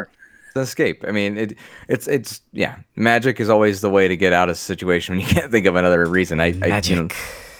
Appear? 0.60 0.66
the 0.66 0.68
escape. 0.68 1.04
I 1.06 1.12
mean, 1.12 1.36
it, 1.38 1.58
it's 1.88 2.08
it's 2.08 2.40
yeah. 2.52 2.76
Magic 2.96 3.40
is 3.40 3.48
always 3.48 3.80
the 3.80 3.90
way 3.90 4.08
to 4.08 4.16
get 4.16 4.32
out 4.32 4.48
of 4.48 4.54
a 4.54 4.56
situation 4.56 5.16
when 5.16 5.26
you 5.26 5.32
can't 5.34 5.50
think 5.50 5.66
of 5.66 5.76
another 5.76 6.06
reason. 6.06 6.40
I, 6.40 6.54
I 6.62 6.80
you 6.84 6.96
know, 6.96 7.08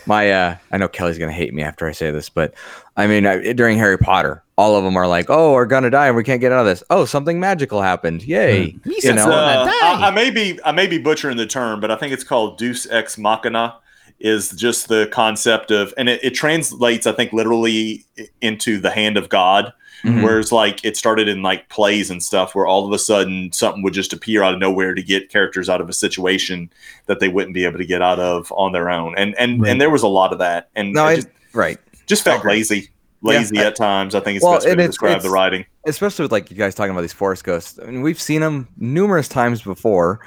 my 0.07 0.31
uh, 0.31 0.57
I 0.71 0.79
know 0.79 0.89
Kelly's 0.89 1.19
gonna 1.19 1.33
hate 1.33 1.55
me 1.55 1.63
after 1.63 1.87
I 1.87 1.93
say 1.93 2.11
this, 2.11 2.29
but 2.29 2.55
I 2.97 3.07
mean, 3.07 3.27
I, 3.27 3.53
during 3.53 3.79
Harry 3.79 3.99
Potter, 3.99 4.43
all 4.57 4.77
of 4.77 4.85
them 4.85 4.97
are 4.97 5.07
like, 5.07 5.27
"Oh, 5.29 5.53
we're 5.53 5.67
gonna 5.67 5.91
die 5.91 6.09
and 6.09 6.17
we 6.17 6.25
can't 6.25 6.41
get 6.41 6.53
out 6.53 6.61
of 6.61 6.67
this." 6.67 6.83
Oh, 6.91 7.05
something 7.05 7.41
magical 7.41 7.83
happened! 7.83 8.23
Yay! 8.23 8.77
He 8.85 9.01
You 9.03 9.15
know. 9.15 9.31
Uh, 9.31 9.65
die. 9.65 9.71
I, 9.71 10.09
I 10.09 10.11
may 10.11 10.31
be 10.31 10.59
I 10.65 10.73
may 10.73 10.87
be 10.87 10.99
butchering 10.99 11.37
the 11.37 11.47
term, 11.47 11.81
but 11.81 11.91
I 11.91 11.97
think 11.97 12.13
it's 12.13 12.25
called 12.25 12.59
Deus 12.59 12.87
ex 12.91 13.19
machina. 13.19 13.77
Is 14.19 14.51
just 14.51 14.89
the 14.89 15.09
concept 15.11 15.71
of, 15.71 15.95
and 15.97 16.07
it, 16.07 16.23
it 16.23 16.35
translates, 16.35 17.07
I 17.07 17.13
think, 17.13 17.33
literally 17.33 18.05
into 18.43 18.79
the 18.79 18.91
hand 18.91 19.17
of 19.17 19.31
God. 19.31 19.73
Mhm. 20.03 20.23
Whereas, 20.23 20.51
like, 20.53 20.85
it 20.85 20.97
started 20.97 21.29
in 21.29 21.43
like 21.43 21.69
plays 21.69 22.11
and 22.11 22.23
stuff, 22.23 22.55
where 22.55 22.67
all 22.67 22.87
of 22.87 22.93
a 22.93 22.99
sudden 22.99 23.53
something 23.53 23.83
would 23.83 23.93
just 23.95 24.13
appear 24.13 24.43
out 24.43 24.55
of 24.55 24.61
nowhere 24.61 24.95
to 24.95 25.03
get 25.03 25.29
characters 25.31 25.69
out 25.69 25.81
of 25.81 25.89
a 25.89 25.93
situation 25.93 26.71
that 27.07 27.21
they 27.21 27.29
wouldn't 27.29 27.55
be 27.55 27.65
able 27.65 27.79
to 27.79 27.85
get 27.85 28.01
out 28.03 28.19
of 28.19 28.53
on 28.57 28.73
their 28.73 28.89
own. 28.91 29.15
And 29.17 29.35
and 29.39 29.61
Right. 29.61 29.71
and 29.71 29.81
there 29.81 29.91
was 29.91 30.03
a 30.03 30.09
lot 30.09 30.33
of 30.33 30.39
that, 30.39 30.69
and 30.75 30.93
no, 30.93 31.05
I, 31.05 31.17
just, 31.17 31.29
right. 31.53 31.79
just 32.07 32.25
felt 32.25 32.41
agree. 32.41 32.53
lazy, 32.55 32.89
lazy 33.23 33.57
Yeah, 33.57 33.63
I- 33.63 33.67
at 33.67 33.77
times. 33.77 34.15
I 34.15 34.21
think 34.21 34.37
it's 34.37 34.45
Well, 34.45 34.55
best 34.55 34.67
way 34.67 34.71
to 34.75 34.79
it's- 34.79 34.89
describe 34.91 35.21
the 35.23 35.31
writing. 35.31 35.65
especially 35.87 36.23
with 36.25 36.33
like 36.33 36.51
you 36.51 36.57
guys 36.57 36.75
talking 36.75 36.93
about 36.93 37.03
these 37.03 37.13
forest 37.13 37.45
ghosts. 37.45 37.79
I 37.83 37.87
mean, 37.91 38.03
we've 38.03 38.21
seen 38.21 38.41
them 38.41 38.69
numerous 38.79 39.29
times 39.29 39.61
before. 39.63 40.21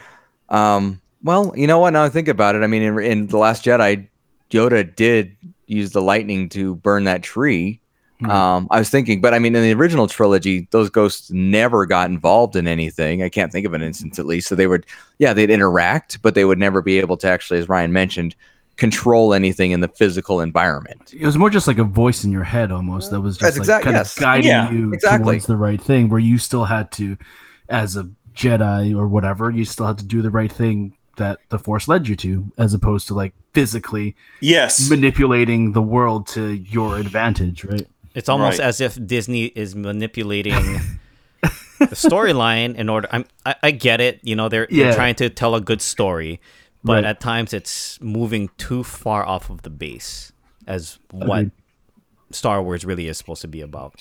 Um, 0.50 1.02
well, 1.24 1.54
you 1.56 1.68
know 1.68 1.80
what? 1.80 1.92
Now 1.94 2.04
I 2.04 2.10
think 2.10 2.28
about 2.28 2.56
it. 2.56 2.64
I 2.64 2.68
mean, 2.68 2.82
in, 2.82 3.00
in 3.00 3.28
the 3.28 3.38
Last 3.38 3.64
Jedi, 3.66 4.08
Yoda 4.52 4.96
did 4.96 5.36
use 5.66 5.92
the 5.92 6.02
lightning 6.02 6.50
to 6.50 6.76
burn 6.76 7.06
that 7.06 7.24
tree. 7.24 7.80
Mhm. 8.24 8.30
Um, 8.30 8.68
I 8.72 8.80
was 8.80 8.90
thinking, 8.90 9.22
but 9.22 9.34
I 9.34 9.40
mean, 9.40 9.56
in 9.56 9.62
the 9.64 9.74
original 9.74 10.08
trilogy, 10.08 10.68
those 10.72 10.90
ghosts 10.90 11.30
never 11.32 11.86
got 11.86 12.10
involved 12.10 12.56
in 12.56 12.68
anything. 12.68 13.22
I 13.24 13.30
can't 13.30 13.52
think 13.52 13.66
of 13.66 13.74
an 13.74 13.82
instance 13.82 14.18
at 14.20 14.26
least. 14.26 14.48
So 14.48 14.56
they 14.56 14.68
would, 14.68 14.86
yeah, 15.20 15.34
they'd 15.34 15.50
interact, 15.50 16.22
but 16.22 16.36
they 16.36 16.46
would 16.46 16.60
never 16.60 16.82
be 16.82 17.00
able 17.00 17.18
to 17.18 17.28
actually, 17.28 17.60
as 17.60 17.70
Ryan 17.70 17.92
mentioned, 17.94 18.36
control 18.78 19.34
anything 19.36 19.72
in 19.72 19.82
the 19.82 19.88
physical 19.88 20.42
environment. 20.42 21.14
it 21.14 21.24
was 21.26 21.38
more 21.38 21.52
just 21.52 21.68
like 21.68 21.78
a 21.78 21.84
voice 21.84 22.24
in 22.24 22.32
your 22.32 22.44
head 22.44 22.72
almost 22.72 23.12
that 23.12 23.22
was 23.22 23.38
That's 23.38 23.58
just 23.58 23.70
like 23.70 23.82
exact- 23.82 23.84
kind 23.84 23.96
yes. 23.96 24.18
of 24.18 24.22
guiding 24.22 24.50
Yeah, 24.50 24.72
you 24.72 24.94
exactly. 24.94 25.34
towards 25.34 25.46
the 25.46 25.58
right 25.58 25.80
thing 25.80 26.10
where 26.10 26.20
you 26.20 26.40
still 26.40 26.66
had 26.66 26.92
to 26.94 27.16
as 27.70 27.96
a 27.96 28.10
jedi 28.36 28.98
or 28.98 29.08
whatever 29.08 29.52
you 29.52 29.64
still 29.64 29.86
had 29.86 30.00
to 30.00 30.04
do 30.06 30.24
the 30.24 30.32
right 30.32 30.52
thing 30.52 30.98
that 31.18 31.38
the 31.50 31.60
force 31.60 31.88
led 31.88 32.08
you 32.08 32.16
to 32.16 32.52
as 32.58 32.74
opposed 32.74 33.06
to 33.10 33.14
like 33.14 33.34
physically 33.54 34.16
Yes, 34.42 34.90
manipulating 34.90 35.74
the 35.74 35.82
world 35.84 36.26
to 36.30 36.54
your 36.54 36.98
advantage 36.98 37.64
right 37.64 37.86
It's 38.16 38.30
almost 38.30 38.60
Right. 38.60 38.68
as 38.68 38.80
if 38.82 38.98
Disney 39.06 39.46
is 39.46 39.76
manipulating 39.76 40.80
the 41.80 41.88
storyline 41.96 42.76
in 42.76 42.90
order. 42.90 43.08
I'm, 43.12 43.26
I, 43.46 43.56
I 43.64 43.72
get 43.72 44.00
it. 44.02 44.20
You 44.24 44.36
know, 44.36 44.50
they're, 44.50 44.68
Yeah. 44.70 44.86
they're 44.86 44.96
trying 44.96 45.16
to 45.16 45.30
tell 45.30 45.56
a 45.56 45.62
good 45.62 45.82
story, 45.82 46.40
but 46.84 46.94
Right. 46.94 47.06
at 47.06 47.20
times 47.20 47.54
it's 47.54 48.00
moving 48.02 48.50
too 48.58 48.84
far 48.84 49.26
off 49.26 49.50
of 49.50 49.64
the 49.64 49.70
base 49.70 50.32
as 50.68 51.00
what 51.12 51.40
Agreed. 51.40 51.52
Star 52.32 52.62
Wars 52.64 52.86
really 52.86 53.08
is 53.08 53.18
supposed 53.18 53.42
to 53.42 53.48
be 53.48 53.62
about. 53.62 53.96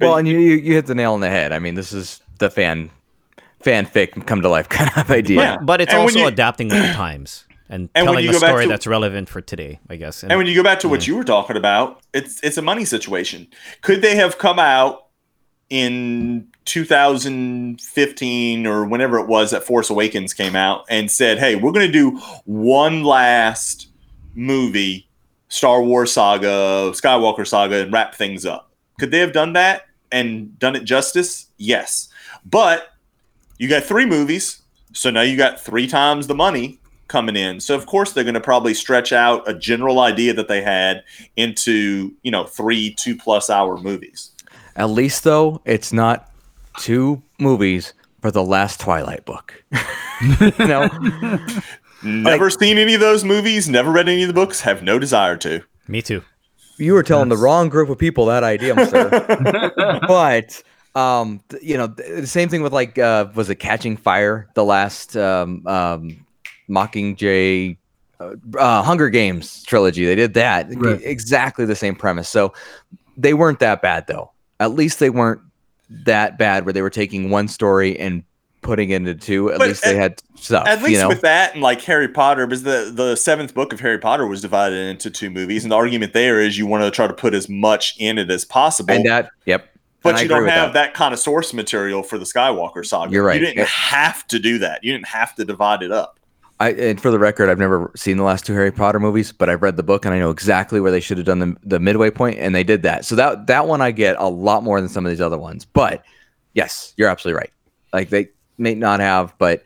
Well, 0.00 0.16
and 0.16 0.26
you, 0.28 0.38
you 0.38 0.56
you 0.56 0.74
hit 0.74 0.86
the 0.86 0.94
nail 0.94 1.14
on 1.14 1.20
the 1.20 1.30
head. 1.30 1.52
I 1.52 1.58
mean, 1.58 1.74
this 1.74 1.92
is 1.92 2.20
the 2.38 2.50
fan 2.50 2.90
fanfic 3.64 4.26
come 4.26 4.42
to 4.42 4.48
life 4.48 4.68
kind 4.78 4.90
of 4.96 5.10
idea. 5.10 5.40
Yeah. 5.40 5.56
But 5.60 5.80
it's 5.80 5.92
And 5.92 6.02
also 6.02 6.20
you- 6.20 6.26
adapting 6.26 6.68
with 6.68 6.82
the 6.86 6.92
times 6.92 7.44
and, 7.70 7.88
And 7.94 8.04
telling 8.04 8.24
you 8.24 8.30
a 8.30 8.34
story 8.34 8.64
to- 8.64 8.68
that's 8.68 8.86
relevant 8.86 9.28
for 9.28 9.40
today, 9.40 9.78
I 9.88 9.94
guess. 9.94 10.24
And 10.24 10.36
when 10.36 10.48
you 10.48 10.56
go 10.56 10.64
back 10.64 10.80
to 10.80 10.88
what 10.88 11.00
mm-hmm. 11.00 11.12
you 11.12 11.16
were 11.16 11.24
talking 11.24 11.56
about, 11.56 12.00
it's 12.12 12.42
it's 12.42 12.58
a 12.58 12.62
money 12.62 12.84
situation. 12.84 13.46
Could 13.80 14.02
they 14.02 14.16
have 14.16 14.38
come 14.38 14.58
out 14.58 15.06
in 15.70 16.48
2015 16.64 18.66
or 18.66 18.84
whenever 18.84 19.20
it 19.20 19.28
was 19.28 19.52
that 19.52 19.62
Force 19.62 19.88
Awakens 19.88 20.34
came 20.34 20.56
out 20.56 20.84
and 20.90 21.08
said, 21.08 21.38
"Hey, 21.38 21.54
we're 21.54 21.70
going 21.70 21.86
to 21.86 21.92
do 21.92 22.18
one 22.44 23.04
last 23.04 23.86
movie, 24.34 25.08
Star 25.48 25.80
Wars 25.80 26.12
saga, 26.12 26.90
Skywalker 26.92 27.46
saga, 27.46 27.82
and 27.82 27.92
wrap 27.92 28.16
things 28.16 28.44
up"? 28.44 28.72
Could 28.98 29.12
they 29.12 29.20
have 29.20 29.32
done 29.32 29.52
that 29.52 29.82
and 30.10 30.58
done 30.58 30.74
it 30.74 30.82
justice? 30.82 31.46
Yes, 31.56 32.08
but 32.44 32.88
you 33.58 33.68
got 33.68 33.84
three 33.84 34.06
movies, 34.06 34.62
so 34.92 35.10
now 35.10 35.20
you 35.20 35.36
got 35.36 35.60
three 35.60 35.86
times 35.86 36.26
the 36.26 36.34
money 36.34 36.79
coming 37.10 37.36
in. 37.36 37.60
So 37.60 37.74
of 37.74 37.84
course 37.84 38.12
they're 38.12 38.24
going 38.24 38.34
to 38.34 38.40
probably 38.40 38.72
stretch 38.72 39.12
out 39.12 39.46
a 39.46 39.52
general 39.52 40.00
idea 40.00 40.32
that 40.32 40.48
they 40.48 40.62
had 40.62 41.04
into 41.36 42.14
you 42.22 42.30
know 42.30 42.44
three 42.44 42.94
two 42.94 43.16
plus 43.16 43.50
hour 43.50 43.76
movies. 43.76 44.30
At 44.76 44.88
least 44.90 45.24
though, 45.24 45.60
it's 45.66 45.92
not 45.92 46.30
two 46.78 47.22
movies 47.38 47.92
for 48.22 48.30
the 48.30 48.42
last 48.42 48.80
Twilight 48.80 49.26
book. 49.26 49.62
no. 50.58 50.86
know, 50.86 51.46
Never 52.02 52.48
seen 52.48 52.78
any 52.78 52.94
of 52.94 53.00
those 53.00 53.24
movies. 53.24 53.68
Never 53.68 53.90
read 53.90 54.08
any 54.08 54.22
of 54.22 54.28
the 54.28 54.34
books. 54.34 54.62
Have 54.62 54.82
no 54.82 54.98
desire 54.98 55.36
to. 55.38 55.62
Me 55.86 56.00
too. 56.00 56.22
you 56.78 56.94
were 56.94 57.02
telling 57.02 57.28
the 57.28 57.36
wrong 57.36 57.68
group 57.68 57.90
of 57.90 57.98
people 57.98 58.26
that 58.26 58.42
idea, 58.42 58.74
sir. 58.86 59.72
but 60.08 60.62
um, 60.94 61.42
you 61.60 61.76
know, 61.76 61.88
the 61.88 62.26
same 62.26 62.48
thing 62.48 62.62
with 62.62 62.72
like, 62.72 62.98
uh, 62.98 63.26
was 63.34 63.50
it 63.50 63.56
Catching 63.56 63.96
Fire? 63.96 64.48
The 64.54 64.64
last 64.64 65.16
um, 65.16 65.66
um, 65.66 66.24
Mockingjay, 66.70 67.76
uh, 68.20 68.30
uh, 68.58 68.82
Hunger 68.82 69.08
Games 69.10 69.62
trilogy. 69.64 70.04
They 70.06 70.14
did 70.14 70.34
that 70.34 70.68
Right. 70.70 71.00
exactly 71.02 71.64
the 71.64 71.76
same 71.76 71.94
premise. 71.96 72.28
So 72.28 72.52
they 73.16 73.34
weren't 73.34 73.58
that 73.60 73.82
bad 73.82 74.06
though. 74.06 74.30
At 74.60 74.72
least 74.72 74.98
they 75.00 75.10
weren't 75.10 75.40
that 76.04 76.38
bad 76.38 76.64
where 76.64 76.72
they 76.72 76.82
were 76.82 76.90
taking 76.90 77.30
one 77.30 77.48
story 77.48 77.98
and 77.98 78.22
putting 78.62 78.90
it 78.90 78.96
into 78.96 79.14
two. 79.14 79.50
At 79.50 79.58
But 79.58 79.68
least 79.68 79.82
they 79.82 79.96
had 79.96 80.22
stuff. 80.36 80.66
At 80.68 80.78
least 80.82 80.90
you 80.90 80.98
know? 80.98 81.08
with 81.08 81.22
that 81.22 81.54
and 81.54 81.62
like 81.62 81.80
Harry 81.82 82.08
Potter, 82.08 82.46
because 82.46 82.62
the 82.62 82.92
the 82.94 83.16
seventh 83.16 83.54
book 83.54 83.72
of 83.72 83.80
Harry 83.80 83.98
Potter 83.98 84.26
was 84.26 84.40
divided 84.42 84.76
into 84.76 85.10
two 85.10 85.30
movies, 85.30 85.64
and 85.64 85.72
the 85.72 85.76
argument 85.76 86.12
there 86.12 86.40
is 86.40 86.58
you 86.58 86.66
want 86.66 86.84
to 86.84 86.90
try 86.90 87.06
to 87.06 87.14
put 87.14 87.32
as 87.34 87.48
much 87.48 87.96
in 87.98 88.18
it 88.18 88.30
as 88.30 88.44
possible. 88.44 88.92
and 88.94 89.04
that, 89.06 89.30
yep. 89.46 89.66
but 90.02 90.10
and 90.14 90.22
you 90.22 90.28
don't 90.28 90.46
have 90.46 90.74
that. 90.74 90.92
kind 90.92 91.14
of 91.14 91.18
source 91.18 91.54
material 91.54 92.02
for 92.02 92.18
the 92.18 92.26
Skywalker 92.26 92.84
saga. 92.86 93.10
You're 93.10 93.24
right. 93.24 93.40
You 93.40 93.46
didn't 93.46 93.58
Yeah. 93.58 93.64
have 93.64 94.28
to 94.28 94.38
do 94.38 94.58
that. 94.58 94.84
You 94.84 94.92
didn't 94.92 95.08
have 95.08 95.34
to 95.36 95.44
divide 95.46 95.82
it 95.82 95.90
up. 95.90 96.19
I, 96.60 96.72
and 96.72 97.00
for 97.00 97.10
the 97.10 97.18
record, 97.18 97.48
I've 97.48 97.58
never 97.58 97.90
seen 97.96 98.18
the 98.18 98.22
last 98.22 98.44
two 98.44 98.52
Harry 98.52 98.70
Potter 98.70 99.00
movies, 99.00 99.32
but 99.32 99.48
I've 99.48 99.62
read 99.62 99.78
the 99.78 99.82
book 99.82 100.04
and 100.04 100.12
I 100.12 100.18
know 100.18 100.28
exactly 100.30 100.78
where 100.78 100.92
they 100.92 101.00
should 101.00 101.16
have 101.16 101.24
done 101.26 101.38
the, 101.38 101.56
the 101.64 101.80
midway 101.80 102.10
point, 102.10 102.38
and 102.38 102.54
they 102.54 102.62
did 102.62 102.82
that. 102.82 103.06
So 103.06 103.16
that 103.16 103.46
that 103.46 103.66
one 103.66 103.80
I 103.80 103.90
get 103.92 104.16
a 104.18 104.28
lot 104.28 104.62
more 104.62 104.78
than 104.78 104.90
some 104.90 105.06
of 105.06 105.10
these 105.10 105.22
other 105.22 105.38
ones. 105.38 105.64
But 105.64 106.04
yes, 106.52 106.92
you're 106.98 107.08
absolutely 107.08 107.38
right. 107.38 107.50
Like 107.94 108.10
they 108.10 108.28
may 108.58 108.74
not 108.74 109.00
have, 109.00 109.32
but 109.38 109.62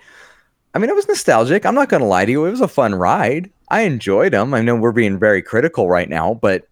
I 0.72 0.78
mean, 0.78 0.88
it 0.88 0.94
was 0.94 1.08
nostalgic. 1.08 1.66
I'm 1.66 1.74
not 1.74 1.88
going 1.88 2.00
to 2.00 2.06
lie 2.06 2.24
to 2.24 2.30
you; 2.30 2.44
it 2.46 2.50
was 2.52 2.60
a 2.60 2.68
fun 2.68 2.94
ride. 2.94 3.50
I 3.70 3.80
enjoyed 3.80 4.32
them. 4.32 4.54
I 4.54 4.60
know 4.62 4.76
we're 4.76 4.92
being 4.92 5.18
very 5.18 5.42
critical 5.42 5.88
right 5.88 6.08
now, 6.08 6.34
but 6.34 6.68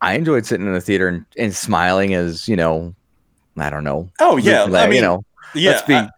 I 0.00 0.14
enjoyed 0.14 0.46
sitting 0.46 0.66
in 0.68 0.72
the 0.72 0.80
theater 0.80 1.08
and, 1.08 1.24
and 1.36 1.52
smiling 1.52 2.14
as 2.14 2.48
you 2.48 2.54
know, 2.54 2.94
I 3.56 3.70
don't 3.70 3.82
know. 3.84 4.08
Oh 4.20 4.36
yeah, 4.36 4.62
Like, 4.64 4.84
I 4.84 4.86
mean, 4.86 4.96
you 4.96 5.02
know, 5.02 5.24
yeah. 5.54 5.70
let's 5.72 5.82
be. 5.82 5.94
I- 5.94 6.10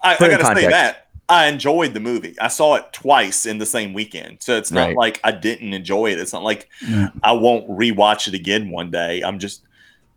I, 0.00 0.14
I 0.14 0.16
gotta 0.16 0.44
say 0.54 0.68
that 0.68 1.07
I 1.28 1.46
enjoyed 1.48 1.92
the 1.94 2.00
movie. 2.00 2.34
I 2.40 2.48
saw 2.48 2.76
it 2.76 2.92
twice 2.92 3.44
in 3.44 3.58
the 3.58 3.66
same 3.66 3.92
weekend, 3.92 4.38
so 4.40 4.56
it's 4.56 4.70
not 4.72 4.88
Right. 4.88 4.96
like 4.96 5.20
I 5.24 5.32
didn't 5.32 5.74
enjoy 5.74 6.10
it. 6.10 6.18
It's 6.18 6.32
not 6.32 6.42
like 6.42 6.68
Yeah. 6.88 7.08
I 7.22 7.32
won't 7.32 7.68
rewatch 7.68 8.28
it 8.28 8.34
again 8.34 8.70
one 8.70 8.90
day. 8.90 9.20
I'm 9.22 9.38
just 9.38 9.62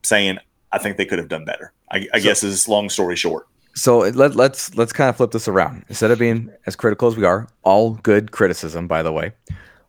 saying 0.04 0.38
I 0.72 0.78
think 0.78 0.96
they 0.98 1.06
could 1.06 1.20
have 1.20 1.28
done 1.28 1.44
better. 1.44 1.74
I, 1.92 2.08
I 2.14 2.20
So- 2.20 2.24
guess 2.24 2.44
is 2.44 2.68
long 2.70 2.90
story 2.90 3.16
short. 3.18 3.48
So 3.74 4.00
let, 4.00 4.36
let's 4.36 4.76
let's 4.76 4.92
kind 4.94 5.10
of 5.10 5.16
flip 5.18 5.32
this 5.32 5.48
around. 5.48 5.86
Instead 5.90 6.12
of 6.12 6.20
being 6.20 6.50
as 6.66 6.76
critical 6.76 7.08
as 7.08 7.16
we 7.16 7.24
are, 7.26 7.48
all 7.64 7.92
good 8.04 8.32
criticism, 8.32 8.88
by 8.88 9.02
the 9.02 9.12
way. 9.14 9.32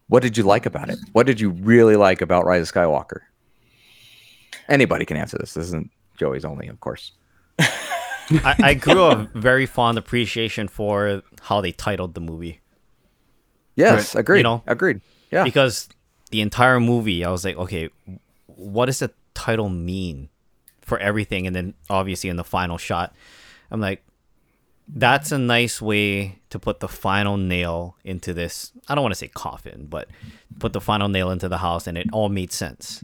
What 0.09 0.23
did 0.23 0.37
you 0.37 0.43
like 0.45 0.67
about 0.67 0.89
it? 0.91 0.99
What 1.13 1.27
did 1.27 1.41
you 1.41 1.51
really 1.51 1.97
like 1.97 2.21
about 2.21 2.45
Rise 2.45 2.69
of 2.69 2.75
Skywalker? 2.75 3.21
Anybody 4.69 5.05
can 5.05 5.17
answer 5.17 5.37
this. 5.39 5.55
This 5.55 5.67
isn't 5.67 5.91
Joey's 6.19 6.45
only, 6.45 6.69
of 6.69 6.79
course. 6.81 7.13
I, 8.31 8.55
I 8.63 8.75
grew 8.75 9.05
a 9.05 9.29
very 9.35 9.67
fond 9.67 9.99
appreciation 9.99 10.69
for 10.69 11.23
how 11.43 11.61
they 11.61 11.73
titled 11.73 12.15
the 12.15 12.21
movie 12.21 12.61
Yes, 13.75 14.15
agreed. 14.15 14.39
You 14.39 14.43
know, 14.45 14.63
agreed. 14.67 15.01
Yeah. 15.31 15.45
because 15.45 15.89
the 16.31 16.41
entire 16.43 16.79
movie, 16.79 17.25
I 17.25 17.31
was 17.31 17.45
like, 17.45 17.57
okay, 17.57 17.89
what 18.47 18.87
does 18.87 18.99
the 18.99 19.11
title 19.35 19.69
mean 19.71 20.29
for 20.83 20.99
everything? 20.99 21.47
And 21.47 21.57
then 21.57 21.75
obviously 21.89 22.29
in 22.29 22.37
the 22.37 22.45
final 22.45 22.77
shot, 22.77 23.15
I'm 23.71 23.81
like, 23.81 24.05
that's 24.95 25.33
a 25.33 25.39
nice 25.39 25.81
way 25.81 26.39
to 26.51 26.59
put 26.59 26.81
the 26.81 26.89
final 26.89 27.39
nail 27.39 27.97
into 28.05 28.35
this. 28.35 28.73
I 28.89 28.95
don't 28.95 29.03
want 29.03 29.13
to 29.15 29.19
say 29.19 29.29
coffin, 29.29 29.87
but 29.89 30.09
put 30.59 30.75
the 30.75 30.81
final 30.81 31.09
nail 31.09 31.31
into 31.31 31.49
the 31.49 31.59
house, 31.59 31.87
and 31.87 31.97
it 31.97 32.09
all 32.13 32.29
made 32.29 32.53
sense. 32.53 33.03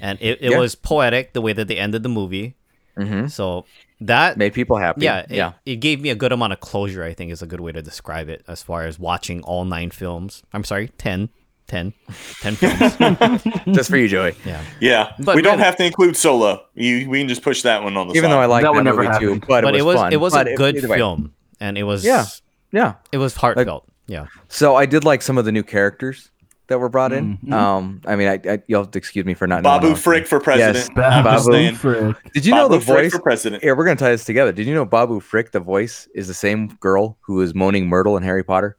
And 0.00 0.16
it, 0.22 0.38
it 0.40 0.50
Yeah. 0.52 0.58
was 0.58 0.76
poetic 0.76 1.32
the 1.32 1.40
way 1.40 1.52
that 1.54 1.66
they 1.66 1.76
ended 1.76 2.04
the 2.04 2.08
movie. 2.08 2.54
hmm 2.96 3.26
So 3.26 3.64
that 4.00 4.36
Made 4.38 4.52
people 4.54 4.76
happy. 4.76 5.02
yeah, 5.04 5.20
it, 5.20 5.30
yeah. 5.30 5.52
it 5.66 5.76
gave 5.76 6.00
me 6.00 6.10
a 6.10 6.14
good 6.14 6.32
amount 6.32 6.52
of 6.52 6.60
closure. 6.60 7.02
I 7.04 7.14
think 7.14 7.32
is 7.32 7.42
a 7.42 7.46
good 7.46 7.60
way 7.60 7.72
to 7.72 7.82
describe 7.82 8.28
it 8.28 8.44
as 8.48 8.62
far 8.62 8.84
as 8.84 8.98
watching 8.98 9.42
all 9.42 9.64
nine 9.64 9.90
films. 9.90 10.42
I'm 10.52 10.62
sorry, 10.64 10.88
10, 10.98 11.28
10, 11.66 11.92
10 12.40 12.54
films. 12.56 13.42
Just 13.76 13.90
for 13.90 13.96
you, 13.96 14.08
Joey. 14.08 14.34
yeah, 14.44 14.62
Yeah, 14.80 15.12
But- 15.18 15.36
we 15.36 15.42
don't 15.42 15.58
but- 15.58 15.64
have 15.64 15.76
to 15.76 15.84
include 15.84 16.16
Solo. 16.16 16.64
You, 16.74 17.08
we 17.10 17.18
can 17.20 17.28
just 17.28 17.42
push 17.42 17.62
that 17.62 17.82
one 17.82 17.96
on 17.96 18.08
the 18.08 18.14
Even 18.14 18.30
side. 18.30 18.36
though 18.36 18.40
I 18.40 18.46
like 18.46 18.62
That 18.62 18.68
that, 18.68 18.74
would 18.76 18.84
never 18.84 19.02
movie 19.02 19.18
too, 19.18 19.40
but, 19.46 19.62
but 19.64 19.74
it 19.74 19.82
was, 19.82 19.96
fun. 19.96 20.12
it 20.12 20.20
was 20.20 20.32
But 20.32 20.48
a 20.48 20.54
good 20.54 20.76
either 20.76 20.88
film, 20.94 21.34
and 21.60 21.76
it 21.76 21.82
was 21.84 22.04
Yeah. 22.04 22.24
Yeah. 22.72 22.94
it 23.12 23.18
was 23.18 23.34
heartfelt. 23.34 23.84
yeah, 24.06 24.26
So 24.48 24.76
I 24.76 24.86
did 24.86 25.04
like 25.04 25.22
some 25.22 25.36
of 25.38 25.44
the 25.44 25.52
new 25.52 25.62
characters 25.64 26.30
that 26.68 26.78
were 26.78 26.88
brought 26.88 27.12
in. 27.12 27.38
Mhm. 27.38 27.52
Um, 27.52 28.00
I 28.06 28.16
mean, 28.16 28.28
I, 28.28 28.40
I 28.50 28.62
you'll 28.68 28.82
have 28.82 28.90
to 28.92 28.98
excuse 28.98 29.24
me 29.24 29.34
for 29.34 29.46
not 29.46 29.62
knowing 29.62 29.80
Babu 29.80 29.94
Frick 29.96 30.26
for 30.26 30.38
president. 30.40 30.76
Yes, 30.76 30.88
Babu 30.94 31.74
Frick. 31.74 32.16
Did 32.32 32.46
you 32.46 32.54
know 32.54 32.68
the 32.68 32.80
Frick 32.80 33.04
voice? 33.04 33.12
for 33.12 33.20
president. 33.20 33.62
Here, 33.62 33.74
we're 33.74 33.84
gonna 33.84 33.96
tie 33.96 34.10
this 34.10 34.24
together. 34.24 34.52
Did 34.52 34.66
you 34.66 34.74
know 34.74 34.84
Babu 34.84 35.20
Frick, 35.20 35.52
the 35.52 35.60
voice, 35.60 36.08
is 36.14 36.28
the 36.28 36.34
same 36.34 36.68
girl 36.80 37.18
who 37.22 37.34
was 37.34 37.54
moaning 37.54 37.88
Myrtle 37.88 38.16
in 38.16 38.22
Harry 38.22 38.44
Potter? 38.44 38.76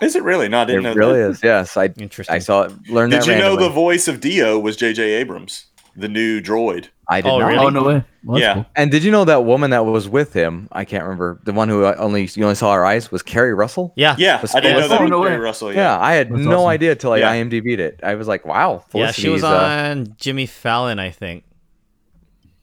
Is 0.00 0.16
it 0.16 0.22
really? 0.22 0.48
No, 0.48 0.62
It 0.62 0.66
didn't 0.66 0.82
know 0.84 0.90
it 0.92 0.96
really 0.96 1.20
that. 1.20 1.30
is. 1.30 1.42
Yes, 1.42 1.76
I 1.76 1.86
interesting. 1.98 2.34
I 2.34 2.38
saw 2.38 2.62
it. 2.62 2.72
Learned 2.88 3.12
Did 3.12 3.22
that 3.22 3.26
you 3.26 3.36
know 3.36 3.56
the 3.56 3.68
voice 3.68 4.08
of 4.08 4.20
D-O 4.20 4.58
was 4.58 4.76
J.J. 4.78 5.02
Abrams, 5.02 5.66
the 5.94 6.08
new 6.08 6.40
droid? 6.40 6.86
I 7.10 7.20
did 7.20 7.28
Oh, 7.28 7.38
not. 7.40 7.46
really? 7.48 7.58
Oh 7.66 7.68
no 7.70 7.82
way. 7.82 8.04
Well, 8.24 8.38
Yeah. 8.40 8.54
cool. 8.54 8.66
And 8.76 8.90
did 8.90 9.02
you 9.02 9.10
know 9.10 9.24
that 9.24 9.44
woman 9.44 9.70
that 9.70 9.84
was 9.84 10.08
with 10.08 10.32
him? 10.32 10.68
I 10.70 10.84
can't 10.84 11.02
remember 11.02 11.40
the 11.44 11.52
one 11.52 11.68
who 11.68 11.84
only 11.84 12.28
you 12.34 12.44
only 12.44 12.54
saw 12.54 12.72
her 12.72 12.86
eyes 12.86 13.10
was 13.10 13.22
Keri 13.22 13.52
Russell. 13.52 13.92
yeah, 13.96 14.14
Yeah, 14.16 14.40
Was- 14.40 14.54
I 14.54 14.60
didn't 14.60 14.74
know 14.76 14.80
was- 14.82 14.88
that 14.90 15.00
oh, 15.00 15.02
was 15.02 15.10
no 15.10 15.22
Keri 15.22 15.32
way. 15.36 15.36
Russell. 15.38 15.72
Yeah, 15.72 15.80
Yeah. 15.80 16.00
I 16.00 16.12
had 16.14 16.30
That's 16.30 16.40
no 16.42 16.58
awesome. 16.60 16.68
idea 16.68 16.94
till 16.94 17.12
I 17.12 17.18
Yeah. 17.18 17.32
IMDb'd 17.32 17.80
it. 17.80 18.00
I 18.02 18.14
was 18.14 18.28
like, 18.28 18.46
wow. 18.46 18.84
yeah. 18.92 19.10
She 19.10 19.28
was 19.28 19.40
Felicity's, 19.40 19.44
uh, 19.44 19.90
on 19.90 20.14
Jimmy 20.18 20.46
Fallon, 20.46 20.98
I 21.00 21.10
think. 21.10 21.44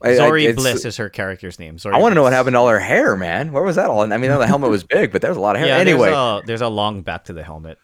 I- 0.01 0.09
I- 0.11 0.13
Zorii 0.13 0.55
Bliss 0.55 0.85
is 0.85 0.97
her 0.97 1.09
character's 1.09 1.57
name. 1.59 1.77
Zorii 1.77 1.95
I 1.95 1.97
want 1.97 2.11
to 2.11 2.15
know 2.15 2.23
what 2.23 2.31
happened 2.33 2.53
to 2.53 2.59
all 2.59 2.67
her 2.69 2.79
hair, 2.79 3.15
man. 3.17 3.51
Where 3.51 3.63
was 3.63 3.75
that 3.77 3.89
all? 3.89 4.01
I 4.01 4.17
mean, 4.17 4.29
the 4.31 4.47
helmet 4.47 4.69
was 4.69 4.83
big, 4.97 5.11
but 5.11 5.21
there 5.21 5.31
was 5.31 5.37
a 5.37 5.41
lot 5.41 5.55
of 5.55 5.59
hair. 5.61 5.69
Yeah, 5.69 5.77
anyway, 5.77 6.09
there's 6.11 6.15
a, 6.15 6.41
there's 6.45 6.61
a 6.61 6.67
long 6.69 7.01
back 7.01 7.25
to 7.25 7.33
the 7.33 7.43
helmet. 7.43 7.79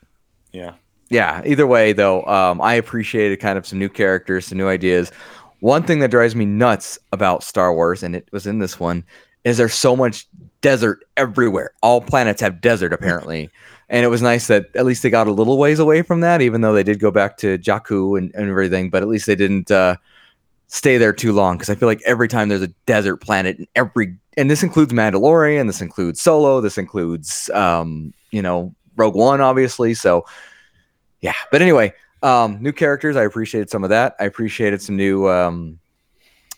Yeah. 0.52 0.74
yeah. 1.10 1.42
Either 1.44 1.66
way, 1.66 1.92
though, 1.94 2.24
um, 2.26 2.62
I 2.62 2.76
appreciated 2.76 3.40
kind 3.40 3.58
of 3.58 3.66
some 3.66 3.80
new 3.80 3.90
characters, 3.90 4.46
some 4.46 4.60
new 4.60 4.68
ideas. 4.70 5.12
One 5.64 5.84
thing 5.84 6.00
that 6.00 6.12
drives 6.12 6.36
me 6.36 6.44
nuts 6.44 7.00
about 7.14 7.42
Star 7.42 7.74
Wars, 7.74 8.04
and 8.04 8.18
it 8.18 8.28
was 8.34 8.46
in 8.46 8.60
this 8.60 8.82
one, 8.82 9.06
is 9.46 9.56
there's 9.56 9.74
so 9.74 9.96
much 9.96 10.28
desert 10.60 11.06
everywhere. 11.16 11.72
All 11.82 12.02
planets 12.02 12.42
have 12.42 12.60
desert, 12.60 12.92
apparently. 12.92 13.50
And 13.88 14.04
it 14.04 14.10
was 14.10 14.22
nice 14.22 14.48
that 14.48 14.66
at 14.76 14.86
least 14.86 15.04
they 15.04 15.10
got 15.10 15.28
a 15.28 15.32
little 15.32 15.58
ways 15.58 15.80
away 15.80 16.02
from 16.02 16.20
that, 16.20 16.42
even 16.42 16.60
though 16.60 16.74
they 16.74 16.84
did 16.84 17.00
go 17.00 17.12
back 17.12 17.38
to 17.38 17.58
Jakku 17.58 18.18
and, 18.18 18.36
and 18.36 18.50
everything. 18.50 18.90
But 18.90 19.04
at 19.04 19.08
least 19.08 19.26
they 19.26 19.38
didn't 19.38 19.72
uh, 19.72 19.96
stay 20.68 20.98
there 20.98 21.14
too 21.14 21.32
long 21.32 21.56
because 21.56 21.70
I 21.70 21.76
feel 21.76 21.88
like 21.88 22.02
every 22.06 22.28
time 22.28 22.50
there's 22.50 22.62
a 22.62 22.74
desert 22.86 23.22
planet, 23.22 23.58
and 23.58 23.68
every 23.74 24.18
and 24.36 24.52
this 24.52 24.64
includes 24.64 24.92
Mandalorian, 24.92 25.68
this 25.68 25.80
includes 25.80 26.20
Solo, 26.20 26.60
this 26.60 26.78
includes 26.78 27.50
um, 27.52 28.14
you 28.32 28.42
know 28.42 28.76
Rogue 28.98 29.16
One, 29.16 29.40
obviously. 29.40 29.94
So 29.94 30.26
yeah, 31.22 31.36
but 31.54 31.62
anyway, 31.62 31.94
um, 32.24 32.58
new 32.62 32.72
characters. 32.72 33.16
I 33.16 33.24
appreciated 33.24 33.70
some 33.70 33.84
of 33.84 33.90
that. 33.92 34.16
I 34.20 34.24
appreciated 34.26 34.82
some 34.82 34.96
new, 34.96 35.28
um, 35.30 35.80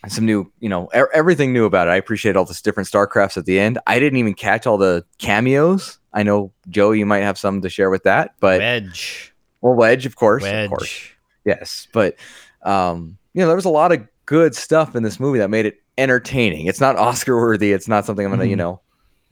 some 0.07 0.26
new, 0.26 0.51
you 0.59 0.70
know, 0.70 0.88
e- 0.95 1.01
everything 1.13 1.51
new 1.51 1.66
about 1.66 1.88
it. 1.88 1.91
I 1.91 1.95
appreciate 1.95 2.36
all 2.38 2.45
this 2.45 2.61
different 2.61 2.88
Starcrafts 2.88 3.36
at 3.38 3.45
the 3.45 3.59
end. 3.59 3.80
I 3.88 3.99
didn't 3.99 4.18
even 4.20 4.34
catch 4.36 4.68
all 4.68 4.78
the 4.78 5.03
cameos. 5.18 5.97
I 6.13 6.24
know 6.24 6.51
Joe, 6.70 6.91
you 6.91 7.05
might 7.05 7.22
have 7.24 7.38
some 7.38 7.61
to 7.61 7.70
share 7.70 7.89
with 7.89 8.03
that, 8.03 8.36
but 8.39 8.59
Wedge, 8.59 9.34
well, 9.61 9.74
Wedge, 9.74 10.05
of 10.05 10.16
course, 10.16 10.43
Wedge. 10.43 10.66
of 10.66 10.70
course, 10.70 10.99
yes. 11.43 11.88
But 11.91 12.16
um, 12.61 13.18
you 13.34 13.41
know, 13.41 13.47
there 13.47 13.55
was 13.55 13.66
a 13.66 13.70
lot 13.70 13.91
of 13.91 14.07
good 14.26 14.55
stuff 14.55 14.95
in 14.95 15.03
this 15.03 15.20
movie 15.20 15.39
that 15.39 15.49
made 15.49 15.66
it 15.66 15.82
entertaining. 15.97 16.68
It's 16.68 16.80
not 16.80 16.95
Oscar 16.97 17.36
worthy. 17.36 17.74
It's 17.74 17.88
not 17.88 18.05
something 18.05 18.26
I'm 18.26 18.32
gonna, 18.32 18.45
you 18.45 18.55
Mhm. 18.55 18.59
know, 18.59 18.82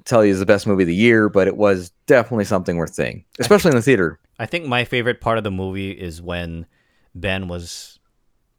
tell 0.06 0.26
you 0.26 0.32
is 0.32 0.40
the 0.40 0.46
best 0.46 0.68
movie 0.68 0.84
of 0.84 0.88
the 0.88 0.96
year, 0.96 1.30
but 1.30 1.48
it 1.48 1.56
was 1.56 1.92
definitely 2.08 2.46
something 2.46 2.76
worth 2.78 2.94
seeing, 2.96 3.24
especially 3.40 3.70
in 3.72 3.76
the 3.78 3.82
theater. 3.82 4.20
I 4.44 4.46
think 4.46 4.66
my 4.66 4.84
favorite 4.86 5.22
part 5.22 5.38
of 5.38 5.44
the 5.44 5.52
movie 5.52 5.92
is 5.92 6.22
when 6.22 6.66
Ben 7.16 7.48
was 7.48 8.00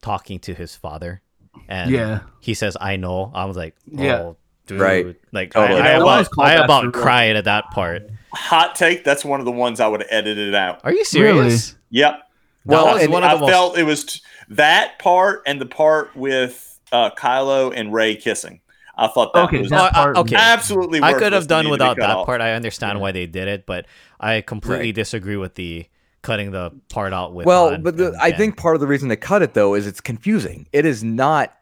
talking 0.02 0.38
to 0.40 0.54
his 0.54 0.74
father, 0.74 1.20
and 1.68 1.90
Yeah. 1.90 2.20
he 2.40 2.54
says, 2.54 2.76
"I 2.80 2.96
know." 2.96 3.30
I 3.34 3.44
was 3.44 3.56
like, 3.56 3.74
"Oh, 3.96 4.02
Yeah. 4.02 4.32
dude!" 4.66 4.80
Right. 4.80 5.16
Like 5.32 5.52
Totally. 5.52 5.80
I, 5.80 5.84
I 5.84 5.88
That 5.88 5.96
about, 6.02 6.18
was 6.18 6.28
called 6.28 6.48
I 6.48 6.52
about 6.54 6.80
for 6.84 6.90
real. 6.90 7.02
cried 7.04 7.36
at 7.36 7.44
that 7.44 7.64
part. 7.70 8.08
Hot 8.32 8.74
take. 8.74 9.04
That's 9.04 9.24
one 9.24 9.40
of 9.40 9.46
the 9.46 9.52
ones 9.52 9.78
I 9.80 9.86
would 9.86 10.00
have 10.00 10.08
edited 10.10 10.54
out. 10.54 10.80
Are 10.84 10.92
you 10.92 11.04
serious? 11.04 11.76
Yep. 11.90 12.18
Well, 12.64 12.86
that 12.86 12.94
was 12.94 13.08
one 13.08 13.22
of 13.24 13.30
I 13.30 13.40
most. 13.40 13.50
felt 13.50 13.78
it 13.78 13.84
was 13.84 14.04
t- 14.04 14.20
that 14.48 14.98
part 14.98 15.42
and 15.46 15.60
the 15.60 15.66
part 15.66 16.16
with 16.16 16.80
uh, 16.92 17.10
Kylo 17.10 17.72
and 17.76 17.92
Rey 17.92 18.16
kissing. 18.16 18.60
I 18.96 19.08
thought 19.08 19.32
that 19.32 19.44
Okay, 19.44 19.60
was 19.60 19.70
that 19.70 19.90
Oh, 19.90 19.94
part- 19.94 20.16
okay. 20.18 20.36
absolutely. 20.36 21.02
I 21.02 21.14
could 21.14 21.32
have 21.32 21.46
done 21.46 21.64
needed 21.64 21.78
to 21.78 21.84
be 21.84 21.88
without 21.90 21.96
that 21.98 22.16
off. 22.16 22.26
part. 22.26 22.40
I 22.40 22.52
understand 22.52 23.00
why 23.00 23.12
they 23.12 23.26
did 23.26 23.48
it, 23.48 23.66
but 23.66 23.86
I 24.20 24.40
completely 24.40 24.86
Right. 24.88 24.94
disagree 24.94 25.36
with 25.36 25.54
the 25.56 25.86
cutting 26.22 26.52
the 26.52 26.70
part 26.88 27.12
out 27.12 27.34
with. 27.34 27.44
well, 27.46 27.70
Han 27.70 27.82
but 27.82 27.96
the, 27.96 28.16
I 28.20 28.30
think 28.32 28.56
part 28.56 28.76
of 28.76 28.80
the 28.80 28.86
reason 28.86 29.08
they 29.08 29.16
cut 29.16 29.42
it 29.42 29.52
though 29.54 29.74
is 29.74 29.86
it's 29.86 30.00
confusing. 30.00 30.66
It 30.72 30.86
is 30.86 31.02
not 31.04 31.52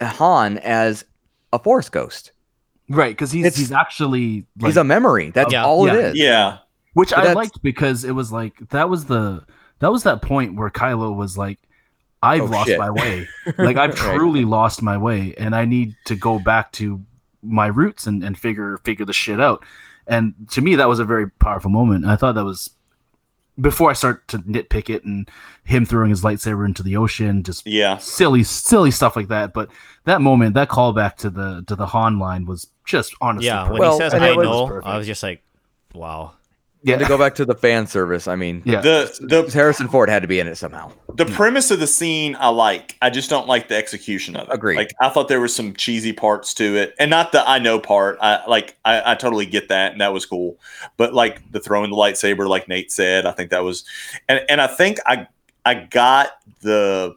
Han 0.00 0.58
as 0.58 1.04
a 1.52 1.58
Force 1.58 1.88
ghost. 1.88 2.32
Right, 2.88 3.10
because 3.12 3.32
he's 3.32 3.46
It's- 3.46 3.56
he's 3.58 3.72
actually 3.72 4.46
like, 4.60 4.68
He's 4.70 4.76
a 4.76 4.84
memory. 4.84 5.30
That's 5.30 5.52
Yeah. 5.52 5.64
all 5.64 5.86
it 5.88 5.92
Yeah. 5.94 5.98
is. 6.00 6.16
Yeah. 6.18 6.56
which 6.92 7.10
but 7.10 7.26
I 7.26 7.32
liked 7.32 7.60
because 7.62 8.04
it 8.04 8.12
was 8.12 8.30
like 8.30 8.54
that 8.70 8.88
was 8.88 9.06
the 9.06 9.42
that 9.80 9.90
was 9.90 10.04
that 10.04 10.22
point 10.22 10.54
where 10.54 10.70
Kylo 10.70 11.12
was 11.16 11.36
like, 11.36 11.58
I've 12.24 12.42
Oh, 12.42 12.44
lost 12.46 12.68
shit. 12.68 12.78
my 12.78 12.90
way. 12.90 13.28
Like 13.58 13.76
I've 13.76 13.90
Right. 14.00 14.16
truly 14.18 14.44
lost 14.44 14.82
my 14.82 14.96
way, 14.96 15.34
and 15.38 15.54
I 15.54 15.64
need 15.64 15.94
to 16.06 16.16
go 16.16 16.38
back 16.38 16.72
to 16.72 17.00
my 17.42 17.66
roots 17.66 18.06
and, 18.06 18.24
and 18.24 18.38
figure 18.38 18.78
figure 18.78 19.04
the 19.04 19.12
shit 19.12 19.40
out. 19.40 19.64
And 20.06 20.34
to 20.52 20.60
me, 20.60 20.76
that 20.76 20.88
was 20.88 20.98
a 20.98 21.04
very 21.04 21.30
powerful 21.30 21.70
moment. 21.70 22.04
I 22.06 22.16
thought 22.16 22.34
that 22.34 22.44
was 22.44 22.70
before 23.60 23.88
I 23.88 23.92
start 23.92 24.26
to 24.28 24.38
nitpick 24.38 24.90
it 24.92 25.04
and 25.04 25.30
him 25.62 25.84
throwing 25.86 26.10
his 26.10 26.22
lightsaber 26.22 26.64
into 26.66 26.82
the 26.82 26.96
ocean, 26.96 27.42
just 27.44 27.64
Yeah. 27.66 27.98
silly, 27.98 28.42
silly 28.42 28.90
stuff 28.90 29.14
like 29.14 29.28
that. 29.28 29.52
But 29.54 29.68
that 30.04 30.20
moment, 30.20 30.54
that 30.54 30.68
callback 30.68 31.16
to 31.18 31.30
the 31.30 31.62
to 31.68 31.76
the 31.76 31.86
Han 31.86 32.18
line 32.18 32.46
was 32.46 32.66
just 32.84 33.14
honestly, 33.20 33.46
yeah, 33.46 33.62
when 33.70 33.80
perfect. 33.80 33.92
he 33.92 33.98
says 33.98 34.14
and 34.14 34.24
"I 34.24 34.28
it 34.30 34.36
was 34.36 34.44
know," 34.44 34.80
I 34.84 34.98
was 34.98 35.06
just 35.06 35.22
like, 35.22 35.42
"Wow." 35.94 36.32
And 36.86 37.00
to 37.00 37.08
go 37.08 37.16
back 37.16 37.34
to 37.36 37.44
the 37.44 37.54
fan 37.54 37.86
service, 37.86 38.28
I 38.28 38.36
mean, 38.36 38.62
yeah, 38.64 38.80
The 38.80 39.16
the 39.20 39.50
Harrison 39.52 39.88
Ford 39.88 40.08
had 40.10 40.22
to 40.22 40.28
be 40.28 40.38
in 40.38 40.46
it 40.46 40.56
somehow. 40.56 40.92
the 41.14 41.24
premise 41.24 41.70
of 41.70 41.80
the 41.80 41.86
scene 41.86 42.36
I 42.38 42.48
like. 42.48 42.96
I 43.00 43.08
just 43.10 43.30
don't 43.30 43.48
like 43.48 43.68
the 43.68 43.76
execution 43.76 44.36
of 44.36 44.48
it. 44.48 44.54
Agreed. 44.54 44.76
Like 44.76 44.92
I 45.00 45.08
thought 45.08 45.28
there 45.28 45.40
was 45.40 45.54
some 45.54 45.72
cheesy 45.74 46.12
parts 46.12 46.52
to 46.54 46.76
it, 46.76 46.94
and 46.98 47.08
not 47.10 47.32
the 47.32 47.48
I 47.48 47.58
know 47.58 47.80
part. 47.80 48.18
I 48.20 48.44
like 48.46 48.76
I, 48.84 49.12
I 49.12 49.14
totally 49.14 49.46
get 49.46 49.68
that, 49.68 49.92
and 49.92 50.00
that 50.02 50.12
was 50.12 50.26
cool. 50.26 50.58
But 50.98 51.14
like 51.14 51.50
the 51.52 51.60
throwing 51.60 51.90
the 51.90 51.96
lightsaber, 51.96 52.46
like 52.48 52.68
Nate 52.68 52.92
said, 52.92 53.24
I 53.24 53.32
think 53.32 53.50
that 53.50 53.64
was, 53.64 53.84
and 54.28 54.40
and 54.48 54.60
I 54.60 54.66
think 54.66 54.98
I 55.06 55.26
I 55.64 55.74
got 55.74 56.32
the 56.60 57.14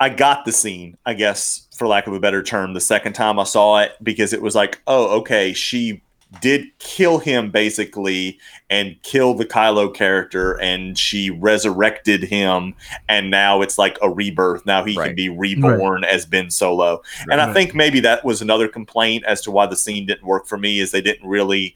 I 0.00 0.08
got 0.08 0.44
the 0.44 0.52
scene, 0.52 0.96
I 1.06 1.14
guess, 1.14 1.68
for 1.76 1.86
lack 1.86 2.06
of 2.06 2.14
a 2.14 2.20
better 2.20 2.42
term, 2.42 2.74
the 2.74 2.80
second 2.80 3.12
time 3.12 3.38
I 3.38 3.44
saw 3.44 3.78
it 3.80 3.92
because 4.02 4.32
it 4.32 4.42
was 4.42 4.54
like, 4.54 4.80
oh, 4.86 5.18
okay, 5.20 5.52
she 5.52 6.02
did 6.40 6.66
kill 6.78 7.18
him 7.18 7.50
basically 7.50 8.38
and 8.70 8.96
kill 9.02 9.34
the 9.34 9.44
Kylo 9.44 9.92
character 9.92 10.60
and 10.60 10.98
she 10.98 11.30
resurrected 11.30 12.22
him 12.22 12.74
and 13.08 13.30
now 13.30 13.62
it's 13.62 13.78
like 13.78 13.98
a 14.02 14.10
rebirth. 14.10 14.64
Now 14.66 14.84
he 14.84 14.94
can 14.94 15.14
be 15.14 15.28
reborn 15.28 16.04
as 16.04 16.26
Ben 16.26 16.50
Solo. 16.50 17.02
And 17.30 17.40
I 17.40 17.52
think 17.52 17.74
maybe 17.74 18.00
that 18.00 18.24
was 18.24 18.42
another 18.42 18.68
complaint 18.68 19.24
as 19.24 19.40
to 19.42 19.50
why 19.50 19.66
the 19.66 19.76
scene 19.76 20.06
didn't 20.06 20.26
work 20.26 20.46
for 20.46 20.58
me 20.58 20.80
is 20.80 20.90
they 20.90 21.02
didn't 21.02 21.28
really 21.28 21.74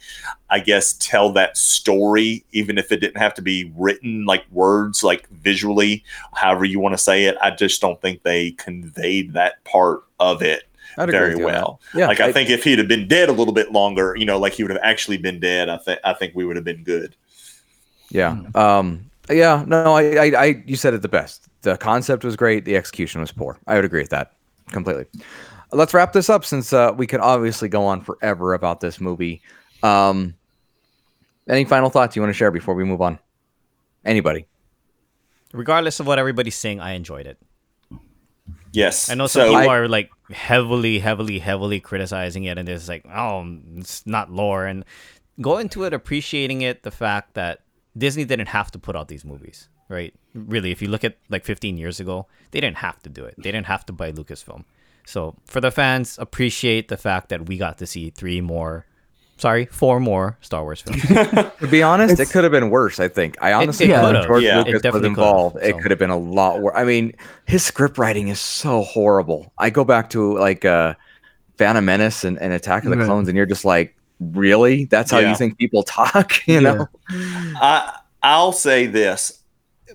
I 0.51 0.61
guess 0.61 0.95
tell 0.95 1.31
that 1.33 1.57
story 1.57 2.45
even 2.53 2.79
if 2.79 2.91
it 2.91 3.01
didn't 3.01 3.19
have 3.19 3.35
to 3.35 3.43
be 3.43 3.71
written 3.77 4.25
like 4.25 4.45
words 4.51 5.05
like 5.05 5.29
visually 5.29 6.05
however 6.35 6.65
you 6.65 6.81
want 6.81 6.95
to 6.95 6.99
say 6.99 7.25
it. 7.25 7.37
I 7.41 7.51
just 7.51 7.81
don't 7.81 8.01
think 8.01 8.23
they 8.23 8.53
conveyed 8.53 9.35
that 9.35 9.63
part 9.65 10.05
of 10.19 10.43
it 10.43 10.63
I'd 10.63 10.63
agree 10.63 10.78
very 10.97 11.31
with 11.31 11.39
you 11.39 11.45
well. 11.47 11.81
Yeah, 11.95 12.07
like 12.09 12.21
I, 12.21 12.29
I- 12.29 12.33
think 12.33 12.51
if 12.51 12.65
he'd 12.65 12.79
have 12.79 12.89
been 12.89 13.09
dead 13.09 13.29
a 13.29 13.33
little 13.33 13.55
bit 13.55 13.73
longer, 13.73 14.15
you 14.17 14.25
know, 14.27 14.39
like 14.39 14.53
he 14.55 14.63
would 14.63 14.71
have 14.71 14.81
actually 14.83 15.19
been 15.19 15.41
dead, 15.41 15.69
I 15.69 15.77
think 15.79 16.01
I 16.05 16.15
think 16.15 16.35
we 16.35 16.45
would 16.45 16.57
have 16.57 16.65
been 16.65 16.83
good. 16.85 17.15
Yeah. 18.11 18.35
Hmm. 18.37 18.57
Um. 18.57 19.11
Yeah. 19.31 19.65
No. 19.67 19.95
I, 19.95 20.03
I. 20.17 20.25
I. 20.45 20.63
You 20.67 20.77
said 20.77 20.95
it 20.95 21.03
the 21.03 21.09
best. 21.09 21.47
The 21.63 21.77
concept 21.77 22.25
was 22.25 22.37
great. 22.37 22.65
The 22.65 22.77
execution 22.77 23.21
was 23.21 23.31
poor. 23.33 23.59
I 23.67 23.75
would 23.77 23.85
agree 23.85 24.01
with 24.01 24.11
that 24.11 24.33
completely. 24.71 25.07
Let's 25.73 25.93
wrap 25.93 26.13
this 26.15 26.31
up 26.31 26.45
since 26.47 26.73
uh, 26.73 26.93
we 26.97 27.07
could 27.07 27.21
obviously 27.21 27.69
go 27.69 27.85
on 27.85 28.01
forever 28.01 28.55
about 28.55 28.81
this 28.81 29.01
movie. 29.01 29.43
Um. 29.83 30.35
Any 31.49 31.65
final 31.65 31.89
thoughts 31.89 32.15
you 32.15 32.21
want 32.21 32.29
to 32.31 32.35
share 32.37 32.51
before 32.51 32.75
we 32.75 32.85
move 32.85 33.01
on? 33.01 33.19
Anybody? 34.05 34.47
Regardless 35.55 35.99
of 35.99 36.07
what 36.07 36.19
everybody's 36.19 36.57
saying, 36.57 36.79
I 36.79 36.93
enjoyed 36.93 37.27
it. 37.27 37.39
Yes. 38.73 39.11
I 39.11 39.15
know 39.15 39.27
some 39.27 39.43
so 39.43 39.47
people 39.49 39.71
I- 39.71 39.77
are 39.77 39.89
like 39.89 40.11
heavily, 40.31 40.99
heavily, 40.99 41.39
heavily 41.39 41.81
criticizing 41.81 42.45
it, 42.45 42.59
and 42.59 42.69
it's 42.69 42.89
like, 42.89 43.05
oh, 43.15 43.59
it's 43.77 44.07
not 44.07 44.31
lore. 44.31 44.67
And 44.67 44.85
go 45.41 45.59
into 45.59 45.85
it 45.85 45.93
appreciating 45.93 46.63
it, 46.63 46.83
the 46.83 46.91
fact 46.91 47.35
that 47.35 47.61
Disney 47.97 48.25
didn't 48.25 48.49
have 48.49 48.71
to 48.73 48.79
put 48.79 48.95
out 48.97 49.09
these 49.09 49.25
movies, 49.25 49.69
right? 49.89 50.15
Really, 50.35 50.71
if 50.71 50.83
you 50.83 50.89
look 50.89 51.05
at 51.05 51.17
like 51.31 51.45
15 51.45 51.77
years 51.79 51.99
ago, 52.01 52.27
they 52.51 52.61
didn't 52.61 52.79
have 52.79 53.03
to 53.03 53.09
do 53.09 53.25
it. 53.25 53.35
They 53.39 53.51
didn't 53.51 53.67
have 53.67 53.85
to 53.87 53.93
buy 53.93 54.13
Lucasfilm. 54.13 54.65
So 55.07 55.37
for 55.47 55.61
the 55.61 55.71
fans, 55.71 56.19
appreciate 56.19 56.89
the 56.89 56.99
fact 56.99 57.31
that 57.31 57.49
we 57.49 57.57
got 57.57 57.79
to 57.79 57.87
see 57.87 58.11
three 58.11 58.41
more, 58.43 58.85
sorry, 59.39 59.67
four 59.67 59.99
more 60.01 60.37
Star 60.43 60.63
Wars 60.63 60.83
films. 60.83 61.03
To 61.61 61.67
be 61.71 61.83
honest, 61.83 62.21
it 62.21 62.31
could 62.31 62.45
have 62.45 62.53
been 62.53 62.71
worse. 62.71 63.01
I 63.01 63.09
think. 63.09 63.37
I 63.41 63.53
honestly 63.53 63.87
it 63.87 63.89
think 63.91 64.01
could've. 64.03 64.21
if 64.23 64.27
George 64.29 64.43
Yeah. 64.43 64.55
It 64.55 64.59
Lucas 64.59 64.73
was 64.75 64.83
definitely 64.83 65.09
could've, 65.11 65.19
involved. 65.25 65.57
It 65.63 65.79
could 65.81 65.91
have 65.91 65.99
been 65.99 66.11
a 66.11 66.17
lot 66.19 66.61
worse. 66.61 66.75
I 66.77 66.85
mean, 66.85 67.15
his 67.47 67.65
script 67.65 67.99
writing 67.99 68.29
is 68.29 68.39
so 68.41 68.83
horrible. 68.83 69.53
I 69.59 69.71
go 69.71 69.85
back 69.85 70.11
to 70.11 70.37
like 70.39 70.65
uh, 70.65 70.95
Phantom 71.57 71.85
Menace 71.85 72.25
and, 72.25 72.39
and 72.41 72.53
Attack 72.53 72.85
of 72.85 72.91
the 72.91 72.97
Right. 72.99 73.07
Clones, 73.07 73.29
and 73.29 73.37
you're 73.37 73.47
just 73.47 73.65
like, 73.65 73.97
really? 74.21 74.85
That's 74.85 75.11
how 75.11 75.19
Yeah. 75.19 75.31
you 75.31 75.37
think 75.37 75.59
people 75.59 75.83
talk? 75.83 76.33
You 76.47 76.55
Yeah. 76.55 76.61
know? 76.61 76.89
I 77.11 77.99
I'll 78.23 78.53
say 78.53 78.87
this 78.87 79.41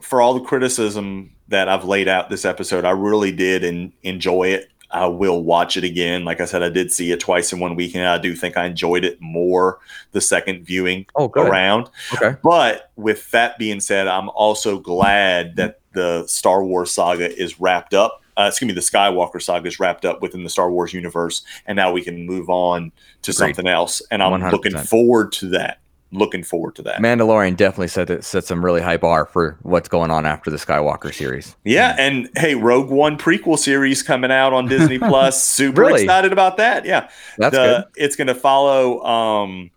for 0.02 0.22
all 0.22 0.34
the 0.34 0.42
criticism 0.42 1.32
that 1.50 1.68
I've 1.70 1.84
laid 1.86 2.08
out 2.08 2.30
this 2.30 2.46
episode, 2.46 2.84
I 2.86 2.92
really 2.92 3.32
did 3.32 3.64
and 3.64 3.92
enjoy 4.04 4.48
it. 4.48 4.70
I 4.94 5.08
will 5.08 5.44
watch 5.44 5.76
it 5.76 5.84
again. 5.84 6.24
Like 6.24 6.40
I 6.40 6.46
said, 6.46 6.62
I 6.64 6.70
did 6.70 6.92
see 6.92 7.12
it 7.12 7.20
twice 7.20 7.52
in 7.52 7.60
one 7.60 7.76
weekend. 7.76 8.06
I 8.08 8.18
do 8.20 8.36
think 8.36 8.56
I 8.58 8.66
enjoyed 8.66 9.04
it 9.04 9.20
more 9.20 9.80
the 10.12 10.22
second 10.22 10.66
viewing 10.66 11.06
Oh, 11.16 11.28
good. 11.28 11.48
around. 11.48 11.90
Okay. 12.14 12.36
But 12.44 12.92
with 12.96 13.30
that 13.32 13.58
being 13.58 13.80
said, 13.80 14.08
I'm 14.08 14.30
also 14.30 14.78
glad 14.80 15.56
that 15.56 15.80
the 15.94 16.26
Star 16.28 16.64
Wars 16.64 16.92
saga 16.92 17.36
is 17.36 17.60
wrapped 17.60 17.94
up. 17.94 18.22
Uh, 18.38 18.46
excuse 18.50 18.68
me, 18.68 18.74
the 18.74 18.82
Skywalker 18.82 19.42
saga 19.42 19.68
is 19.68 19.80
wrapped 19.80 20.06
up 20.06 20.22
within 20.22 20.44
the 20.44 20.50
Star 20.50 20.72
Wars 20.72 20.92
universe, 20.94 21.44
and 21.68 21.76
now 21.76 21.92
we 21.92 22.02
can 22.02 22.26
move 22.26 22.50
on 22.50 22.92
to 23.22 23.32
something 23.34 23.68
else. 23.68 24.02
And 24.10 24.24
I'm 24.24 24.42
100%. 24.42 24.52
looking 24.52 24.78
forward 24.78 25.32
to 25.34 25.50
that. 25.50 25.80
Looking 26.14 26.44
forward 26.44 26.76
to 26.76 26.84
that. 26.84 27.00
Mandalorian 27.00 27.58
definitely 27.58 27.88
set 27.88 28.10
it, 28.12 28.24
set 28.24 28.44
some 28.44 28.64
really 28.64 28.82
high 28.82 28.98
bar 28.98 29.26
for 29.26 29.58
what's 29.64 29.90
going 29.90 30.12
on 30.12 30.28
after 30.28 30.52
the 30.52 30.58
Skywalker 30.58 31.12
series. 31.12 31.56
Yeah, 31.64 31.96
and 31.98 32.30
hey, 32.38 32.54
Rogue 32.54 32.92
One 32.92 33.18
prequel 33.18 33.58
series 33.58 34.04
coming 34.04 34.32
out 34.32 34.54
on 34.54 34.68
Disney 34.68 35.00
Plus. 35.00 35.44
Super 35.44 35.82
Really? 35.82 36.04
excited 36.04 36.32
about 36.32 36.58
that. 36.58 36.86
Yeah, 36.86 37.10
That's 37.40 37.56
the, 37.56 37.88
good. 37.96 38.04
It's 38.04 38.16
going 38.16 38.28
to 38.28 38.36
follow. 38.36 39.04
Um, 39.04 39.72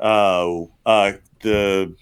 uh, 0.00 0.62
uh, 0.86 1.12
the 1.42 1.94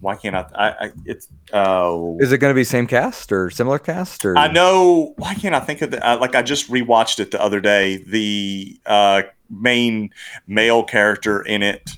why 0.00 0.16
can't 0.16 0.34
I? 0.36 0.46
I, 0.54 0.68
I 0.86 0.92
it's 1.06 1.28
uh, 1.52 1.96
Is 2.18 2.32
it 2.32 2.38
going 2.38 2.50
to 2.50 2.54
be 2.54 2.64
same 2.64 2.86
cast 2.86 3.32
or 3.32 3.50
similar 3.50 3.78
cast 3.78 4.24
or? 4.24 4.36
I 4.36 4.50
know. 4.50 5.14
Why 5.16 5.34
can't 5.34 5.54
I 5.54 5.60
think 5.60 5.80
of 5.80 5.92
the? 5.92 6.06
Uh, 6.06 6.18
like 6.18 6.34
I 6.34 6.42
just 6.42 6.70
rewatched 6.70 7.20
it 7.20 7.30
the 7.30 7.40
other 7.40 7.60
day. 7.60 8.04
The 8.06 8.78
uh, 8.84 9.22
main 9.48 10.10
male 10.46 10.82
character 10.82 11.40
in 11.42 11.62
it. 11.62 11.92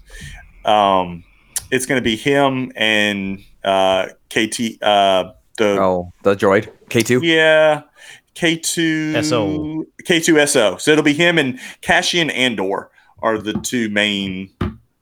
Um, 0.64 1.24
it's 1.70 1.86
going 1.86 2.00
to 2.00 2.04
be 2.04 2.16
him 2.16 2.72
and 2.76 3.42
uh, 3.64 4.08
KT. 4.30 4.82
Uh, 4.82 5.32
the 5.56 5.78
Oh, 5.80 6.12
the 6.22 6.34
droid 6.34 6.68
K 6.88 7.02
two. 7.02 7.20
yeah, 7.22 7.82
K 8.34 8.56
two 8.56 9.22
SO. 9.22 9.84
K 10.04 10.20
two 10.20 10.44
SO. 10.46 10.76
So 10.78 10.90
it'll 10.90 11.04
be 11.04 11.14
him 11.14 11.38
and 11.38 11.58
Cassian 11.80 12.30
Andor 12.30 12.90
are 13.22 13.38
the 13.38 13.52
two 13.54 13.88
main 13.88 14.50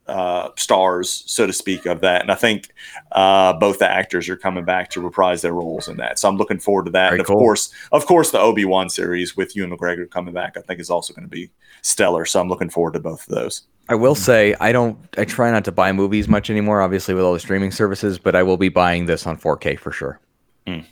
uh, 0.06 0.50
stars, 0.56 1.24
so 1.26 1.46
to 1.46 1.52
speak, 1.52 1.86
of 1.86 2.00
that. 2.02 2.20
And 2.20 2.30
I 2.30 2.34
think 2.34 2.68
uh, 3.12 3.54
both 3.54 3.78
the 3.78 3.90
actors 3.90 4.28
are 4.28 4.36
coming 4.36 4.64
back 4.64 4.90
to 4.90 5.00
reprise 5.00 5.40
their 5.42 5.54
roles 5.54 5.88
in 5.88 5.96
that. 5.96 6.18
So 6.18 6.28
I'm 6.28 6.36
looking 6.36 6.58
forward 6.58 6.84
to 6.84 6.90
that. 6.92 7.08
Very 7.10 7.14
and 7.14 7.20
of 7.22 7.26
cool. 7.28 7.38
course, 7.38 7.72
of 7.92 8.04
course, 8.06 8.30
the 8.30 8.38
Obi 8.38 8.64
Wan 8.64 8.90
series 8.90 9.36
with 9.36 9.56
Ewan 9.56 9.70
McGregor 9.70 10.08
coming 10.10 10.34
back, 10.34 10.56
I 10.56 10.60
think 10.60 10.80
is 10.80 10.90
also 10.90 11.14
going 11.14 11.24
to 11.24 11.30
be 11.30 11.50
stellar. 11.80 12.24
So 12.26 12.40
I'm 12.40 12.48
looking 12.48 12.68
forward 12.68 12.92
to 12.94 13.00
both 13.00 13.26
of 13.28 13.34
those. 13.34 13.62
I 13.89 13.95
will 13.95 14.14
say 14.14 14.55
I 14.61 14.72
don't. 14.72 14.97
I 15.18 15.24
try 15.24 15.51
not 15.51 15.64
to 15.66 15.72
buy 15.72 15.93
movies 15.93 16.28
much 16.28 16.49
anymore, 16.51 16.80
obviously 16.80 17.14
with 17.14 17.24
all 17.24 17.33
the 17.33 17.41
streaming 17.41 17.70
services. 17.72 18.18
But 18.18 18.35
I 18.37 18.43
will 18.43 18.57
be 18.57 18.68
buying 18.68 19.07
this 19.07 19.26
on 19.26 19.37
4K 19.37 19.78
for 19.78 19.93
sure. 19.93 20.18
I, 20.66 20.85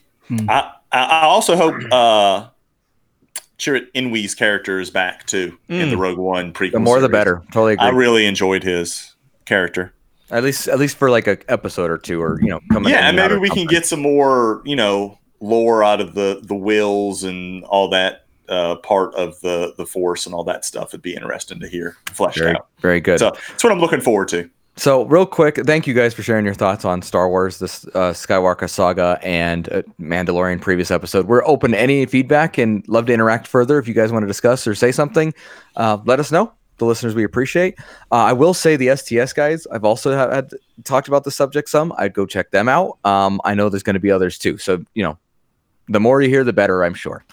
I 0.49 0.73
I 0.93 1.23
also 1.23 1.57
hope 1.57 1.75
uh, 1.93 2.49
Chirrut 3.59 3.87
Îmwe's 3.95 4.35
character 4.35 4.81
is 4.81 4.91
back 4.91 5.27
too 5.27 5.57
in 5.69 5.89
Mm. 5.89 5.91
the 5.91 5.97
Rogue 5.97 6.19
One 6.19 6.53
prequel. 6.53 6.73
The 6.73 6.81
more, 6.81 7.01
the 7.01 7.09
better. 7.09 7.43
Totally 7.53 7.75
agree. 7.75 7.87
I 7.87 7.91
really 7.91 8.27
enjoyed 8.27 8.63
his 8.63 9.15
character. 9.47 9.93
at 10.31 10.43
least, 10.45 10.69
at 10.69 10.79
least 10.79 10.97
for 10.97 11.11
like 11.11 11.27
an 11.27 11.39
episode 11.49 11.91
or 11.91 11.99
two, 11.99 12.21
or 12.23 12.41
you 12.41 12.49
know, 12.49 12.61
coming. 12.73 12.93
yeah, 12.93 13.09
and 13.09 13.17
maybe 13.17 13.35
or 13.35 13.41
we 13.41 13.51
can 13.51 13.67
get 13.67 13.87
some 13.87 14.01
more, 14.01 14.63
you 14.65 14.77
know, 14.77 15.19
lore 15.41 15.83
out 15.85 16.01
of 16.01 16.15
the 16.15 16.41
the 16.45 16.55
wills 16.55 17.25
and 17.25 17.65
all 17.65 17.89
that 17.91 18.27
uh, 18.51 18.77
part 18.77 19.15
of 19.15 19.41
the 19.41 19.73
the 19.77 19.87
force 19.87 20.27
and 20.27 20.35
all 20.35 20.45
that 20.45 20.65
stuff. 20.65 20.89
It'd 20.89 21.03
be 21.03 21.15
interesting 21.15 21.61
to 21.61 21.69
hear 21.69 21.97
fleshed 22.13 22.39
very, 22.39 22.57
out. 22.57 22.69
very 22.81 23.01
good. 23.01 23.19
So 23.19 23.33
that's 23.49 23.65
what 23.65 23.73
I'm 23.73 23.81
looking 23.81 24.01
forward 24.01 24.29
to. 24.29 24.51
So, 24.77 25.05
real 25.05 25.27
quick, 25.27 25.57
thank 25.67 25.87
you 25.87 25.93
guys 25.93 26.15
for 26.15 26.23
sharing 26.23 26.47
your 26.47 26.55
thoughts 26.55 26.87
on 26.87 27.03
Star 27.03 27.29
Wars, 27.29 27.59
this 27.59 27.85
uh, 27.89 28.13
Skywalker 28.13 28.67
saga, 28.69 29.19
and 29.23 29.71
uh, 29.71 29.83
Mandalorian 30.01 30.59
previous 30.59 30.91
episode. 30.91 31.27
We're 31.27 31.45
open 31.45 31.73
to 31.73 31.79
any 31.79 32.07
feedback 32.07 32.57
and 32.57 32.87
love 32.89 33.05
to 33.07 33.13
interact 33.13 33.47
further. 33.47 33.79
If 33.79 33.87
you 33.87 33.93
guys 33.93 34.11
want 34.11 34.23
to 34.23 34.27
discuss 34.27 34.67
or 34.67 34.75
say 34.75 34.91
something, 34.91 35.35
uh, 35.77 35.99
let 36.07 36.19
us 36.19 36.33
know. 36.33 36.53
The 36.79 36.87
listeners 36.87 37.15
we 37.15 37.25
appreciate. 37.25 37.79
Uh, 38.11 38.15
I 38.15 38.33
will 38.33 38.55
say 38.55 38.77
the 38.77 38.97
STS 38.97 39.35
guys. 39.35 39.67
I've 39.67 39.85
also 39.85 40.17
had, 40.17 40.33
had 40.33 40.51
talked 40.85 41.09
about 41.09 41.25
the 41.25 41.31
subject 41.31 41.69
some. 41.69 41.93
I'd 41.99 42.15
go 42.15 42.25
check 42.25 42.51
them 42.51 42.67
out. 42.67 42.97
Um, 43.05 43.39
I 43.45 43.53
know 43.53 43.69
there's 43.69 43.83
going 43.83 43.95
to 43.95 44.01
be 44.01 44.11
others 44.11 44.39
too. 44.39 44.57
So 44.57 44.83
you 44.95 45.03
know, 45.03 45.19
the 45.91 46.01
more 46.01 46.23
you 46.23 46.29
hear, 46.31 46.45
the 46.45 46.53
better. 46.53 46.83
I'm 46.85 46.95
sure. 46.95 47.25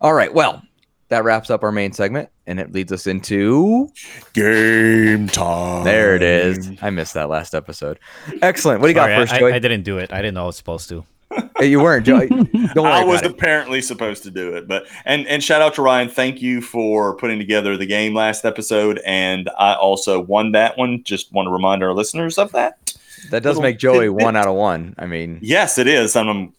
All 0.00 0.12
right. 0.14 0.32
Well, 0.34 0.62
that 1.08 1.22
wraps 1.22 1.50
up 1.50 1.62
our 1.62 1.70
main 1.70 1.92
segment, 1.92 2.30
and 2.48 2.58
it 2.58 2.72
leads 2.72 2.90
us 2.90 3.06
into 3.06 3.88
Game 4.32 5.28
time. 5.28 5.84
there 5.84 6.16
it 6.16 6.22
is. 6.22 6.70
I 6.82 6.90
missed 6.90 7.14
that 7.14 7.28
last 7.28 7.54
episode. 7.54 7.98
Excellent. 8.42 8.80
What 8.80 8.88
do 8.88 8.92
you 8.92 8.98
Sorry, 8.98 9.14
got 9.14 9.20
first, 9.20 9.32
I, 9.34 9.38
Joey? 9.38 9.52
I, 9.52 9.56
I 9.56 9.58
didn't 9.60 9.82
do 9.82 9.98
it. 9.98 10.12
I 10.12 10.16
didn't 10.16 10.34
know 10.34 10.44
I 10.44 10.46
was 10.46 10.56
supposed 10.56 10.88
to. 10.90 11.04
Hey, 11.58 11.68
you 11.68 11.80
weren't, 11.80 12.04
Joey. 12.04 12.28
Don't 12.28 12.52
worry 12.76 12.92
I 12.92 13.02
was 13.02 13.20
about 13.20 13.30
it. 13.30 13.34
apparently 13.38 13.80
supposed 13.80 14.22
to 14.24 14.30
do 14.30 14.54
it, 14.54 14.68
but 14.68 14.86
and 15.06 15.26
and 15.26 15.42
shout 15.42 15.62
out 15.62 15.72
to 15.76 15.82
Ryan. 15.82 16.10
Thank 16.10 16.42
you 16.42 16.60
for 16.60 17.16
putting 17.16 17.38
together 17.38 17.78
the 17.78 17.86
game 17.86 18.12
last 18.14 18.44
episode, 18.44 19.00
and 19.06 19.48
I 19.58 19.72
also 19.74 20.20
won 20.20 20.52
that 20.52 20.76
one. 20.76 21.02
Just 21.02 21.32
want 21.32 21.46
to 21.46 21.50
remind 21.50 21.82
our 21.82 21.94
listeners 21.94 22.36
of 22.36 22.52
that. 22.52 22.94
That 23.30 23.42
does 23.42 23.56
little 23.56 23.62
make 23.62 23.78
Joey 23.78 24.06
tidbit. 24.08 24.22
one 24.24 24.36
out 24.36 24.46
of 24.46 24.54
one. 24.54 24.94
I 24.98 25.06
mean, 25.06 25.38
Yes, 25.40 25.78
it 25.78 25.86
is. 25.86 26.14
And 26.14 26.28
I'm 26.28 26.52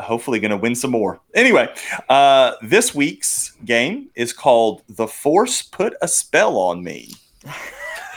hopefully 0.00 0.40
going 0.40 0.50
to 0.50 0.56
win 0.56 0.74
some 0.74 0.90
more. 0.90 1.20
Anyway, 1.34 1.68
uh, 2.08 2.52
this 2.62 2.94
week's 2.94 3.52
game 3.64 4.10
is 4.14 4.32
called 4.32 4.82
The 4.88 5.06
Force 5.06 5.62
Put 5.62 5.94
a 6.02 6.08
Spell 6.08 6.56
on 6.56 6.82
Me. 6.82 7.12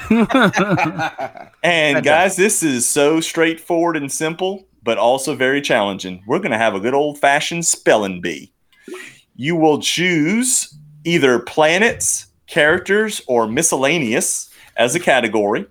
And 1.63 2.03
guys, 2.03 2.36
this 2.36 2.61
is 2.61 2.88
so 2.88 3.19
straightforward 3.19 3.97
and 3.97 4.11
simple, 4.11 4.67
but 4.84 4.97
also 4.97 5.36
very 5.36 5.61
challenging. 5.61 6.23
We're 6.28 6.39
going 6.39 6.51
to 6.51 6.57
have 6.57 6.76
a 6.76 6.80
good 6.80 6.93
old 6.93 7.17
fashioned 7.17 7.65
spelling 7.65 8.21
bee. 8.21 8.51
You 9.36 9.55
will 9.55 9.82
choose 9.82 10.73
either 11.03 11.39
planets, 11.39 12.28
characters, 12.47 13.21
or 13.28 13.47
miscellaneous 13.47 14.49
as 14.78 14.93
a 14.95 14.99
category. 14.99 15.65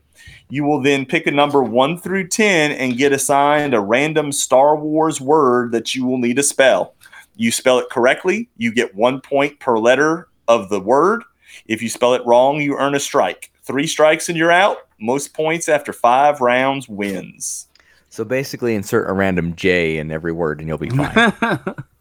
You 0.50 0.64
will 0.64 0.80
then 0.80 1.06
pick 1.06 1.26
a 1.26 1.30
number 1.30 1.62
one 1.62 1.98
through 1.98 2.28
10 2.28 2.72
and 2.72 2.96
get 2.96 3.12
assigned 3.12 3.74
a 3.74 3.80
random 3.80 4.30
Star 4.32 4.76
Wars 4.76 5.20
word 5.20 5.72
that 5.72 5.94
you 5.94 6.04
will 6.04 6.18
need 6.18 6.36
to 6.36 6.42
spell. 6.42 6.94
You 7.36 7.50
spell 7.50 7.78
it 7.78 7.90
correctly, 7.90 8.48
you 8.56 8.72
get 8.72 8.94
one 8.94 9.20
point 9.20 9.58
per 9.58 9.78
letter 9.78 10.28
of 10.46 10.68
the 10.68 10.80
word. 10.80 11.24
If 11.66 11.82
you 11.82 11.88
spell 11.88 12.14
it 12.14 12.24
wrong, 12.26 12.60
you 12.60 12.76
earn 12.78 12.94
a 12.94 13.00
strike. 13.00 13.50
Three 13.62 13.86
strikes 13.86 14.28
and 14.28 14.36
you're 14.36 14.52
out. 14.52 14.78
Most 15.00 15.34
points 15.34 15.68
after 15.68 15.92
five 15.92 16.40
rounds 16.40 16.88
wins. 16.88 17.66
so 18.08 18.24
basically, 18.24 18.74
insert 18.74 19.10
a 19.10 19.12
random 19.12 19.56
J 19.56 19.98
in 19.98 20.10
every 20.10 20.32
word, 20.32 20.60
and 20.60 20.68
you'll 20.68 20.78
be 20.78 20.90
fine. 20.90 21.32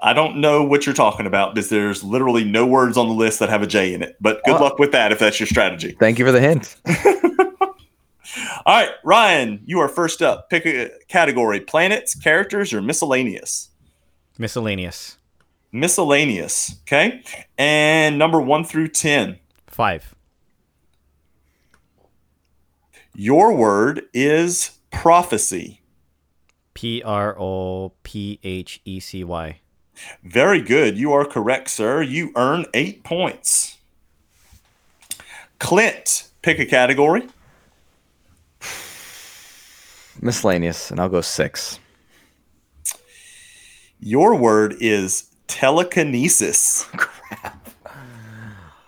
I 0.00 0.12
don't 0.12 0.38
know 0.38 0.62
what 0.64 0.86
you're 0.86 0.94
talking 0.94 1.26
about 1.26 1.54
because 1.54 1.68
there's 1.70 2.02
literally 2.02 2.44
no 2.44 2.66
words 2.66 2.96
on 2.96 3.06
the 3.08 3.14
list 3.14 3.38
that 3.38 3.48
have 3.48 3.62
a 3.62 3.66
J 3.66 3.94
in 3.94 4.02
it. 4.02 4.16
But 4.20 4.42
good 4.44 4.56
Oh. 4.56 4.62
luck 4.62 4.78
with 4.78 4.92
that 4.92 5.12
if 5.12 5.18
that's 5.18 5.38
your 5.38 5.46
strategy. 5.46 5.96
Thank 6.00 6.18
you 6.18 6.24
for 6.24 6.32
the 6.32 6.40
hint. 6.40 6.76
All 8.64 8.74
right, 8.80 8.90
Ryan, 9.04 9.60
you 9.64 9.78
are 9.80 9.88
first 9.88 10.22
up. 10.22 10.48
Pick 10.48 10.64
a 10.66 10.90
category 11.08 11.60
planets, 11.60 12.14
characters, 12.14 12.72
or 12.72 12.80
miscellaneous. 12.80 13.68
Miscellaneous. 14.38 15.18
Miscellaneous. 15.70 16.76
Okay. 16.82 17.22
And 17.58 18.18
number 18.18 18.40
one 18.40 18.64
through 18.64 18.88
10. 18.88 19.38
Five. 19.66 20.14
Your 23.14 23.52
word 23.54 24.02
is 24.14 24.70
prophecy. 24.90 25.81
P 26.74 27.02
R 27.02 27.36
O 27.38 27.92
P 28.02 28.38
H 28.42 28.80
E 28.84 29.00
C 29.00 29.24
Y. 29.24 29.60
Very 30.24 30.60
good. 30.60 30.96
You 30.96 31.12
are 31.12 31.24
correct, 31.24 31.68
sir. 31.70 32.02
You 32.02 32.32
earn 32.34 32.66
eight 32.74 33.04
points. 33.04 33.78
Clint, 35.58 36.28
pick 36.42 36.58
a 36.58 36.66
category. 36.66 37.28
Miscellaneous, 40.20 40.90
and 40.90 41.00
I'll 41.00 41.08
go 41.08 41.20
six. 41.20 41.78
Your 44.00 44.34
word 44.34 44.74
is 44.80 45.28
telekinesis. 45.46 46.86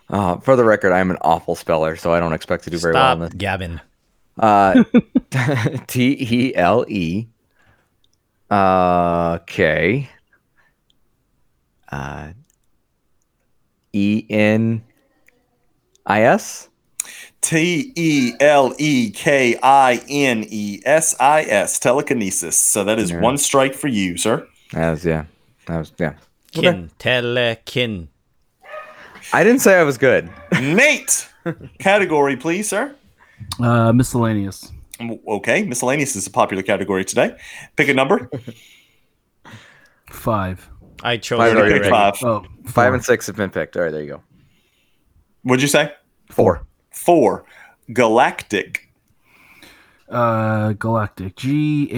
Uh, 0.07 0.37
for 0.37 0.55
the 0.55 0.63
record, 0.63 0.91
I'm 0.93 1.09
an 1.09 1.17
awful 1.21 1.55
speller, 1.55 1.95
so 1.95 2.13
I 2.13 2.19
don't 2.19 2.31
expect 2.31 2.63
to 2.65 2.69
do 2.69 2.77
very 2.77 2.93
well 2.93 3.01
Stop 3.01 3.15
on 3.15 3.19
this. 3.21 3.33
gabbing. 3.33 3.81
Uh, 4.39 4.83
T 5.87 6.15
E 6.19 6.55
L 6.55 6.85
E. 6.87 7.25
Uh, 8.49 9.39
K. 9.39 10.09
Uh, 11.91 12.29
E 13.93 14.25
N 14.29 14.83
I 16.05 16.21
S. 16.23 16.69
T 17.41 17.93
E 17.95 18.33
L 18.39 18.73
E 18.79 19.11
K 19.11 19.57
I 19.61 20.01
N 20.09 20.45
E 20.49 20.81
S 20.85 21.15
I 21.19 21.41
S. 21.43 21.77
Telekinesis. 21.79 22.57
So 22.57 22.83
that 22.83 22.97
is 22.99 23.11
Yeah. 23.11 23.21
one 23.21 23.37
strike 23.37 23.73
for 23.75 23.87
you, 23.87 24.17
sir. 24.17 24.47
Was 24.73 25.05
yeah, 25.05 25.25
that 25.67 25.77
was 25.77 25.93
yeah. 25.99 26.13
Kin. 26.51 26.89
Telekin. 26.99 28.07
I 29.33 29.43
didn't 29.43 29.59
say 29.61 29.79
I 29.79 29.83
was 29.83 29.97
good. 29.97 30.29
Nate, 30.61 31.27
category, 31.79 32.35
please, 32.37 32.67
sir. 32.69 32.95
Uh, 33.59 33.91
miscellaneous. 33.93 34.71
Okay, 35.01 35.63
miscellaneous 35.63 36.15
is 36.15 36.25
a 36.27 36.31
popular 36.31 36.63
category 36.63 37.03
today. 37.03 37.35
Pick 37.75 37.89
a 37.89 37.93
number. 37.93 38.29
Five. 40.09 40.69
I 41.03 41.17
chose 41.17 41.37
Five 41.39 41.51
Already 41.55 41.59
already 41.59 41.73
picked 41.73 41.83
picked. 41.83 42.19
five. 42.19 42.23
Oh, 42.23 42.45
Five 42.65 42.71
four. 42.73 42.93
and 42.95 43.03
six 43.03 43.27
have 43.27 43.35
been 43.35 43.49
picked. 43.49 43.75
All 43.75 43.83
right, 43.83 43.91
there 43.91 44.01
you 44.01 44.07
go. 44.07 44.23
What'd 45.43 45.61
you 45.61 45.67
say? 45.67 45.93
Four. 46.31 46.65
Four. 46.91 47.45
Galactic. 47.91 48.89
Uh, 50.09 50.73
galactic. 50.73 51.35
G 51.35 51.89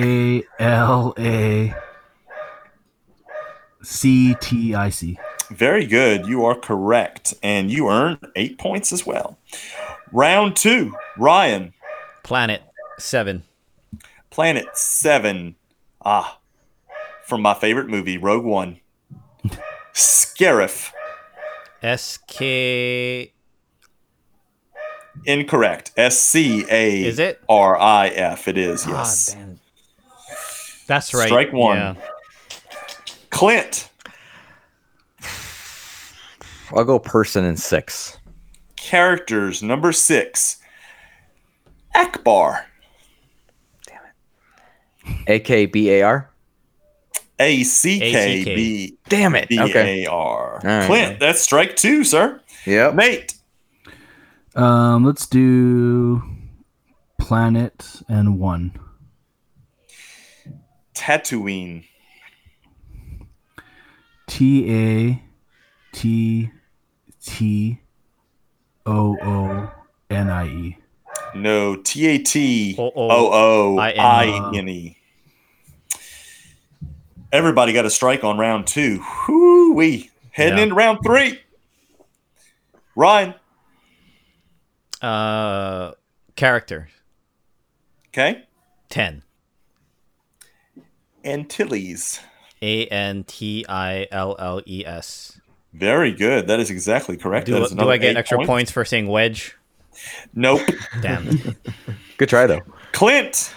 A 0.59 0.63
L 0.63 1.13
A 1.19 1.73
C 3.83 4.35
T 4.41 4.73
I 4.75 4.89
C. 4.89 5.19
Very 5.51 5.85
good. 5.85 6.25
You 6.25 6.43
are 6.45 6.55
correct. 6.59 7.33
And 7.43 7.69
you 7.71 7.89
earn 7.89 8.17
eight 8.35 8.57
points 8.57 8.91
as 8.91 9.05
well. 9.05 9.37
Round 10.11 10.55
two. 10.55 10.95
Ryan, 11.17 11.73
Planet. 12.23 12.61
Seven. 12.99 13.43
Planet 14.29 14.65
Seven. 14.75 15.55
Ah, 16.03 16.39
from 17.25 17.41
my 17.41 17.53
favorite 17.53 17.87
movie, 17.89 18.17
Rogue 18.17 18.45
One. 18.45 18.79
Scarif. 19.93 20.91
S 21.81 22.17
K. 22.27 23.33
Incorrect. 25.25 25.91
S 25.97 26.19
C 26.19 26.65
A 26.69 27.03
Is 27.05 27.19
it? 27.19 27.41
R 27.49 27.77
I 27.79 28.07
F. 28.09 28.47
It 28.47 28.57
is, 28.57 28.85
Ah, 28.87 28.89
yes. 28.99 29.33
damn. 29.33 29.59
That's 30.87 31.13
right. 31.13 31.27
Strike 31.27 31.51
one. 31.53 31.77
Yeah. 31.77 31.95
Clint. 33.29 33.89
I'll 36.71 36.85
go 36.85 36.99
person 36.99 37.43
in 37.45 37.57
six. 37.57 38.17
Characters. 38.75 39.61
Number 39.63 39.91
six. 39.91 40.57
Ackbar. 41.95 42.63
A 45.27 45.39
K 45.39 45.65
B 45.65 45.89
A 45.91 46.01
R. 46.03 46.31
A 47.39 47.63
C 47.63 47.99
K 47.99 48.43
B 48.43 48.97
Damn 49.09 49.35
it. 49.35 49.47
B 49.47 49.59
Okay. 49.59 50.07
Right. 50.07 50.85
Clint, 50.85 51.19
that's 51.19 51.41
strike 51.41 51.75
two, 51.75 52.03
sir. 52.03 52.41
Yep. 52.65 52.95
Mate. 52.95 53.33
Um, 54.55 55.05
let's 55.05 55.27
do 55.27 56.23
planet 57.19 58.01
and 58.09 58.39
one. 58.39 58.71
Tatooine. 60.95 61.85
T 64.25 64.73
A 64.73 65.23
T 65.93 66.51
T 67.23 67.79
O 68.85 69.17
O 69.21 69.71
N 70.09 70.29
I 70.29 70.47
E. 70.47 70.77
No, 71.35 71.75
T 71.75 72.07
A 72.07 72.17
T 72.17 72.75
O 72.77 72.91
O- 72.95 73.31
O 73.75 73.77
I 73.79 74.51
N 74.55 74.67
E. 74.69 74.96
I 77.31 77.35
N. 77.35 77.39
Everybody 77.39 77.73
got 77.73 77.85
a 77.85 77.89
strike 77.89 78.23
on 78.23 78.37
round 78.37 78.67
two. 78.67 79.03
Whoo 79.27 79.73
wee. 79.73 80.09
Heading 80.31 80.57
Yeah. 80.57 80.63
into 80.63 80.75
round 80.75 80.99
three. 81.05 81.39
Ryan. 82.95 83.33
Uh, 85.01 85.91
character. 86.35 86.89
Okay. 88.09 88.43
Ten. 88.89 89.23
Antilles. 91.23 92.19
A 92.61 92.85
N 92.87 93.23
T 93.23 93.65
I 93.69 94.07
L 94.11 94.35
L 94.39 94.61
E 94.65 94.83
S. 94.85 95.39
Very 95.73 96.11
good. 96.11 96.47
That 96.47 96.59
is 96.59 96.71
exactly 96.71 97.17
correct. 97.17 97.45
Do, 97.45 97.53
That 97.53 97.61
is 97.63 97.71
do 97.71 97.89
I 97.89 97.97
get 97.97 98.17
extra 98.17 98.37
points. 98.39 98.47
points 98.49 98.71
for 98.71 98.83
saying 98.85 99.07
wedge? 99.07 99.55
Nope. 100.33 100.61
Damn. 101.01 101.55
Good 102.17 102.29
try 102.29 102.47
though. 102.47 102.61
Clint. 102.93 103.53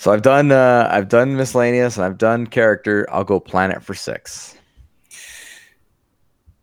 So 0.00 0.10
I've 0.14 0.22
done 0.22 0.50
uh 0.50 0.88
I've 0.90 1.10
done 1.10 1.36
miscellaneous 1.36 1.98
and 1.98 2.06
I've 2.06 2.16
done 2.16 2.46
character. 2.46 3.06
I'll 3.10 3.22
go 3.22 3.38
planet 3.38 3.84
for 3.84 3.92
six. 3.92 4.56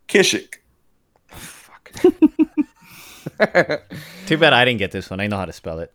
Kashyyyk. 0.08 0.56
Fuck. 1.28 1.92
Too 4.26 4.38
bad 4.40 4.54
I 4.54 4.66
didn't 4.66 4.80
get 4.80 4.90
this 4.92 5.12
one. 5.12 5.20
I 5.20 5.28
know 5.28 5.38
how 5.38 5.46
to 5.46 5.54
spell 5.54 5.78
it. 5.82 5.92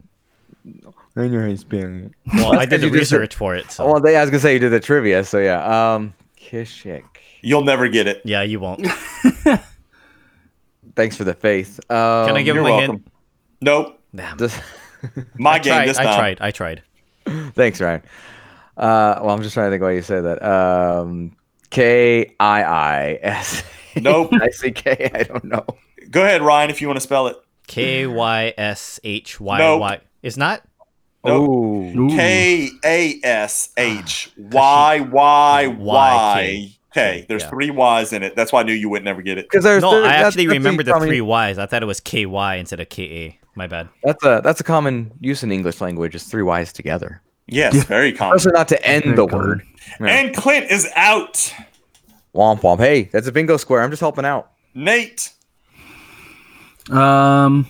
I 1.16 1.26
know 1.26 1.40
how 1.48 1.56
spelling 1.56 2.04
it. 2.04 2.12
Well, 2.32 2.60
I 2.60 2.64
did 2.64 2.80
the 2.82 2.86
you 2.86 2.92
just- 2.92 3.10
research 3.10 3.34
for 3.34 3.56
it. 3.56 3.72
So 3.72 3.86
Well, 3.90 4.00
they, 4.00 4.16
I 4.16 4.20
was 4.20 4.30
gonna 4.30 4.38
say 4.38 4.52
you 4.52 4.60
did 4.60 4.70
the 4.70 4.78
trivia, 4.78 5.24
so 5.24 5.40
yeah. 5.40 5.94
Um, 5.94 6.14
Kashyyyk. 6.40 7.02
You'll 7.40 7.64
never 7.64 7.88
get 7.88 8.06
it. 8.06 8.22
yeah, 8.24 8.42
you 8.42 8.60
won't. 8.60 8.86
Thanks 10.94 11.16
for 11.16 11.24
the 11.24 11.34
faith. 11.34 11.80
Um, 11.90 12.28
Can 12.28 12.36
I 12.36 12.42
give 12.44 12.54
you're 12.54 12.64
him 12.64 12.70
a 12.70 12.76
welcome. 12.76 12.96
hint? 12.98 13.08
Nope. 13.62 13.98
Damn. 14.14 14.36
This, 14.36 14.56
My 15.34 15.54
I 15.54 15.58
game 15.58 15.72
tried. 15.72 15.88
this 15.88 15.98
I 15.98 16.04
tried. 16.04 16.38
I 16.40 16.50
tried. 16.52 16.82
thanks, 17.54 17.80
Ryan. 17.80 18.02
Uh, 18.76 19.20
well, 19.22 19.30
I'm 19.30 19.42
just 19.42 19.54
trying 19.54 19.66
to 19.66 19.70
think 19.74 19.82
why 19.82 19.92
you 19.92 20.02
say 20.02 20.20
that. 20.20 20.42
Um, 20.42 21.36
K 21.70 22.34
I 22.40 22.62
I 22.62 23.18
S. 23.22 23.62
Nope. 23.96 24.30
I 24.40 24.50
C 24.50 24.70
K. 24.70 25.10
I 25.14 25.22
don't 25.24 25.44
know. 25.44 25.64
Go 26.10 26.22
ahead, 26.24 26.42
Ryan, 26.42 26.70
if 26.70 26.80
you 26.80 26.88
want 26.88 26.96
to 26.96 27.02
spell 27.02 27.26
it. 27.28 27.36
K 27.66 28.06
Y 28.06 28.54
S 28.58 28.98
H 29.04 29.40
Y 29.40 29.58
Nope. 29.58 29.80
Y. 29.80 30.00
It's 30.22 30.36
not. 30.36 30.62
Nope. 31.24 31.48
Ooh. 31.48 32.00
Ooh. 32.00 32.08
K 32.10 32.70
A 32.84 33.20
S 33.22 33.70
H 33.76 34.32
Y 34.36 35.00
Y 35.00 35.66
Y 35.68 36.76
K. 36.92 37.24
There's 37.28 37.42
Yeah. 37.42 37.48
three 37.50 37.70
Y's 37.70 38.12
in 38.12 38.22
it. 38.22 38.34
That's 38.36 38.52
why 38.52 38.60
I 38.60 38.62
knew 38.64 38.72
you 38.74 38.88
would 38.90 39.04
never 39.04 39.22
get 39.22 39.38
it. 39.38 39.46
Because 39.48 39.64
there's 39.64 39.82
No, 39.82 39.92
there- 39.92 40.04
I 40.04 40.08
that's- 40.08 40.26
actually 40.28 40.46
that's 40.46 40.56
a 40.56 40.58
remembered 40.58 40.86
the 40.86 40.92
common- 40.92 41.08
three 41.08 41.20
Y's. 41.20 41.58
I 41.58 41.66
thought 41.66 41.82
it 41.82 41.86
was 41.86 42.00
K 42.00 42.26
Y 42.26 42.56
instead 42.56 42.80
of 42.80 42.88
K 42.88 43.02
A. 43.04 43.38
My 43.54 43.66
bad. 43.66 43.88
That's 44.02 44.24
a 44.24 44.40
that's 44.42 44.60
a 44.60 44.64
common 44.64 45.12
use 45.20 45.42
in 45.42 45.52
English 45.52 45.80
language. 45.80 46.14
Is 46.14 46.24
three 46.24 46.42
Y's 46.42 46.72
together. 46.72 47.20
Yes, 47.46 47.74
Yeah. 47.74 47.82
very 47.84 48.12
common. 48.12 48.34
Also, 48.34 48.50
not 48.50 48.68
to 48.68 48.82
end 48.86 49.04
Very 49.04 49.16
the 49.16 49.26
common. 49.26 49.46
word. 49.46 49.62
Yeah. 50.00 50.06
And 50.06 50.34
Clint 50.34 50.70
is 50.70 50.88
out. 50.94 51.52
Womp 52.34 52.60
womp. 52.60 52.78
Hey, 52.78 53.04
that's 53.12 53.26
a 53.26 53.32
bingo 53.32 53.56
square. 53.58 53.82
I'm 53.82 53.90
just 53.90 54.00
helping 54.00 54.24
out. 54.24 54.52
Nate. 54.74 55.30
Um, 56.90 57.66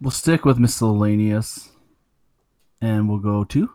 we'll 0.00 0.10
stick 0.10 0.44
with 0.44 0.58
miscellaneous, 0.58 1.70
and 2.80 3.08
we'll 3.08 3.18
go 3.18 3.44
to 3.44 3.70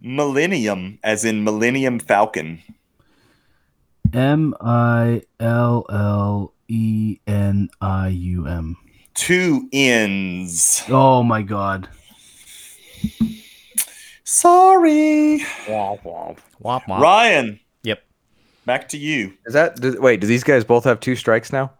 Millennium, 0.00 0.98
as 1.04 1.24
in 1.24 1.44
Millennium 1.44 1.98
Falcon. 1.98 2.62
M 4.12 4.54
I 4.60 5.22
L 5.38 5.84
L 5.90 6.54
E 6.68 7.18
N 7.26 7.68
I 7.80 8.08
U 8.08 8.46
M. 8.46 8.76
Two 9.14 9.68
N's. 9.72 10.82
Oh 10.88 11.22
my 11.22 11.42
god. 11.42 11.88
Sorry. 14.24 15.40
Womp 15.66 16.02
womp. 16.02 16.38
Womp 16.62 16.84
womp. 16.84 17.00
Ryan, 17.00 17.60
Yep. 17.82 18.02
back 18.64 18.88
to 18.90 18.96
you. 18.98 19.34
Is 19.46 19.54
that 19.54 19.76
does, 19.76 19.96
wait? 19.98 20.20
Do 20.20 20.26
these 20.26 20.44
guys 20.44 20.64
both 20.64 20.84
have 20.84 21.00
two 21.00 21.16
strikes 21.16 21.52
now? 21.52 21.72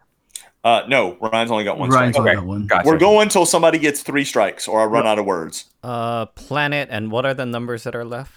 Uh, 0.62 0.83
no, 0.89 1.16
Ryan's 1.22 1.51
only 1.51 1.64
got 1.64 1.78
one 1.78 1.89
Ryan's 1.89 2.16
strike. 2.16 2.18
only 2.18 2.31
Okay. 2.33 2.41
got 2.41 2.47
one. 2.47 2.66
Gotcha. 2.66 2.87
We're 2.89 2.99
going 2.99 3.22
until 3.22 3.47
somebody 3.47 3.78
gets 3.78 4.03
three 4.03 4.24
strikes 4.24 4.68
or 4.68 4.81
I 4.83 4.85
run 4.85 5.07
out 5.07 5.18
of 5.18 5.24
words. 5.24 5.66
Uh, 5.83 6.26
planet 6.26 6.89
and 6.91 7.11
what 7.11 7.24
are 7.24 7.33
the 7.33 7.47
numbers 7.47 7.85
that 7.85 7.95
are 7.95 8.05
left? 8.05 8.33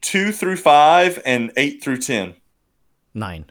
Two 0.00 0.32
through 0.32 0.56
five 0.56 1.20
and 1.26 1.52
eight 1.58 1.82
through 1.82 1.98
ten. 1.98 2.36
Nine. 3.12 3.44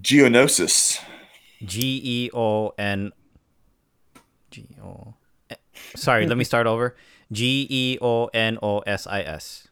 Geonosis. 0.00 1.00
G 1.64 2.00
E 2.02 2.30
O 2.32 2.72
N. 2.78 3.12
G 4.50 4.66
O. 4.82 5.14
Sorry, 5.96 6.26
let 6.26 6.36
me 6.36 6.44
start 6.44 6.66
over. 6.66 6.96
G 7.32 7.66
E 7.70 7.98
O 8.00 8.26
N 8.26 8.58
O 8.62 8.80
S 8.80 9.06
I 9.06 9.20
S. 9.22 9.68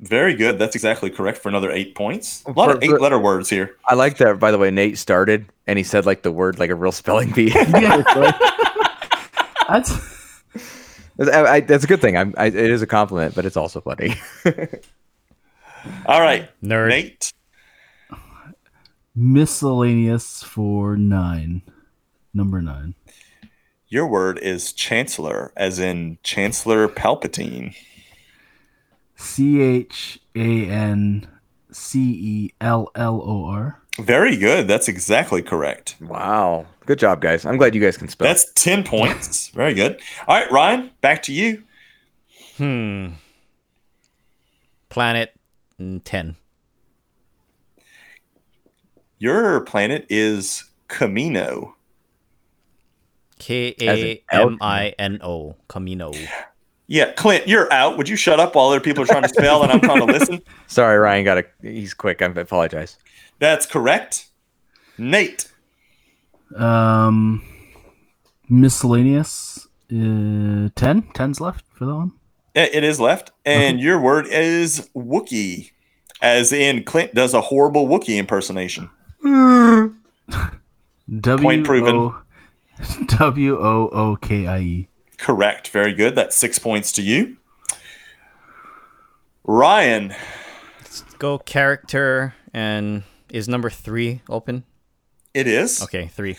Very 0.00 0.34
good. 0.34 0.58
That's 0.58 0.76
exactly 0.76 1.10
correct 1.10 1.38
for 1.38 1.48
another 1.48 1.72
eight 1.72 1.96
points. 1.96 2.44
A 2.46 2.52
lot 2.52 2.70
of 2.70 2.78
For- 2.78 2.84
eight 2.84 3.00
letter 3.00 3.18
words 3.18 3.50
here. 3.50 3.74
I 3.86 3.94
like 3.94 4.18
that. 4.18 4.38
By 4.38 4.52
the 4.52 4.58
way, 4.58 4.70
Nate 4.70 4.96
started 4.96 5.46
and 5.66 5.76
he 5.76 5.82
said 5.82 6.06
like 6.06 6.22
the 6.22 6.30
word 6.30 6.58
like 6.58 6.70
a 6.70 6.76
real 6.76 6.92
spelling 6.92 7.32
bee. 7.32 7.50
That's 9.68 9.92
I, 11.20 11.44
I, 11.44 11.60
that's 11.60 11.84
a 11.84 11.86
good 11.86 12.00
thing. 12.00 12.16
I'm, 12.16 12.32
I, 12.38 12.46
it 12.46 12.54
is 12.54 12.80
a 12.80 12.86
compliment, 12.86 13.34
but 13.34 13.44
it's 13.44 13.56
also 13.56 13.80
funny. 13.80 14.14
All 16.06 16.20
right. 16.20 16.48
Nerd. 16.62 16.88
Nate. 16.90 17.32
Miscellaneous 19.18 20.42
for 20.42 20.96
nine. 20.96 21.62
Number 22.32 22.62
nine. 22.62 22.94
Your 23.88 24.06
word 24.06 24.38
is 24.38 24.72
chancellor, 24.72 25.52
as 25.56 25.78
in 25.78 26.18
Chancellor 26.22 26.88
Palpatine. 26.88 27.74
C 29.16 29.60
H 29.60 30.20
A 30.36 30.66
N 30.66 31.26
C 31.72 32.00
E 32.00 32.54
L 32.60 32.90
L 32.94 33.22
O 33.24 33.46
R. 33.46 33.80
Very 33.98 34.36
good. 34.36 34.68
That's 34.68 34.86
exactly 34.86 35.42
correct. 35.42 35.96
wow, 36.00 36.66
good 36.86 37.00
job, 37.00 37.20
guys. 37.20 37.44
I'm 37.44 37.56
glad 37.56 37.74
you 37.74 37.80
guys 37.80 37.96
can 37.96 38.08
spell. 38.08 38.28
That's 38.28 38.52
10 38.52 38.84
points. 38.84 39.48
Very 39.54 39.74
good. 39.74 40.00
All 40.28 40.36
right, 40.38 40.50
Ryan, 40.52 40.90
back 41.00 41.24
to 41.24 41.32
you. 41.32 41.64
Hmm. 42.58 43.08
Planet 44.88 45.34
mm, 45.80 46.00
10. 46.04 46.36
Your 49.18 49.60
planet 49.62 50.06
is 50.08 50.64
Kamino. 50.88 51.72
K 53.38 53.74
As 53.80 53.98
in 53.98 54.06
A 54.06 54.22
M 54.32 54.58
I 54.60 54.94
N 54.98 55.20
O. 55.22 55.56
Kamino. 55.68 56.16
Yeah, 56.86 57.12
Clint, 57.12 57.46
you're 57.46 57.70
out. 57.72 57.98
Would 57.98 58.08
you 58.08 58.16
shut 58.16 58.40
up 58.40 58.54
while 58.54 58.68
other 58.68 58.80
people 58.80 59.02
are 59.02 59.06
trying 59.06 59.22
to 59.22 59.28
spell 59.28 59.62
and 59.62 59.70
I'm 59.70 59.80
trying 59.80 59.98
to 59.98 60.04
listen? 60.12 60.40
Sorry, 60.68 60.96
Ryan. 60.96 61.24
Got 61.24 61.38
a 61.38 61.44
He's 61.62 61.92
quick. 61.94 62.22
I 62.22 62.26
apologize. 62.26 62.96
That's 63.38 63.66
correct. 63.66 64.28
Nate. 64.96 65.52
Um, 66.56 67.42
miscellaneous. 68.48 69.66
Uh, 69.90 70.68
10? 70.74 71.02
10's 71.14 71.40
left 71.40 71.64
for 71.74 71.86
that 71.86 71.94
one. 71.94 72.12
It 72.54 72.74
it 72.74 72.84
is 72.84 72.98
left. 72.98 73.32
And 73.44 73.80
your 73.80 74.00
word 74.00 74.26
is 74.26 74.88
Wookiee, 74.96 75.70
as 76.22 76.52
in 76.52 76.84
Clint 76.84 77.14
does 77.14 77.34
a 77.34 77.40
horrible 77.42 77.86
Wookiee 77.86 78.18
impersonation. 78.18 78.90
W 79.22 79.92
Point 81.20 81.66
proven. 81.66 81.94
O- 81.96 82.22
W 83.06 83.58
O 83.58 83.88
O 83.92 84.16
K 84.16 84.46
I 84.46 84.58
E. 84.60 84.88
Correct. 85.16 85.68
Very 85.68 85.92
good. 85.92 86.14
That's 86.14 86.36
six 86.36 86.58
points 86.58 86.92
to 86.92 87.02
you. 87.02 87.36
Ryan. 89.44 90.14
Let's 90.80 91.02
Go 91.18 91.38
character 91.38 92.34
and 92.54 93.02
is 93.28 93.48
number 93.48 93.70
three 93.70 94.22
open? 94.28 94.64
It 95.34 95.46
is. 95.46 95.82
Okay, 95.82 96.06
three. 96.08 96.36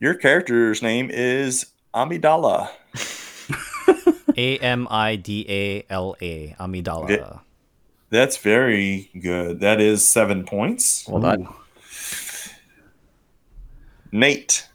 Your 0.00 0.14
character's 0.14 0.82
name 0.82 1.10
is 1.10 1.66
Amidala. 1.94 2.70
A 4.36 4.58
M 4.58 4.86
I 4.90 5.16
D 5.16 5.44
A 5.48 5.84
L 5.92 6.16
A. 6.22 6.54
Amidala. 6.60 7.40
Yeah. 8.10 8.20
That's 8.20 8.36
very 8.38 9.10
good. 9.20 9.60
That 9.60 9.80
is 9.80 10.04
seven 10.04 10.44
points. 10.44 11.06
Well 11.08 11.20
done. 11.20 11.48
Nate. 14.12 14.66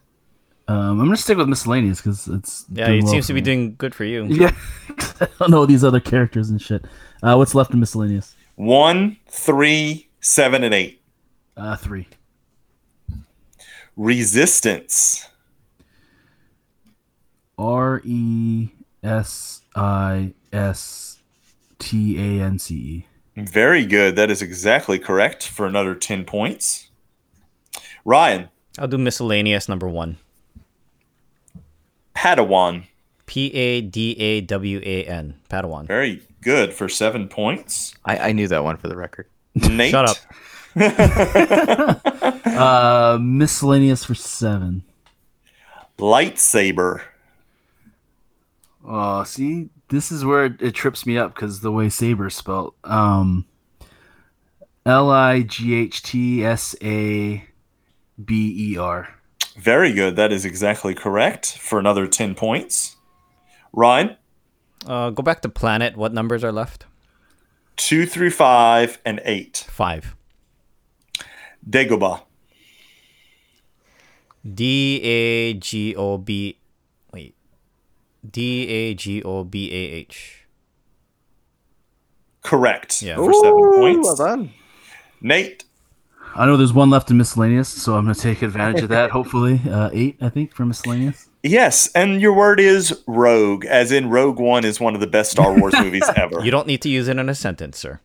Um, 0.67 0.99
I'm 1.01 1.05
gonna 1.07 1.17
stick 1.17 1.37
with 1.37 1.49
miscellaneous 1.49 1.99
because 1.99 2.27
it's 2.27 2.65
Yeah, 2.71 2.89
it 2.89 3.03
well 3.03 3.11
seems 3.11 3.27
to 3.27 3.33
be 3.33 3.41
me. 3.41 3.45
doing 3.45 3.75
good 3.75 3.93
for 3.93 4.05
you. 4.05 4.25
Yeah, 4.29 4.55
I 5.19 5.27
don't 5.39 5.51
know 5.51 5.65
these 5.65 5.83
other 5.83 5.99
characters 5.99 6.49
and 6.49 6.61
shit. 6.61 6.85
Uh, 7.21 7.35
what's 7.35 7.53
left 7.53 7.73
in 7.73 7.79
miscellaneous? 7.79 8.35
One, 8.55 9.17
three, 9.27 10.07
seven, 10.21 10.63
and 10.63 10.73
eight. 10.73 11.01
Uh, 11.57 11.75
three. 11.75 12.07
Resistance. 13.97 15.27
R 17.57 18.01
E 18.05 18.69
S 19.03 19.61
I 19.75 20.33
S 20.51 21.19
T 21.79 22.17
A 22.17 22.43
N 22.43 22.57
C 22.57 22.75
E. 22.75 23.07
Very 23.35 23.85
good. 23.85 24.15
That 24.15 24.29
is 24.29 24.41
exactly 24.41 24.99
correct 24.99 25.47
for 25.47 25.65
another 25.65 25.95
10 25.95 26.25
points. 26.25 26.89
Ryan. 28.05 28.49
I'll 28.77 28.87
do 28.87 28.97
miscellaneous 28.97 29.67
number 29.67 29.87
one. 29.87 30.17
Padawan. 32.15 32.83
P 33.25 33.53
A 33.53 33.81
D 33.81 34.11
A 34.19 34.41
W 34.41 34.81
A 34.83 35.05
N. 35.05 35.35
Padawan. 35.49 35.87
Very 35.87 36.21
good 36.41 36.73
for 36.73 36.89
seven 36.89 37.27
points. 37.27 37.95
I, 38.05 38.17
I 38.17 38.31
knew 38.33 38.47
that 38.47 38.63
one 38.63 38.77
for 38.77 38.87
the 38.87 38.95
record. 38.97 39.27
Nate. 39.55 39.91
Shut 39.91 40.09
up. 40.09 40.17
Uh, 42.53 43.17
miscellaneous 43.19 44.05
for 44.05 44.13
seven. 44.13 44.83
Lightsaber. 45.97 47.01
Oh, 48.85 49.23
see, 49.23 49.69
this 49.93 50.11
is 50.11 50.25
where 50.25 50.45
it, 50.45 50.59
it 50.59 50.71
trips 50.71 51.05
me 51.05 51.17
up 51.17 51.35
because 51.35 51.61
the 51.61 51.71
way 51.71 51.87
saber 51.87 52.27
is 52.27 52.35
spelled. 52.35 52.73
Um, 52.83 53.45
L 54.85 55.11
I 55.11 55.41
G 55.41 55.75
H 55.75 56.01
T 56.01 56.43
S 56.43 56.75
A 56.81 57.45
B 58.23 58.71
E 58.73 58.77
R. 58.77 59.15
Very 59.55 59.93
good. 59.93 60.15
That 60.15 60.31
is 60.31 60.45
exactly 60.45 60.95
correct 60.95 61.57
for 61.59 61.77
another 61.77 62.07
10 62.07 62.33
points. 62.33 62.95
Ryan. 63.71 64.17
Uh, 64.87 65.11
go 65.11 65.21
back 65.21 65.41
to 65.43 65.49
planet. 65.49 65.95
What 65.95 66.11
numbers 66.11 66.43
are 66.43 66.51
left? 66.51 66.85
Two 67.75 68.07
through 68.07 68.31
five 68.31 68.99
and 69.05 69.21
eight. 69.25 69.67
Five. 69.69 70.15
Dagobah. 71.69 72.23
D 74.43 75.01
A 75.03 75.53
G 75.53 75.95
O 75.95 76.17
B. 76.17 76.57
Wait. 78.23 78.31
D 78.31 78.67
A 78.67 78.93
G 78.93 79.21
O 79.23 79.43
B 79.43 79.69
A 79.71 79.75
H. 79.75 80.45
Correct. 82.41 83.01
Yeah. 83.01 83.15
For 83.15 83.33
seven 83.33 83.71
points. 83.75 84.15
done. 84.15 84.51
Nate. 85.21 85.63
I 86.35 86.45
know 86.47 86.57
there's 86.57 86.73
one 86.73 86.89
left 86.89 87.11
in 87.11 87.17
miscellaneous, 87.17 87.69
so 87.69 87.95
I'm 87.95 88.05
gonna 88.05 88.15
take 88.15 88.41
advantage 88.41 88.81
of 88.83 88.89
that. 88.89 89.11
Hopefully, 89.11 89.61
uh, 89.69 89.89
eight, 89.93 90.17
I 90.19 90.29
think, 90.29 90.53
for 90.53 90.65
miscellaneous. 90.65 91.29
Yes, 91.43 91.91
and 91.93 92.19
your 92.21 92.33
word 92.33 92.59
is 92.59 93.03
rogue, 93.05 93.65
as 93.65 93.91
in 93.91 94.09
Rogue 94.09 94.39
One 94.39 94.65
is 94.65 94.79
one 94.79 94.95
of 94.95 95.01
the 95.01 95.07
best 95.07 95.29
Star 95.31 95.57
Wars 95.57 95.73
movies 95.79 96.09
ever. 96.15 96.43
You 96.43 96.49
don't 96.51 96.65
need 96.67 96.81
to 96.83 96.89
use 96.89 97.07
it 97.07 97.17
in 97.17 97.29
a 97.29 97.35
sentence, 97.35 97.77
sir. 97.77 97.99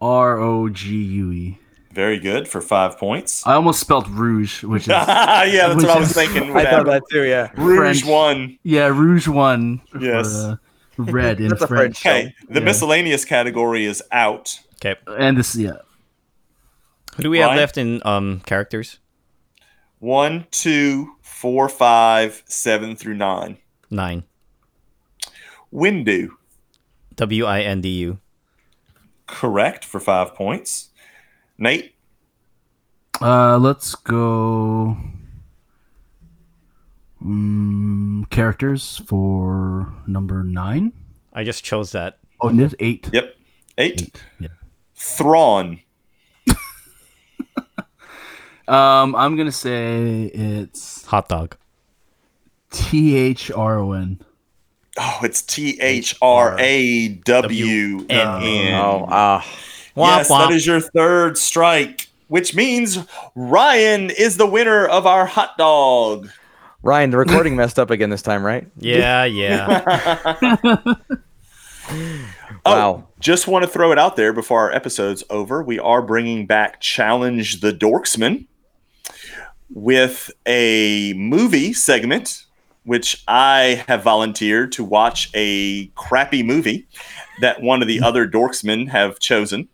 R 0.00 0.38
O 0.38 0.68
G 0.68 0.96
U 0.96 1.30
E. 1.32 1.58
Very 1.96 2.18
good 2.18 2.46
for 2.46 2.60
five 2.60 2.98
points. 2.98 3.46
I 3.46 3.54
almost 3.54 3.80
spelled 3.80 4.06
rouge, 4.10 4.62
which 4.62 4.82
is 4.86 4.88
yeah, 4.88 5.68
that's 5.68 5.76
what 5.76 5.88
I 5.88 5.98
was 5.98 6.10
is- 6.10 6.14
thinking. 6.14 6.50
I 6.56 6.64
thought 6.64 6.84
That. 6.84 6.92
that 6.92 7.02
too. 7.10 7.24
Yeah. 7.24 7.48
Rouge 7.56 8.02
French. 8.02 8.04
One. 8.04 8.58
yeah, 8.62 8.88
rouge 8.88 9.26
one. 9.26 9.80
for, 9.90 9.98
Yes. 10.02 10.26
uh, 10.34 10.56
red 10.98 11.40
in 11.40 11.48
That's 11.48 11.62
a 11.62 11.66
French. 11.66 12.02
French 12.02 12.28
Okay, 12.28 12.34
the 12.52 12.60
Yeah. 12.60 12.66
miscellaneous 12.66 13.24
category 13.24 13.86
is 13.86 14.02
out. 14.12 14.60
Okay. 14.74 14.94
And 15.06 15.38
this, 15.38 15.56
yeah, 15.56 15.78
Who 17.16 17.22
do 17.22 17.30
we 17.30 17.38
have 17.38 17.48
Ryan? 17.48 17.56
left 17.58 17.78
in 17.78 18.02
um 18.04 18.40
characters? 18.44 18.98
One, 19.98 20.46
two, 20.50 21.14
four, 21.22 21.70
five, 21.70 22.42
seven 22.44 22.94
through 22.96 23.14
nine. 23.14 23.56
Nine. 23.90 24.24
Windu. 25.72 26.28
W 27.14 27.44
I 27.46 27.60
N 27.62 27.80
D 27.80 27.88
U. 28.00 28.18
Correct 29.26 29.82
for 29.82 29.98
five 29.98 30.34
points. 30.34 30.90
Nate. 31.58 31.94
Uh, 33.20 33.58
let's 33.58 33.94
go. 33.94 34.96
Mm, 37.24 38.28
characters 38.30 39.02
for 39.06 39.92
number 40.06 40.42
nine. 40.42 40.92
I 41.32 41.44
just 41.44 41.64
chose 41.64 41.92
that. 41.92 42.18
Oh, 42.40 42.48
no, 42.48 42.68
eight. 42.78 43.08
Yep. 43.12 43.34
Eight. 43.78 44.02
Eight. 44.02 44.22
Yeah. 44.38 44.48
Thrawn. 44.94 45.80
Um, 48.68 49.14
I'm 49.14 49.36
gonna 49.36 49.52
say 49.52 50.24
it's 50.24 51.04
Hot 51.06 51.28
dog. 51.28 51.56
T 52.72 53.14
H 53.16 53.50
R 53.52 53.78
O 53.78 53.92
N. 53.92 54.20
Oh, 54.98 55.20
it's 55.22 55.42
T 55.42 55.78
H 55.80 56.16
R 56.20 56.56
A 56.58 57.08
W 57.08 58.06
N 58.08 58.42
N. 58.42 58.74
Oh, 58.74 59.06
ah. 59.08 59.46
Womp 59.96 60.16
Yes, 60.18 60.30
womp. 60.30 60.48
that 60.48 60.54
is 60.54 60.66
your 60.66 60.80
third 60.80 61.38
strike, 61.38 62.08
which 62.28 62.54
means 62.54 62.98
Ryan 63.34 64.10
is 64.10 64.36
the 64.36 64.46
winner 64.46 64.86
of 64.86 65.06
our 65.06 65.24
hot 65.26 65.56
dog. 65.56 66.28
Ryan, 66.82 67.10
the 67.10 67.16
recording 67.18 67.56
messed 67.56 67.78
up 67.78 67.90
again 67.90 68.10
this 68.10 68.22
time, 68.22 68.44
right? 68.44 68.66
Yeah, 68.78 69.24
yeah. 69.24 70.94
Oh, 72.68 72.72
Wow. 72.72 73.06
just 73.20 73.46
want 73.46 73.64
to 73.64 73.70
throw 73.70 73.92
it 73.92 73.98
out 73.98 74.16
there 74.16 74.32
before 74.32 74.60
our 74.62 74.72
episode's 74.72 75.22
over. 75.30 75.62
We 75.62 75.78
are 75.78 76.02
bringing 76.02 76.46
back 76.46 76.80
Challenge 76.80 77.60
the 77.60 77.72
Dorksman 77.72 78.46
with 79.70 80.32
a 80.46 81.12
movie 81.16 81.72
segment, 81.72 82.44
which 82.84 83.22
I 83.28 83.84
have 83.86 84.02
volunteered 84.02 84.72
to 84.72 84.84
watch 84.84 85.30
a 85.34 85.86
crappy 85.94 86.42
movie 86.42 86.88
that 87.40 87.62
one 87.62 87.82
of 87.82 87.88
the 87.88 88.00
other 88.00 88.26
Dorksmen 88.26 88.88
have 88.88 89.20
chosen. 89.20 89.68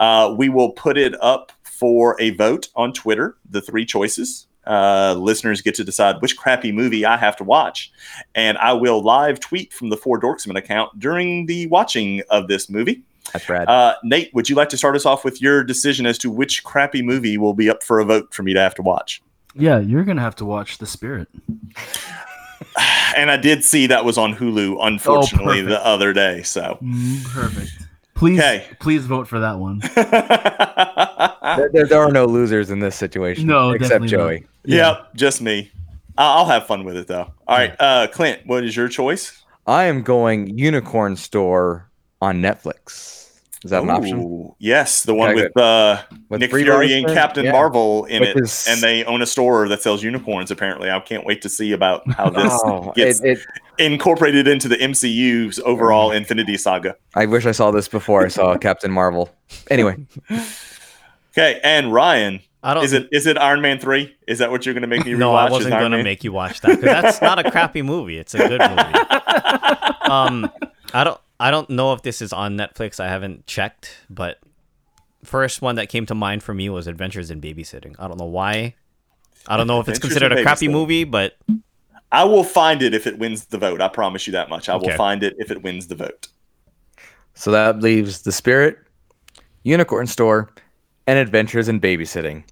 Uh, 0.00 0.34
we 0.36 0.48
will 0.48 0.72
put 0.72 0.96
it 0.98 1.14
up 1.22 1.52
for 1.62 2.20
a 2.20 2.30
vote 2.30 2.68
on 2.76 2.92
Twitter, 2.92 3.36
the 3.50 3.60
three 3.60 3.84
choices. 3.84 4.46
Uh, 4.66 5.14
listeners 5.18 5.60
get 5.60 5.74
to 5.74 5.84
decide 5.84 6.22
which 6.22 6.36
crappy 6.36 6.72
movie 6.72 7.04
I 7.04 7.16
have 7.18 7.36
to 7.36 7.44
watch. 7.44 7.92
And 8.34 8.56
I 8.58 8.72
will 8.72 9.02
live 9.02 9.38
tweet 9.40 9.72
from 9.72 9.90
the 9.90 9.96
Four 9.96 10.18
Dorksmen 10.18 10.56
account 10.56 10.98
during 10.98 11.46
the 11.46 11.66
watching 11.66 12.22
of 12.30 12.48
this 12.48 12.70
movie. 12.70 13.02
That's 13.32 13.48
rad. 13.48 13.68
Uh, 13.68 13.96
Nate, 14.04 14.32
would 14.34 14.48
you 14.48 14.56
like 14.56 14.68
to 14.70 14.76
start 14.76 14.96
us 14.96 15.04
off 15.04 15.24
with 15.24 15.42
your 15.42 15.64
decision 15.64 16.06
as 16.06 16.18
to 16.18 16.30
which 16.30 16.64
crappy 16.64 17.02
movie 17.02 17.36
will 17.36 17.54
be 17.54 17.68
up 17.68 17.82
for 17.82 17.98
a 17.98 18.04
vote 18.04 18.32
for 18.32 18.42
me 18.42 18.54
to 18.54 18.60
have 18.60 18.74
to 18.76 18.82
watch? 18.82 19.22
Yeah, 19.54 19.78
you're 19.78 20.04
gonna 20.04 20.20
have 20.20 20.36
to 20.36 20.44
watch 20.44 20.78
The 20.78 20.86
Spirit. 20.86 21.28
And 23.16 23.30
I 23.30 23.36
did 23.36 23.64
see 23.64 23.86
that 23.86 24.04
was 24.04 24.18
on 24.18 24.34
Hulu, 24.34 24.78
unfortunately, 24.80 25.62
perfect. 25.62 25.68
the 25.68 25.86
other 25.86 26.12
day. 26.12 26.42
So, 26.42 26.80
Perfect. 27.32 27.70
Please, 28.14 28.38
Okay. 28.38 28.64
please 28.80 29.06
vote 29.06 29.26
for 29.28 29.40
that 29.40 29.58
one. 29.58 29.78
there, 29.94 31.70
there- 31.72 31.86
there 31.86 32.00
are 32.02 32.12
no 32.12 32.26
losers 32.26 32.70
in 32.70 32.78
this 32.78 32.94
situation. 32.96 33.46
No, 33.46 33.70
except 33.72 34.04
definitely 34.04 34.08
Joey. 34.40 34.46
yep, 34.64 35.14
just 35.14 35.40
me. 35.42 35.70
I- 36.16 36.34
I'll 36.36 36.46
have 36.46 36.66
fun 36.66 36.84
with 36.84 36.96
it 36.96 37.06
though. 37.08 37.32
All 37.46 37.56
right, 37.58 37.74
uh, 37.80 38.06
Clint, 38.12 38.40
what 38.46 38.64
is 38.64 38.76
your 38.76 38.88
choice? 38.88 39.42
I 39.66 39.84
am 39.84 40.02
going 40.02 40.56
Unicorn 40.58 41.16
Store 41.16 41.90
on 42.22 42.40
Netflix. 42.40 43.23
Is 43.64 43.70
that 43.70 43.82
an 43.82 43.88
option? 43.90 44.52
Yes, 44.58 45.02
the 45.04 45.14
one 45.14 45.30
Okay, 45.30 45.44
with, 45.44 45.56
uh, 45.56 46.02
With 46.28 46.40
Nick 46.40 46.50
Brie 46.50 46.64
Fury 46.64 46.92
and 46.92 47.06
Captain 47.06 47.46
Yeah. 47.46 47.52
Marvel 47.52 48.04
in 48.04 48.20
Which 48.20 48.30
it, 48.36 48.42
is- 48.44 48.66
and 48.68 48.80
they 48.82 49.04
own 49.04 49.22
a 49.22 49.26
store 49.26 49.66
that 49.68 49.80
sells 49.82 50.02
unicorns. 50.02 50.50
Apparently, 50.50 50.90
I 50.90 51.00
can't 51.00 51.24
wait 51.24 51.40
to 51.42 51.48
see 51.48 51.72
about 51.72 52.02
how 52.12 52.28
this 52.30 52.52
Oh, 52.64 52.92
gets 52.94 53.20
it, 53.22 53.38
it, 53.38 53.46
incorporated 53.78 54.46
into 54.46 54.68
the 54.68 54.76
MCU's 54.76 55.58
overall 55.60 56.12
Infinity 56.12 56.56
Saga. 56.58 56.96
I 57.14 57.24
wish 57.26 57.46
I 57.46 57.52
saw 57.52 57.70
this 57.70 57.88
before 57.88 58.24
I 58.24 58.28
saw 58.28 58.56
Captain 58.58 58.90
Marvel. 58.92 59.30
Anyway, 59.70 59.96
Okay, 61.32 61.58
and 61.64 61.92
Ryan, 61.92 62.40
I 62.62 62.74
don't. 62.74 62.84
is 62.84 62.92
it 62.92 63.08
is 63.10 63.26
it 63.26 63.36
Iron 63.38 63.60
Man 63.60 63.78
three? 63.80 64.14
Is 64.28 64.38
that 64.38 64.50
what 64.50 64.64
you're 64.64 64.74
going 64.74 64.82
to 64.82 64.86
make 64.88 65.04
me 65.04 65.12
rewatch? 65.12 65.18
no, 65.18 65.34
I 65.34 65.50
wasn't 65.50 65.72
gonna 65.72 66.02
make 66.04 66.22
you 66.22 66.30
watch 66.32 66.60
that 66.60 66.80
because 66.80 66.84
that's 67.02 67.20
not 67.22 67.44
a 67.44 67.50
crappy 67.50 67.82
movie. 67.82 68.18
It's 68.18 68.34
a 68.34 68.38
good 68.46 68.60
movie. 68.60 68.72
um, 70.10 70.48
I 70.92 71.02
don't. 71.04 71.20
I 71.40 71.50
don't 71.50 71.68
know 71.70 71.92
if 71.92 72.02
this 72.02 72.22
is 72.22 72.32
on 72.32 72.56
Netflix. 72.56 73.00
I 73.00 73.08
haven't 73.08 73.46
checked, 73.46 73.96
but 74.08 74.38
first 75.24 75.62
one 75.62 75.76
that 75.76 75.88
came 75.88 76.06
to 76.06 76.14
mind 76.14 76.42
for 76.42 76.54
me 76.54 76.68
was 76.68 76.86
Adventures 76.86 77.30
in 77.30 77.40
Babysitting. 77.40 77.96
I 77.98 78.08
don't 78.08 78.18
know 78.18 78.26
why. 78.26 78.74
I 79.46 79.56
don't 79.56 79.66
know 79.66 79.80
if 79.80 79.88
it's 79.88 79.98
considered 79.98 80.32
a 80.32 80.42
crappy 80.42 80.68
movie, 80.68 81.04
but 81.04 81.36
I 82.12 82.24
will 82.24 82.44
find 82.44 82.80
it 82.82 82.94
if 82.94 83.06
it 83.06 83.18
wins 83.18 83.46
the 83.46 83.58
vote. 83.58 83.80
I 83.80 83.88
promise 83.88 84.26
you 84.26 84.32
that 84.32 84.48
much. 84.48 84.68
I 84.68 84.76
will 84.76 84.90
find 84.96 85.22
it 85.22 85.34
if 85.38 85.50
it 85.50 85.62
wins 85.62 85.88
the 85.88 85.96
vote. 85.96 86.28
so 87.34 87.50
that 87.50 87.80
leaves 87.80 88.22
The 88.22 88.32
Spirit, 88.32 88.78
Unicorn 89.64 90.06
Store, 90.06 90.50
and 91.06 91.18
Adventures 91.18 91.68
in 91.68 91.80
Babysitting. 91.80 92.44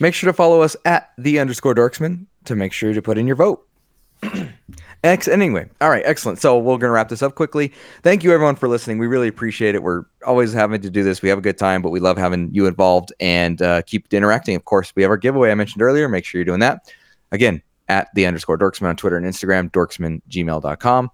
Make 0.00 0.14
sure 0.14 0.28
to 0.30 0.34
follow 0.34 0.60
us 0.60 0.76
at 0.84 1.10
the 1.18 1.38
underscore 1.40 1.74
dorksman 1.74 2.26
to 2.44 2.54
make 2.54 2.72
sure 2.72 2.92
to 2.92 3.02
put 3.02 3.18
in 3.18 3.26
your 3.26 3.36
vote. 3.36 3.66
Ex- 5.04 5.28
anyway, 5.28 5.68
all 5.80 5.90
right, 5.90 6.02
excellent. 6.04 6.40
So 6.40 6.58
we're 6.58 6.72
going 6.72 6.80
to 6.80 6.90
wrap 6.90 7.08
this 7.08 7.22
up 7.22 7.36
quickly. 7.36 7.72
Thank 8.02 8.24
you, 8.24 8.32
everyone, 8.32 8.56
for 8.56 8.68
listening. 8.68 8.98
We 8.98 9.06
really 9.06 9.28
appreciate 9.28 9.76
it. 9.76 9.82
We're 9.82 10.04
always 10.26 10.52
having 10.52 10.80
to 10.80 10.90
do 10.90 11.04
this. 11.04 11.22
We 11.22 11.28
have 11.28 11.38
a 11.38 11.42
good 11.42 11.56
time, 11.56 11.82
but 11.82 11.90
we 11.90 12.00
love 12.00 12.18
having 12.18 12.52
you 12.52 12.66
involved 12.66 13.12
and 13.20 13.62
uh, 13.62 13.82
keep 13.82 14.12
interacting. 14.12 14.56
Of 14.56 14.64
course, 14.64 14.92
we 14.96 15.02
have 15.02 15.10
our 15.10 15.16
giveaway 15.16 15.52
I 15.52 15.54
mentioned 15.54 15.82
earlier. 15.82 16.08
Make 16.08 16.24
sure 16.24 16.40
you're 16.40 16.44
doing 16.44 16.60
that. 16.60 16.92
Again, 17.30 17.62
at 17.88 18.08
the 18.14 18.26
underscore 18.26 18.58
dorksman 18.58 18.88
on 18.88 18.96
Twitter 18.96 19.16
and 19.16 19.24
Instagram, 19.24 19.70
dorksmangmail.com. 19.70 21.10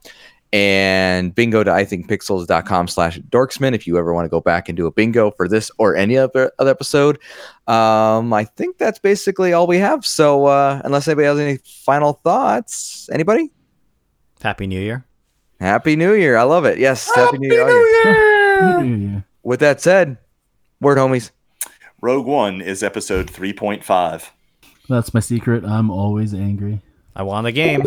And 0.53 1.35
bingo 1.35 1.65
to 1.65 1.71
ithinkpixels.com 1.71 2.89
slash 2.89 3.19
dorksman 3.19 3.75
if 3.75 3.89
you 3.89 3.99
ever 3.99 4.15
want 4.15 4.25
to 4.25 4.29
go 4.29 4.41
back 4.41 4.69
and 4.69 4.77
do 4.77 4.87
a 4.87 4.93
bingo 4.93 5.33
for 5.33 5.49
this 5.49 5.71
or 5.79 5.97
any 5.97 6.17
other, 6.17 6.53
other 6.61 6.71
episode. 6.71 7.19
Um, 7.67 8.33
I 8.33 8.45
think 8.45 8.79
that's 8.79 9.01
basically 9.01 9.53
all 9.53 9.67
we 9.67 9.79
have. 9.79 10.07
So 10.07 10.47
uh, 10.47 10.81
unless 10.85 11.09
anybody 11.09 11.27
has 11.27 11.39
any 11.41 11.59
final 11.85 12.15
thoughts, 12.25 13.11
anybody? 13.13 13.51
Happy 14.45 14.67
New 14.67 14.79
Year. 14.79 15.07
Happy 15.59 15.97
New 15.97 16.13
Year. 16.13 16.37
I 16.37 16.43
love 16.43 16.67
it. 16.67 16.79
Yes. 16.79 17.11
Happy, 17.15 17.39
New 17.39 17.49
Year. 17.49 17.67
Yeah. 17.67 19.21
With 19.43 19.61
that 19.61 19.81
said, 19.81 20.19
word 20.83 20.99
homies. 20.99 21.31
Rogue 22.03 22.27
One 22.27 22.61
is 22.61 22.83
episode 22.83 23.31
three 23.31 23.55
point 23.55 23.83
five. 23.83 24.31
That's 24.87 25.15
my 25.15 25.21
secret. 25.21 25.65
I'm 25.65 25.91
always 25.91 26.35
angry. 26.35 26.83
I 27.17 27.23
won 27.23 27.45
the 27.45 27.53
game. 27.53 27.85